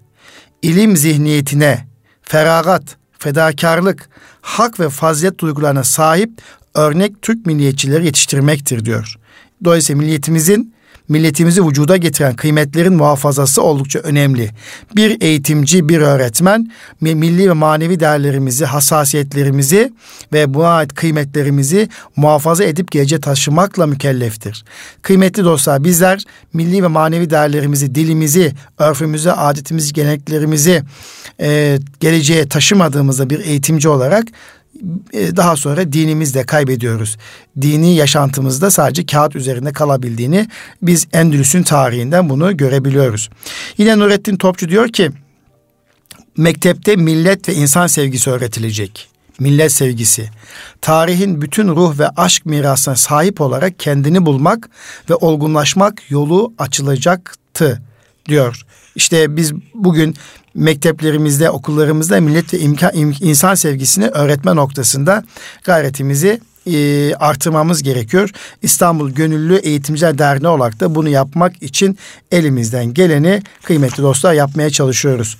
ilim 0.61 0.97
zihniyetine, 0.97 1.87
feragat, 2.21 2.97
fedakarlık, 3.19 4.09
hak 4.41 4.79
ve 4.79 4.89
fazilet 4.89 5.39
duygularına 5.39 5.83
sahip 5.83 6.31
örnek 6.73 7.21
Türk 7.21 7.45
milliyetçileri 7.45 8.05
yetiştirmektir 8.05 8.85
diyor. 8.85 9.15
Dolayısıyla 9.63 10.01
milliyetimizin 10.01 10.73
milletimizi 11.09 11.65
vücuda 11.65 11.97
getiren 11.97 12.35
kıymetlerin 12.35 12.93
muhafazası 12.93 13.61
oldukça 13.61 13.99
önemli. 13.99 14.49
Bir 14.95 15.21
eğitimci, 15.21 15.89
bir 15.89 16.01
öğretmen 16.01 16.71
milli 17.01 17.49
ve 17.49 17.53
manevi 17.53 17.99
değerlerimizi, 17.99 18.65
hassasiyetlerimizi 18.65 19.93
ve 20.33 20.53
buna 20.53 20.67
ait 20.67 20.93
kıymetlerimizi 20.93 21.89
muhafaza 22.15 22.63
edip 22.63 22.91
gece 22.91 23.21
taşımakla 23.21 23.87
mükelleftir. 23.87 24.65
Kıymetli 25.01 25.43
dostlar 25.43 25.83
bizler 25.83 26.23
milli 26.53 26.83
ve 26.83 26.87
manevi 26.87 27.29
değerlerimizi, 27.29 27.95
dilimizi, 27.95 28.53
örfümüzü, 28.77 29.29
adetimizi, 29.29 29.93
geleneklerimizi 29.93 30.83
e, 31.41 31.79
geleceğe 31.99 32.47
taşımadığımızda 32.47 33.29
bir 33.29 33.39
eğitimci 33.39 33.89
olarak 33.89 34.23
daha 35.13 35.55
sonra 35.55 35.93
dinimizde 35.93 36.43
kaybediyoruz. 36.43 37.17
Dini 37.61 37.95
yaşantımızda 37.95 38.71
sadece 38.71 39.05
kağıt 39.05 39.35
üzerinde 39.35 39.73
kalabildiğini 39.73 40.47
biz 40.81 41.07
Endülüs'ün 41.13 41.63
tarihinden 41.63 42.29
bunu 42.29 42.57
görebiliyoruz. 42.57 43.29
Yine 43.77 43.99
Nurettin 43.99 44.37
Topçu 44.37 44.69
diyor 44.69 44.89
ki 44.89 45.11
mektepte 46.37 46.95
millet 46.95 47.49
ve 47.49 47.53
insan 47.53 47.87
sevgisi 47.87 48.29
öğretilecek. 48.29 49.07
Millet 49.39 49.71
sevgisi. 49.71 50.29
Tarihin 50.81 51.41
bütün 51.41 51.67
ruh 51.67 51.99
ve 51.99 52.09
aşk 52.09 52.45
mirasına 52.45 52.95
sahip 52.95 53.41
olarak 53.41 53.79
kendini 53.79 54.25
bulmak 54.25 54.69
ve 55.09 55.15
olgunlaşmak 55.15 56.11
yolu 56.11 56.53
açılacaktı 56.57 57.81
diyor. 58.25 58.65
İşte 58.95 59.35
biz 59.35 59.53
bugün 59.73 60.15
mekteplerimizde, 60.57 61.49
okullarımızda 61.49 62.21
millet 62.21 62.53
ve 62.53 62.59
imkan, 62.59 62.91
im, 62.93 63.15
insan 63.21 63.55
sevgisini 63.55 64.07
öğretme 64.07 64.55
noktasında 64.55 65.23
gayretimizi 65.63 66.39
e, 66.65 67.15
artırmamız 67.15 67.83
gerekiyor. 67.83 68.29
İstanbul 68.61 69.09
Gönüllü 69.09 69.55
Eğitimciler 69.55 70.17
Derneği 70.17 70.47
olarak 70.47 70.79
da 70.79 70.95
bunu 70.95 71.09
yapmak 71.09 71.63
için 71.63 71.97
elimizden 72.31 72.93
geleni 72.93 73.41
kıymetli 73.63 74.03
dostlar 74.03 74.33
yapmaya 74.33 74.69
çalışıyoruz. 74.69 75.37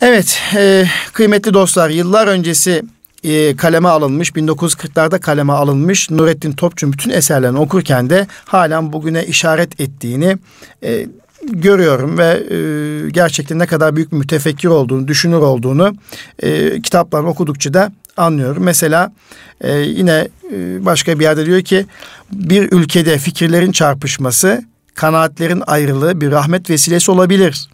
Evet, 0.00 0.40
e, 0.56 0.84
kıymetli 1.12 1.54
dostlar 1.54 1.90
yıllar 1.90 2.26
öncesi 2.26 2.82
e, 3.24 3.56
kaleme 3.56 3.88
alınmış 3.88 4.30
1940'larda 4.30 5.20
kaleme 5.20 5.52
alınmış 5.52 6.10
Nurettin 6.10 6.52
Topçu'nun 6.52 6.92
bütün 6.92 7.10
eserlerini 7.10 7.58
okurken 7.58 8.10
de 8.10 8.26
halen 8.44 8.92
bugüne 8.92 9.26
işaret 9.26 9.80
ettiğini 9.80 10.38
e, 10.84 11.06
görüyorum 11.50 12.18
ve 12.18 12.42
e, 12.50 13.10
gerçekten 13.10 13.58
ne 13.58 13.66
kadar 13.66 13.96
büyük 13.96 14.12
mütefekkir 14.12 14.68
olduğunu, 14.68 15.08
düşünür 15.08 15.38
olduğunu 15.38 15.94
e, 16.42 16.82
kitaplarını 16.82 17.28
okudukça 17.28 17.74
da 17.74 17.92
anlıyorum. 18.16 18.62
Mesela 18.62 19.12
e, 19.60 19.78
yine 19.78 20.28
e, 20.52 20.84
başka 20.84 21.18
bir 21.18 21.24
yerde 21.24 21.46
diyor 21.46 21.62
ki 21.62 21.86
bir 22.32 22.72
ülkede 22.72 23.18
fikirlerin 23.18 23.72
çarpışması, 23.72 24.64
kanaatlerin 24.94 25.62
ayrılığı 25.66 26.20
bir 26.20 26.30
rahmet 26.30 26.70
vesilesi 26.70 27.10
olabilir. 27.10 27.68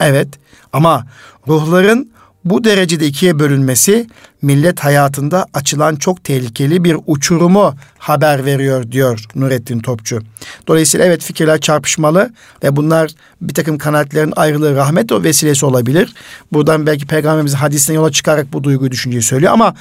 Evet 0.00 0.28
ama 0.72 1.06
ruhların 1.48 2.10
bu 2.46 2.64
derecede 2.64 3.06
ikiye 3.06 3.38
bölünmesi 3.38 4.06
millet 4.42 4.80
hayatında 4.80 5.46
açılan 5.54 5.96
çok 5.96 6.24
tehlikeli 6.24 6.84
bir 6.84 6.96
uçurumu 7.06 7.74
haber 7.98 8.44
veriyor 8.44 8.92
diyor 8.92 9.24
Nurettin 9.34 9.80
Topçu. 9.80 10.20
Dolayısıyla 10.68 11.06
evet 11.06 11.22
fikirler 11.22 11.60
çarpışmalı 11.60 12.30
ve 12.62 12.76
bunlar 12.76 13.10
bir 13.40 13.54
takım 13.54 13.78
kanaatlerin 13.78 14.32
ayrılığı 14.36 14.76
rahmet 14.76 15.12
o 15.12 15.22
vesilesi 15.22 15.66
olabilir. 15.66 16.14
Buradan 16.52 16.86
belki 16.86 17.06
peygamberimizin 17.06 17.56
hadisine 17.56 17.96
yola 17.96 18.12
çıkarak 18.12 18.52
bu 18.52 18.64
duyguyu 18.64 18.90
düşünceyi 18.90 19.22
söylüyor 19.22 19.52
ama 19.52 19.74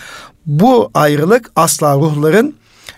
bu 0.45 0.91
ayrılık 0.93 1.51
asla 1.55 1.95
ruhların 1.95 2.55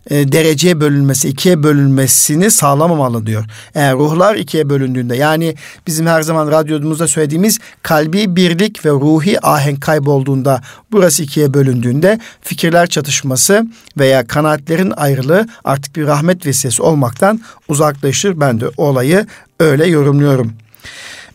e, 0.09 0.31
dereceye 0.31 0.79
bölünmesi, 0.79 1.29
ikiye 1.29 1.63
bölünmesini 1.63 2.51
sağlamamalı 2.51 3.25
diyor. 3.25 3.45
Eğer 3.75 3.93
ruhlar 3.93 4.35
ikiye 4.35 4.69
bölündüğünde 4.69 5.15
yani 5.15 5.55
bizim 5.87 6.07
her 6.07 6.21
zaman 6.21 6.51
radyomuzda 6.51 7.07
söylediğimiz 7.07 7.59
kalbi 7.83 8.35
birlik 8.35 8.85
ve 8.85 8.89
ruhi 8.89 9.45
ahenk 9.45 9.81
kaybolduğunda 9.81 10.61
burası 10.91 11.23
ikiye 11.23 11.53
bölündüğünde 11.53 12.19
fikirler 12.41 12.87
çatışması 12.87 13.67
veya 13.97 14.27
kanaatlerin 14.27 14.91
ayrılığı 14.91 15.47
artık 15.63 15.95
bir 15.95 16.07
rahmet 16.07 16.45
vesilesi 16.45 16.81
olmaktan 16.81 17.41
uzaklaşır. 17.67 18.39
Ben 18.39 18.61
de 18.61 18.65
olayı 18.77 19.25
öyle 19.59 19.85
yorumluyorum. 19.85 20.53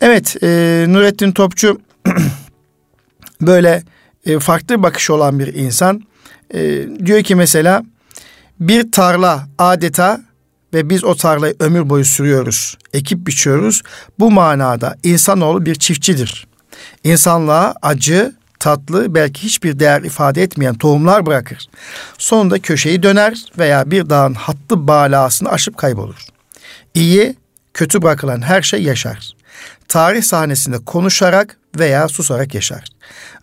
Evet 0.01 0.37
e, 0.43 0.85
Nurettin 0.89 1.33
Topçu 1.33 1.81
böyle 3.41 3.83
e, 4.27 4.39
farklı 4.39 4.83
bakış 4.83 5.11
olan 5.11 5.39
bir 5.39 5.55
insan. 5.55 6.03
E, 6.55 6.89
diyor 7.07 7.23
ki 7.23 7.35
mesela 7.35 7.83
bir 8.69 8.93
tarla 8.93 9.49
adeta 9.59 10.21
ve 10.75 10.91
biz 10.91 11.05
o 11.05 11.15
tarlayı 11.15 11.55
ömür 11.61 11.89
boyu 11.91 12.05
sürüyoruz, 12.05 12.79
ekip 12.93 13.27
biçiyoruz. 13.27 13.83
Bu 14.19 14.31
manada 14.31 14.97
insanoğlu 15.03 15.67
bir 15.67 15.75
çiftçidir. 15.75 16.47
İnsanlığa 17.05 17.75
acı, 17.83 18.33
tatlı, 18.59 19.15
belki 19.15 19.43
hiçbir 19.43 19.79
değer 19.79 20.03
ifade 20.03 20.43
etmeyen 20.43 20.75
tohumlar 20.75 21.27
bırakır. 21.27 21.69
Sonunda 22.19 22.59
köşeyi 22.59 23.03
döner 23.03 23.45
veya 23.59 23.91
bir 23.91 24.11
dağın 24.11 24.35
hattı 24.35 24.89
balasını 24.89 25.49
aşıp 25.49 25.77
kaybolur. 25.77 26.27
İyi, 26.95 27.37
kötü 27.75 28.03
bırakılan 28.03 28.43
her 28.43 28.63
şey 28.63 28.83
yaşar. 28.83 29.33
Tarih 29.89 30.23
sahnesinde 30.23 30.79
konuşarak 30.85 31.57
veya 31.79 32.09
susarak 32.09 32.55
yaşar. 32.55 32.85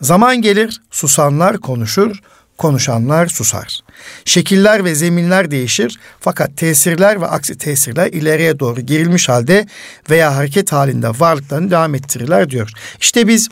Zaman 0.02 0.42
gelir, 0.42 0.82
susanlar 0.92 1.58
konuşur, 1.58 2.22
konuşanlar 2.60 3.28
susar. 3.28 3.80
Şekiller 4.26 4.86
ve 4.86 4.96
zeminler 4.96 5.52
değişir 5.52 6.00
fakat 6.20 6.58
tesirler 6.58 7.22
ve 7.22 7.26
aksi 7.26 7.58
tesirler 7.58 8.08
ileriye 8.08 8.60
doğru 8.60 8.82
gerilmiş 8.82 9.30
halde 9.30 9.68
veya 10.10 10.36
hareket 10.36 10.72
halinde 10.72 11.10
varlıklarını 11.10 11.72
devam 11.72 11.96
ettirirler 11.96 12.50
diyor. 12.50 12.72
İşte 13.02 13.28
biz 13.28 13.50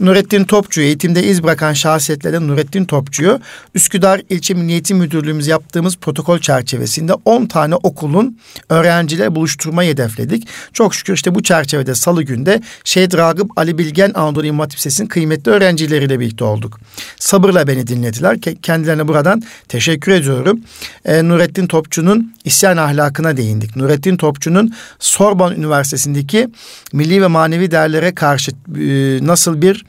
Nurettin 0.00 0.44
Topçu 0.44 0.80
eğitimde 0.80 1.22
iz 1.22 1.42
bırakan 1.42 1.72
şahsiyetlerden 1.72 2.48
Nurettin 2.48 2.84
Topçu'yu 2.84 3.40
Üsküdar 3.74 4.22
İlçe 4.28 4.54
Milliyeti 4.54 4.94
Müdürlüğümüz 4.94 5.46
yaptığımız 5.46 5.96
protokol 5.96 6.38
çerçevesinde 6.38 7.12
10 7.24 7.46
tane 7.46 7.74
okulun 7.74 8.38
öğrenciler 8.68 9.34
buluşturmayı 9.34 9.90
hedefledik. 9.90 10.48
Çok 10.72 10.94
şükür 10.94 11.14
işte 11.14 11.34
bu 11.34 11.42
çerçevede 11.42 11.94
salı 11.94 12.22
günde 12.22 12.62
Şehit 12.84 13.16
Ragıp 13.16 13.58
Ali 13.58 13.78
Bilgen 13.78 14.12
Anadolu 14.14 14.46
İmam 14.46 14.60
Hatip 14.60 14.78
Lisesi'nin 14.78 15.08
kıymetli 15.08 15.52
öğrencileriyle 15.52 16.20
birlikte 16.20 16.44
olduk. 16.44 16.80
Sabırla 17.16 17.66
beni 17.66 17.86
dinlediler. 17.86 18.40
Kendilerine 18.54 19.08
buradan 19.08 19.42
teşekkür 19.68 20.12
ediyorum. 20.12 20.60
E, 21.04 21.28
Nurettin 21.28 21.66
Topçu'nun 21.66 22.34
isyan 22.44 22.76
ahlakına 22.76 23.36
değindik. 23.36 23.76
Nurettin 23.76 24.16
Topçu'nun 24.16 24.74
Sorbonne 24.98 25.54
Üniversitesi'ndeki 25.54 26.48
milli 26.92 27.22
ve 27.22 27.26
manevi 27.26 27.70
değerlere 27.70 28.14
karşı 28.14 28.50
e, 28.50 29.26
nasıl 29.26 29.62
bir 29.62 29.84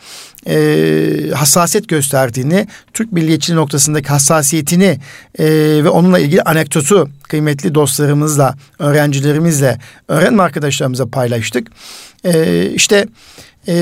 e, 0.47 1.31
hassasiyet 1.35 1.87
gösterdiğini, 1.87 2.67
Türk 2.93 3.11
milliyetçiliği 3.11 3.57
noktasındaki 3.57 4.07
hassasiyetini 4.07 4.99
e, 5.39 5.45
ve 5.83 5.89
onunla 5.89 6.19
ilgili 6.19 6.41
anekdotu 6.41 7.09
kıymetli 7.23 7.75
dostlarımızla, 7.75 8.55
öğrencilerimizle, 8.79 9.77
öğrenme 10.07 10.43
arkadaşlarımıza 10.43 11.05
paylaştık. 11.05 11.67
E, 12.23 12.65
işte 12.69 13.05
e, 13.67 13.75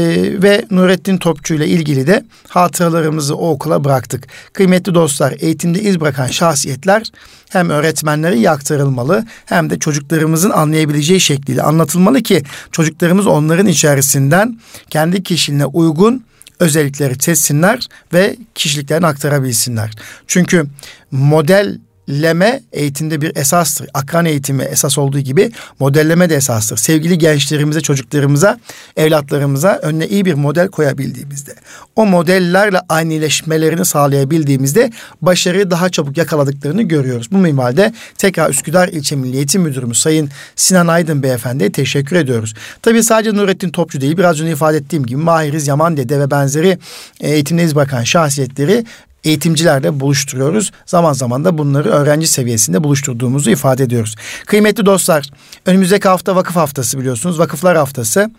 ve 0.43 0.65
Nurettin 0.71 1.17
Topçu 1.17 1.53
ile 1.53 1.67
ilgili 1.67 2.07
de 2.07 2.25
hatıralarımızı 2.47 3.35
o 3.35 3.49
okula 3.49 3.83
bıraktık. 3.83 4.27
Kıymetli 4.53 4.95
dostlar, 4.95 5.35
eğitimde 5.39 5.81
iz 5.81 5.99
bırakan 5.99 6.27
şahsiyetler 6.27 7.11
hem 7.49 7.69
öğretmenlere 7.69 8.35
iyi 8.35 8.49
aktarılmalı 8.49 9.25
hem 9.45 9.69
de 9.69 9.79
çocuklarımızın 9.79 10.49
anlayabileceği 10.49 11.19
şekliyle 11.19 11.61
anlatılmalı 11.61 12.21
ki 12.23 12.43
çocuklarımız 12.71 13.27
onların 13.27 13.67
içerisinden 13.67 14.59
kendi 14.89 15.23
kişiliğine 15.23 15.65
uygun 15.65 16.23
özellikleri 16.59 17.15
seçsinler 17.19 17.87
ve 18.13 18.35
kişiliklerini 18.55 19.05
aktarabilsinler. 19.05 19.91
Çünkü 20.27 20.65
model 21.11 21.79
modelleme 22.07 22.61
eğitimde 22.73 23.21
bir 23.21 23.35
esastır. 23.35 23.87
Akran 23.93 24.25
eğitimi 24.25 24.63
esas 24.63 24.97
olduğu 24.97 25.19
gibi 25.19 25.51
modelleme 25.79 26.29
de 26.29 26.35
esastır. 26.35 26.77
Sevgili 26.77 27.17
gençlerimize, 27.17 27.81
çocuklarımıza, 27.81 28.59
evlatlarımıza 28.97 29.79
önüne 29.81 30.07
iyi 30.07 30.25
bir 30.25 30.33
model 30.33 30.67
koyabildiğimizde, 30.67 31.55
o 31.95 32.05
modellerle 32.05 32.79
aynıleşmelerini 32.89 33.85
sağlayabildiğimizde 33.85 34.91
başarıyı 35.21 35.71
daha 35.71 35.89
çabuk 35.89 36.17
yakaladıklarını 36.17 36.81
görüyoruz. 36.81 37.31
Bu 37.31 37.37
minvalde 37.37 37.93
tekrar 38.17 38.49
Üsküdar 38.49 38.87
İlçe 38.87 39.15
Milli 39.15 39.35
Eğitim 39.35 39.61
Müdürümüz 39.61 39.99
Sayın 39.99 40.29
Sinan 40.55 40.87
Aydın 40.87 41.23
Beyefendi'ye 41.23 41.71
teşekkür 41.71 42.15
ediyoruz. 42.15 42.53
Tabii 42.81 43.03
sadece 43.03 43.33
Nurettin 43.33 43.69
Topçu 43.69 44.01
değil, 44.01 44.17
biraz 44.17 44.41
önce 44.41 44.51
ifade 44.51 44.77
ettiğim 44.77 45.05
gibi 45.05 45.17
Mahiriz 45.17 45.67
Yaman 45.67 45.97
Dede 45.97 46.19
ve 46.19 46.31
benzeri 46.31 46.77
eğitimde 47.21 47.63
iz 47.63 47.75
bakan 47.75 48.03
şahsiyetleri 48.03 48.85
eğitimcilerle 49.23 49.99
buluşturuyoruz. 49.99 50.71
Zaman 50.85 51.13
zaman 51.13 51.45
da 51.45 51.57
bunları 51.57 51.89
öğrenci 51.89 52.27
seviyesinde 52.27 52.83
buluşturduğumuzu 52.83 53.49
ifade 53.49 53.83
ediyoruz. 53.83 54.15
Kıymetli 54.45 54.85
dostlar, 54.85 55.29
önümüzdeki 55.65 56.07
hafta 56.07 56.35
vakıf 56.35 56.55
haftası 56.55 56.99
biliyorsunuz. 56.99 57.39
Vakıflar 57.39 57.77
haftası. 57.77 58.31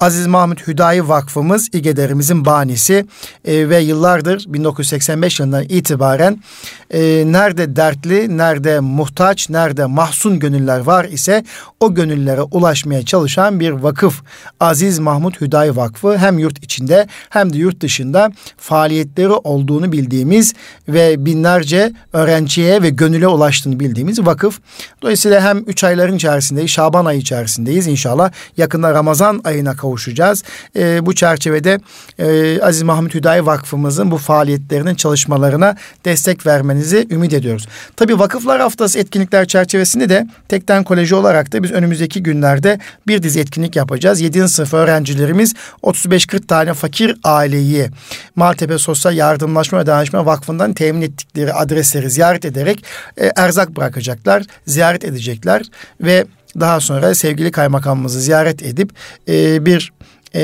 Aziz 0.00 0.26
Mahmut 0.26 0.66
Hüdayi 0.66 1.08
Vakfımız 1.08 1.68
İGEDER'imizin 1.72 2.44
banisi 2.44 3.06
e, 3.44 3.68
ve 3.68 3.78
yıllardır 3.78 4.44
1985 4.48 5.40
yılından 5.40 5.64
itibaren 5.64 6.42
e, 6.90 7.22
nerede 7.26 7.76
dertli, 7.76 8.38
nerede 8.38 8.80
muhtaç, 8.80 9.50
nerede 9.50 9.86
mahzun 9.86 10.38
gönüller 10.38 10.78
var 10.78 11.04
ise 11.04 11.44
o 11.80 11.94
gönüllere 11.94 12.42
ulaşmaya 12.42 13.04
çalışan 13.04 13.60
bir 13.60 13.70
vakıf. 13.70 14.22
Aziz 14.60 14.98
Mahmut 14.98 15.40
Hüdayi 15.40 15.76
Vakfı 15.76 16.18
hem 16.18 16.38
yurt 16.38 16.64
içinde 16.64 17.06
hem 17.30 17.52
de 17.52 17.58
yurt 17.58 17.80
dışında 17.80 18.32
faaliyetleri 18.56 19.32
olduğunu 19.32 19.92
bildiğimiz 19.92 20.25
bildiğimiz 20.26 20.52
ve 20.88 21.24
binlerce 21.24 21.92
öğrenciye 22.12 22.82
ve 22.82 22.90
gönüle 22.90 23.28
ulaştığını 23.28 23.80
bildiğimiz 23.80 24.26
vakıf. 24.26 24.60
Dolayısıyla 25.02 25.42
hem 25.42 25.58
üç 25.66 25.84
ayların 25.84 26.16
içerisindeyiz, 26.16 26.70
Şaban 26.70 27.04
ayı 27.04 27.18
içerisindeyiz 27.18 27.86
inşallah. 27.86 28.30
Yakında 28.56 28.94
Ramazan 28.94 29.40
ayına 29.44 29.76
kavuşacağız. 29.76 30.42
E, 30.76 31.06
bu 31.06 31.14
çerçevede 31.14 31.80
e, 32.18 32.60
Aziz 32.62 32.82
Mahmut 32.82 33.14
Hüdayi 33.14 33.46
Vakfımızın 33.46 34.10
bu 34.10 34.18
faaliyetlerinin 34.18 34.94
çalışmalarına 34.94 35.76
destek 36.04 36.46
vermenizi 36.46 37.06
ümit 37.10 37.32
ediyoruz. 37.32 37.66
Tabi 37.96 38.18
Vakıflar 38.18 38.60
Haftası 38.60 38.98
etkinlikler 38.98 39.46
çerçevesinde 39.46 40.08
de 40.08 40.26
Tekten 40.48 40.84
Koleji 40.84 41.14
olarak 41.14 41.52
da 41.52 41.62
biz 41.62 41.72
önümüzdeki 41.72 42.22
günlerde 42.22 42.78
bir 43.06 43.22
dizi 43.22 43.40
etkinlik 43.40 43.76
yapacağız. 43.76 44.20
7. 44.20 44.48
sınıf 44.48 44.74
öğrencilerimiz 44.74 45.54
35-40 45.82 46.46
tane 46.46 46.74
fakir 46.74 47.16
aileyi 47.24 47.88
Maltepe 48.36 48.78
Sosyal 48.78 49.16
Yardımlaşma 49.16 49.78
ve 49.78 49.86
Dayanışma 50.16 50.32
Vakfı'ndan 50.32 50.72
temin 50.72 51.02
ettikleri 51.02 51.52
adresleri 51.52 52.10
ziyaret 52.10 52.44
ederek 52.44 52.84
e, 53.16 53.32
erzak 53.36 53.76
bırakacaklar, 53.76 54.42
ziyaret 54.66 55.04
edecekler 55.04 55.62
ve 56.00 56.26
daha 56.60 56.80
sonra 56.80 57.14
sevgili 57.14 57.50
kaymakamımızı 57.50 58.20
ziyaret 58.20 58.62
edip 58.62 58.90
e, 59.28 59.66
bir 59.66 59.92
e, 60.34 60.42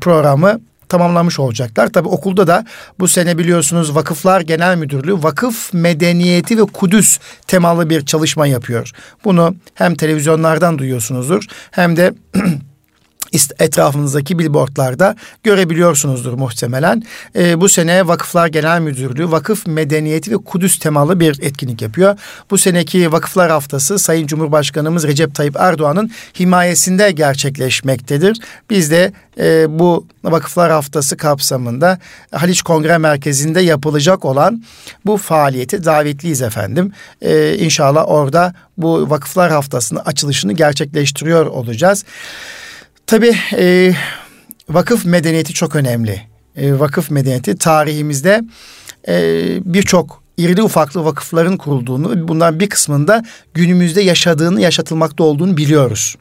programı 0.00 0.60
tamamlamış 0.88 1.38
olacaklar. 1.38 1.88
Tabi 1.88 2.08
okulda 2.08 2.46
da 2.46 2.64
bu 2.98 3.08
sene 3.08 3.38
biliyorsunuz 3.38 3.94
Vakıflar 3.94 4.40
Genel 4.40 4.76
Müdürlüğü 4.76 5.22
vakıf 5.22 5.74
medeniyeti 5.74 6.58
ve 6.58 6.64
Kudüs 6.64 7.18
temalı 7.46 7.90
bir 7.90 8.06
çalışma 8.06 8.46
yapıyor. 8.46 8.90
Bunu 9.24 9.54
hem 9.74 9.94
televizyonlardan 9.94 10.78
duyuyorsunuzdur 10.78 11.44
hem 11.70 11.96
de 11.96 12.14
etrafınızdaki 13.58 14.38
billboardlarda 14.38 15.16
görebiliyorsunuzdur 15.42 16.32
muhtemelen. 16.32 17.02
E, 17.36 17.60
bu 17.60 17.68
sene 17.68 18.08
Vakıflar 18.08 18.46
Genel 18.46 18.80
Müdürlüğü 18.80 19.30
Vakıf 19.30 19.66
Medeniyeti 19.66 20.30
ve 20.30 20.36
Kudüs 20.36 20.78
temalı 20.78 21.20
bir 21.20 21.42
etkinlik 21.42 21.82
yapıyor. 21.82 22.18
Bu 22.50 22.58
seneki 22.58 23.12
Vakıflar 23.12 23.50
Haftası 23.50 23.98
Sayın 23.98 24.26
Cumhurbaşkanımız 24.26 25.06
Recep 25.06 25.34
Tayyip 25.34 25.56
Erdoğan'ın 25.58 26.10
himayesinde 26.40 27.10
gerçekleşmektedir. 27.10 28.40
Biz 28.70 28.90
de 28.90 29.12
e, 29.38 29.78
bu 29.78 30.06
Vakıflar 30.24 30.70
Haftası 30.70 31.16
kapsamında 31.16 31.98
Haliç 32.32 32.62
Kongre 32.62 32.98
Merkezi'nde 32.98 33.60
yapılacak 33.60 34.24
olan 34.24 34.64
bu 35.06 35.16
faaliyeti 35.16 35.84
davetliyiz 35.84 36.42
efendim. 36.42 36.92
E, 37.22 37.58
inşallah 37.58 38.04
orada 38.08 38.54
bu 38.78 39.10
Vakıflar 39.10 39.50
Haftası'nın 39.50 40.00
açılışını 40.04 40.52
gerçekleştiriyor 40.52 41.46
olacağız. 41.46 42.04
Tabii 43.06 43.36
e, 43.52 43.94
vakıf 44.68 45.04
medeniyeti 45.04 45.54
çok 45.54 45.76
önemli. 45.76 46.22
E, 46.56 46.78
vakıf 46.78 47.10
medeniyeti 47.10 47.58
tarihimizde 47.58 48.44
e, 49.08 49.14
birçok 49.64 50.22
irili 50.36 50.62
ufaklı 50.62 51.04
vakıfların 51.04 51.56
kurulduğunu, 51.56 52.28
bundan 52.28 52.60
bir 52.60 52.68
kısmında 52.68 53.22
günümüzde 53.54 54.02
yaşadığını, 54.02 54.60
yaşatılmakta 54.60 55.24
olduğunu 55.24 55.56
biliyoruz. 55.56 56.16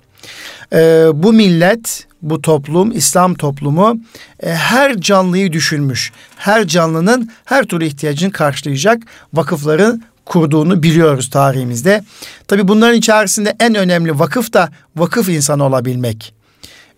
E, 0.73 1.07
bu 1.13 1.33
millet, 1.33 2.07
bu 2.21 2.41
toplum, 2.41 2.91
İslam 2.91 3.33
toplumu 3.33 3.99
e, 4.39 4.53
her 4.53 4.97
canlıyı 4.97 5.53
düşünmüş. 5.53 6.11
Her 6.36 6.67
canlının 6.67 7.31
her 7.45 7.63
türlü 7.63 7.86
ihtiyacını 7.86 8.31
karşılayacak 8.31 9.03
vakıfların 9.33 10.03
kurduğunu 10.25 10.83
biliyoruz 10.83 11.29
tarihimizde. 11.29 12.03
Tabi 12.47 12.67
bunların 12.67 12.97
içerisinde 12.97 13.55
en 13.59 13.75
önemli 13.75 14.19
vakıf 14.19 14.53
da 14.53 14.69
vakıf 14.95 15.29
insanı 15.29 15.63
olabilmek 15.63 16.34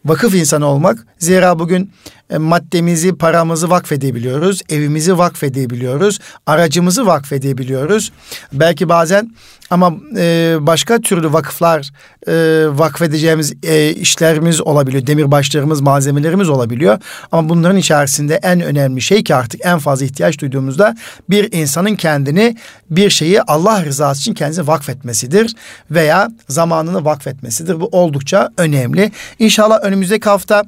vakıf 0.07 0.35
insanı 0.35 0.65
olmak. 0.65 1.07
Zira 1.19 1.59
bugün 1.59 1.91
e, 2.29 2.37
maddemizi, 2.37 3.17
paramızı 3.17 3.69
vakfedebiliyoruz, 3.69 4.61
evimizi 4.69 5.17
vakfedebiliyoruz, 5.17 6.19
aracımızı 6.45 7.05
vakfedebiliyoruz. 7.05 8.11
Belki 8.53 8.89
bazen 8.89 9.31
ama 9.69 9.93
e, 10.17 10.57
başka 10.59 11.01
türlü 11.01 11.33
vakıflar 11.33 11.91
e, 12.27 12.33
vakfedeceğimiz 12.69 13.53
e, 13.63 13.89
işlerimiz 13.93 14.61
olabiliyor. 14.61 15.07
Demirbaşlarımız, 15.07 15.81
malzemelerimiz 15.81 16.49
olabiliyor. 16.49 16.99
Ama 17.31 17.49
bunların 17.49 17.77
içerisinde 17.77 18.39
en 18.43 18.61
önemli 18.61 19.01
şey 19.01 19.23
ki 19.23 19.35
artık 19.35 19.65
en 19.65 19.79
fazla 19.79 20.05
ihtiyaç 20.05 20.39
duyduğumuzda 20.39 20.95
bir 21.29 21.51
insanın 21.51 21.95
kendini 21.95 22.57
bir 22.89 23.09
şeyi 23.09 23.41
Allah 23.41 23.85
rızası 23.85 24.21
için 24.21 24.33
kendisine 24.33 24.67
vakfetmesidir 24.67 25.55
veya 25.91 26.29
zamanını 26.49 27.05
vakfetmesidir. 27.05 27.79
Bu 27.79 27.89
oldukça 27.91 28.49
önemli. 28.57 29.11
İnşallah 29.39 29.79
önümüzdeki 29.83 30.29
hafta 30.29 30.63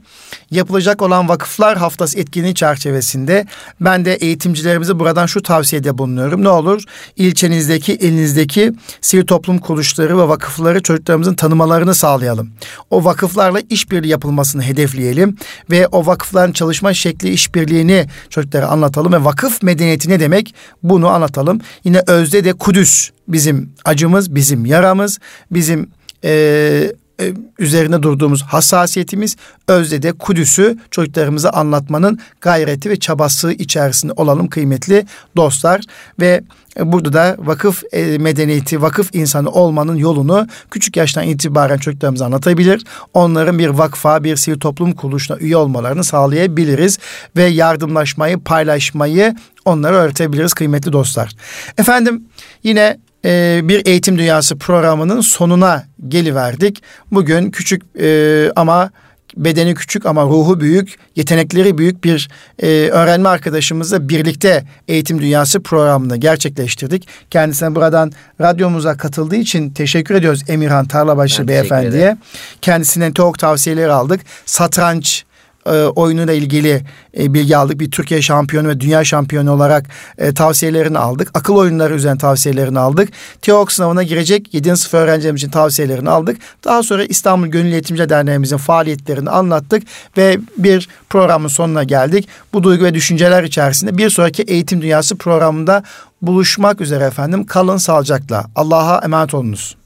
yapılacak 0.51 1.01
olan 1.01 1.27
vakıflar 1.49 1.77
haftası 1.77 2.19
etkinliği 2.19 2.55
çerçevesinde 2.55 3.45
ben 3.81 4.05
de 4.05 4.13
eğitimcilerimize 4.13 4.99
buradan 4.99 5.25
şu 5.25 5.41
tavsiyede 5.41 5.97
bulunuyorum. 5.97 6.43
Ne 6.43 6.49
olur 6.49 6.83
ilçenizdeki, 7.15 7.93
elinizdeki 7.93 8.73
sivil 9.01 9.25
toplum 9.25 9.57
kuruluşları 9.57 10.17
ve 10.17 10.27
vakıfları 10.27 10.83
çocuklarımızın 10.83 11.33
tanımalarını 11.33 11.95
sağlayalım. 11.95 12.49
O 12.89 13.03
vakıflarla 13.05 13.61
işbirliği 13.69 14.07
yapılmasını 14.07 14.63
hedefleyelim 14.63 15.37
ve 15.71 15.87
o 15.87 16.05
vakıfların 16.05 16.51
çalışma 16.51 16.93
şekli 16.93 17.29
işbirliğini 17.29 18.05
çocuklara 18.29 18.67
anlatalım 18.67 19.13
ve 19.13 19.25
vakıf 19.25 19.63
medeniyeti 19.63 20.09
ne 20.09 20.19
demek 20.19 20.55
bunu 20.83 21.07
anlatalım. 21.07 21.61
Yine 21.83 22.01
özde 22.07 22.43
de 22.43 22.53
Kudüs 22.53 23.09
bizim 23.27 23.73
acımız, 23.85 24.35
bizim 24.35 24.65
yaramız, 24.65 25.19
bizim 25.51 25.89
e, 26.23 26.91
e, 27.19 27.33
üzerine 27.59 28.03
durduğumuz 28.03 28.43
hassasiyetimiz 28.43 29.35
özde 29.67 30.01
de 30.01 30.11
Kudüs'ü 30.11 30.77
çocuklarımıza 30.91 31.49
anlatmanın 31.49 32.19
gayreti 32.41 32.89
ve 32.89 32.99
çabası 32.99 33.51
içerisinde 33.51 34.13
olalım 34.15 34.47
kıymetli 34.47 35.05
dostlar 35.35 35.81
ve 36.19 36.43
e, 36.77 36.91
burada 36.91 37.13
da 37.13 37.35
vakıf 37.39 37.83
e, 37.91 38.17
medeniyeti, 38.17 38.81
vakıf 38.81 39.15
insanı 39.15 39.49
olmanın 39.51 39.95
yolunu 39.95 40.47
küçük 40.71 40.97
yaştan 40.97 41.27
itibaren 41.27 41.77
çocuklarımıza 41.77 42.25
anlatabilir. 42.25 42.83
Onların 43.13 43.59
bir 43.59 43.67
vakfa, 43.67 44.23
bir 44.23 44.35
sivil 44.35 44.59
toplum 44.59 44.91
kuruluşuna 44.93 45.37
üye 45.37 45.57
olmalarını 45.57 46.03
sağlayabiliriz 46.03 46.99
ve 47.37 47.43
yardımlaşmayı, 47.43 48.39
paylaşmayı 48.39 49.35
onlara 49.65 49.95
öğretebiliriz 49.95 50.53
kıymetli 50.53 50.93
dostlar. 50.93 51.31
Efendim 51.77 52.23
yine 52.63 52.97
e, 53.25 53.59
bir 53.63 53.85
eğitim 53.85 54.17
dünyası 54.17 54.57
programının 54.57 55.21
sonuna 55.21 55.83
geliverdik. 56.07 56.83
Bugün 57.11 57.51
küçük 57.51 57.81
e, 57.99 58.51
ama 58.55 58.91
bedeni 59.37 59.75
küçük 59.75 60.05
ama 60.05 60.23
ruhu 60.23 60.59
büyük, 60.59 60.95
yetenekleri 61.15 61.77
büyük 61.77 62.03
bir 62.03 62.29
e, 62.59 62.67
öğrenme 62.67 63.29
arkadaşımızla 63.29 64.09
birlikte 64.09 64.63
Eğitim 64.87 65.21
Dünyası 65.21 65.63
programını 65.63 66.17
gerçekleştirdik. 66.17 67.07
Kendisine 67.29 67.75
buradan 67.75 68.11
radyomuza 68.41 68.97
katıldığı 68.97 69.35
için 69.35 69.69
teşekkür 69.69 70.15
ediyoruz 70.15 70.43
Emirhan 70.47 70.85
Tarlabaşı 70.85 71.47
Beyefendi'ye. 71.47 72.17
Kendisinden 72.61 73.11
çok 73.11 73.39
tavsiyeleri 73.39 73.91
aldık. 73.91 74.21
Satranç 74.45 75.25
e, 75.69 75.85
oyunuyla 75.85 76.33
ilgili 76.33 76.81
e, 77.19 77.33
bilgi 77.33 77.57
aldık. 77.57 77.79
Bir 77.79 77.91
Türkiye 77.91 78.21
şampiyonu 78.21 78.67
ve 78.67 78.79
dünya 78.79 79.03
şampiyonu 79.03 79.51
olarak 79.51 79.85
e, 80.17 80.33
tavsiyelerini 80.33 80.99
aldık. 80.99 81.31
Akıl 81.33 81.55
oyunları 81.55 81.95
üzerine 81.95 82.17
tavsiyelerini 82.17 82.79
aldık. 82.79 83.09
TEOK 83.41 83.71
sınavına 83.71 84.03
girecek 84.03 84.53
7. 84.53 84.77
sınıf 84.77 84.93
öğrencilerimiz 84.93 85.41
için 85.41 85.51
tavsiyelerini 85.51 86.09
aldık. 86.09 86.37
Daha 86.65 86.83
sonra 86.83 87.05
İstanbul 87.05 87.47
Gönüllü 87.47 87.73
Eğitimci 87.73 88.09
Derneğimizin 88.09 88.57
faaliyetlerini 88.57 89.29
anlattık 89.29 89.83
ve 90.17 90.37
bir 90.57 90.89
programın 91.09 91.47
sonuna 91.47 91.83
geldik. 91.83 92.27
Bu 92.53 92.63
duygu 92.63 92.85
ve 92.85 92.93
düşünceler 92.93 93.43
içerisinde 93.43 93.97
bir 93.97 94.09
sonraki 94.09 94.43
Eğitim 94.43 94.81
Dünyası 94.81 95.15
programında 95.15 95.83
buluşmak 96.21 96.81
üzere 96.81 97.03
efendim. 97.03 97.45
Kalın 97.45 97.77
sağlıcakla. 97.77 98.45
Allah'a 98.55 98.99
emanet 99.05 99.33
olunuz. 99.33 99.78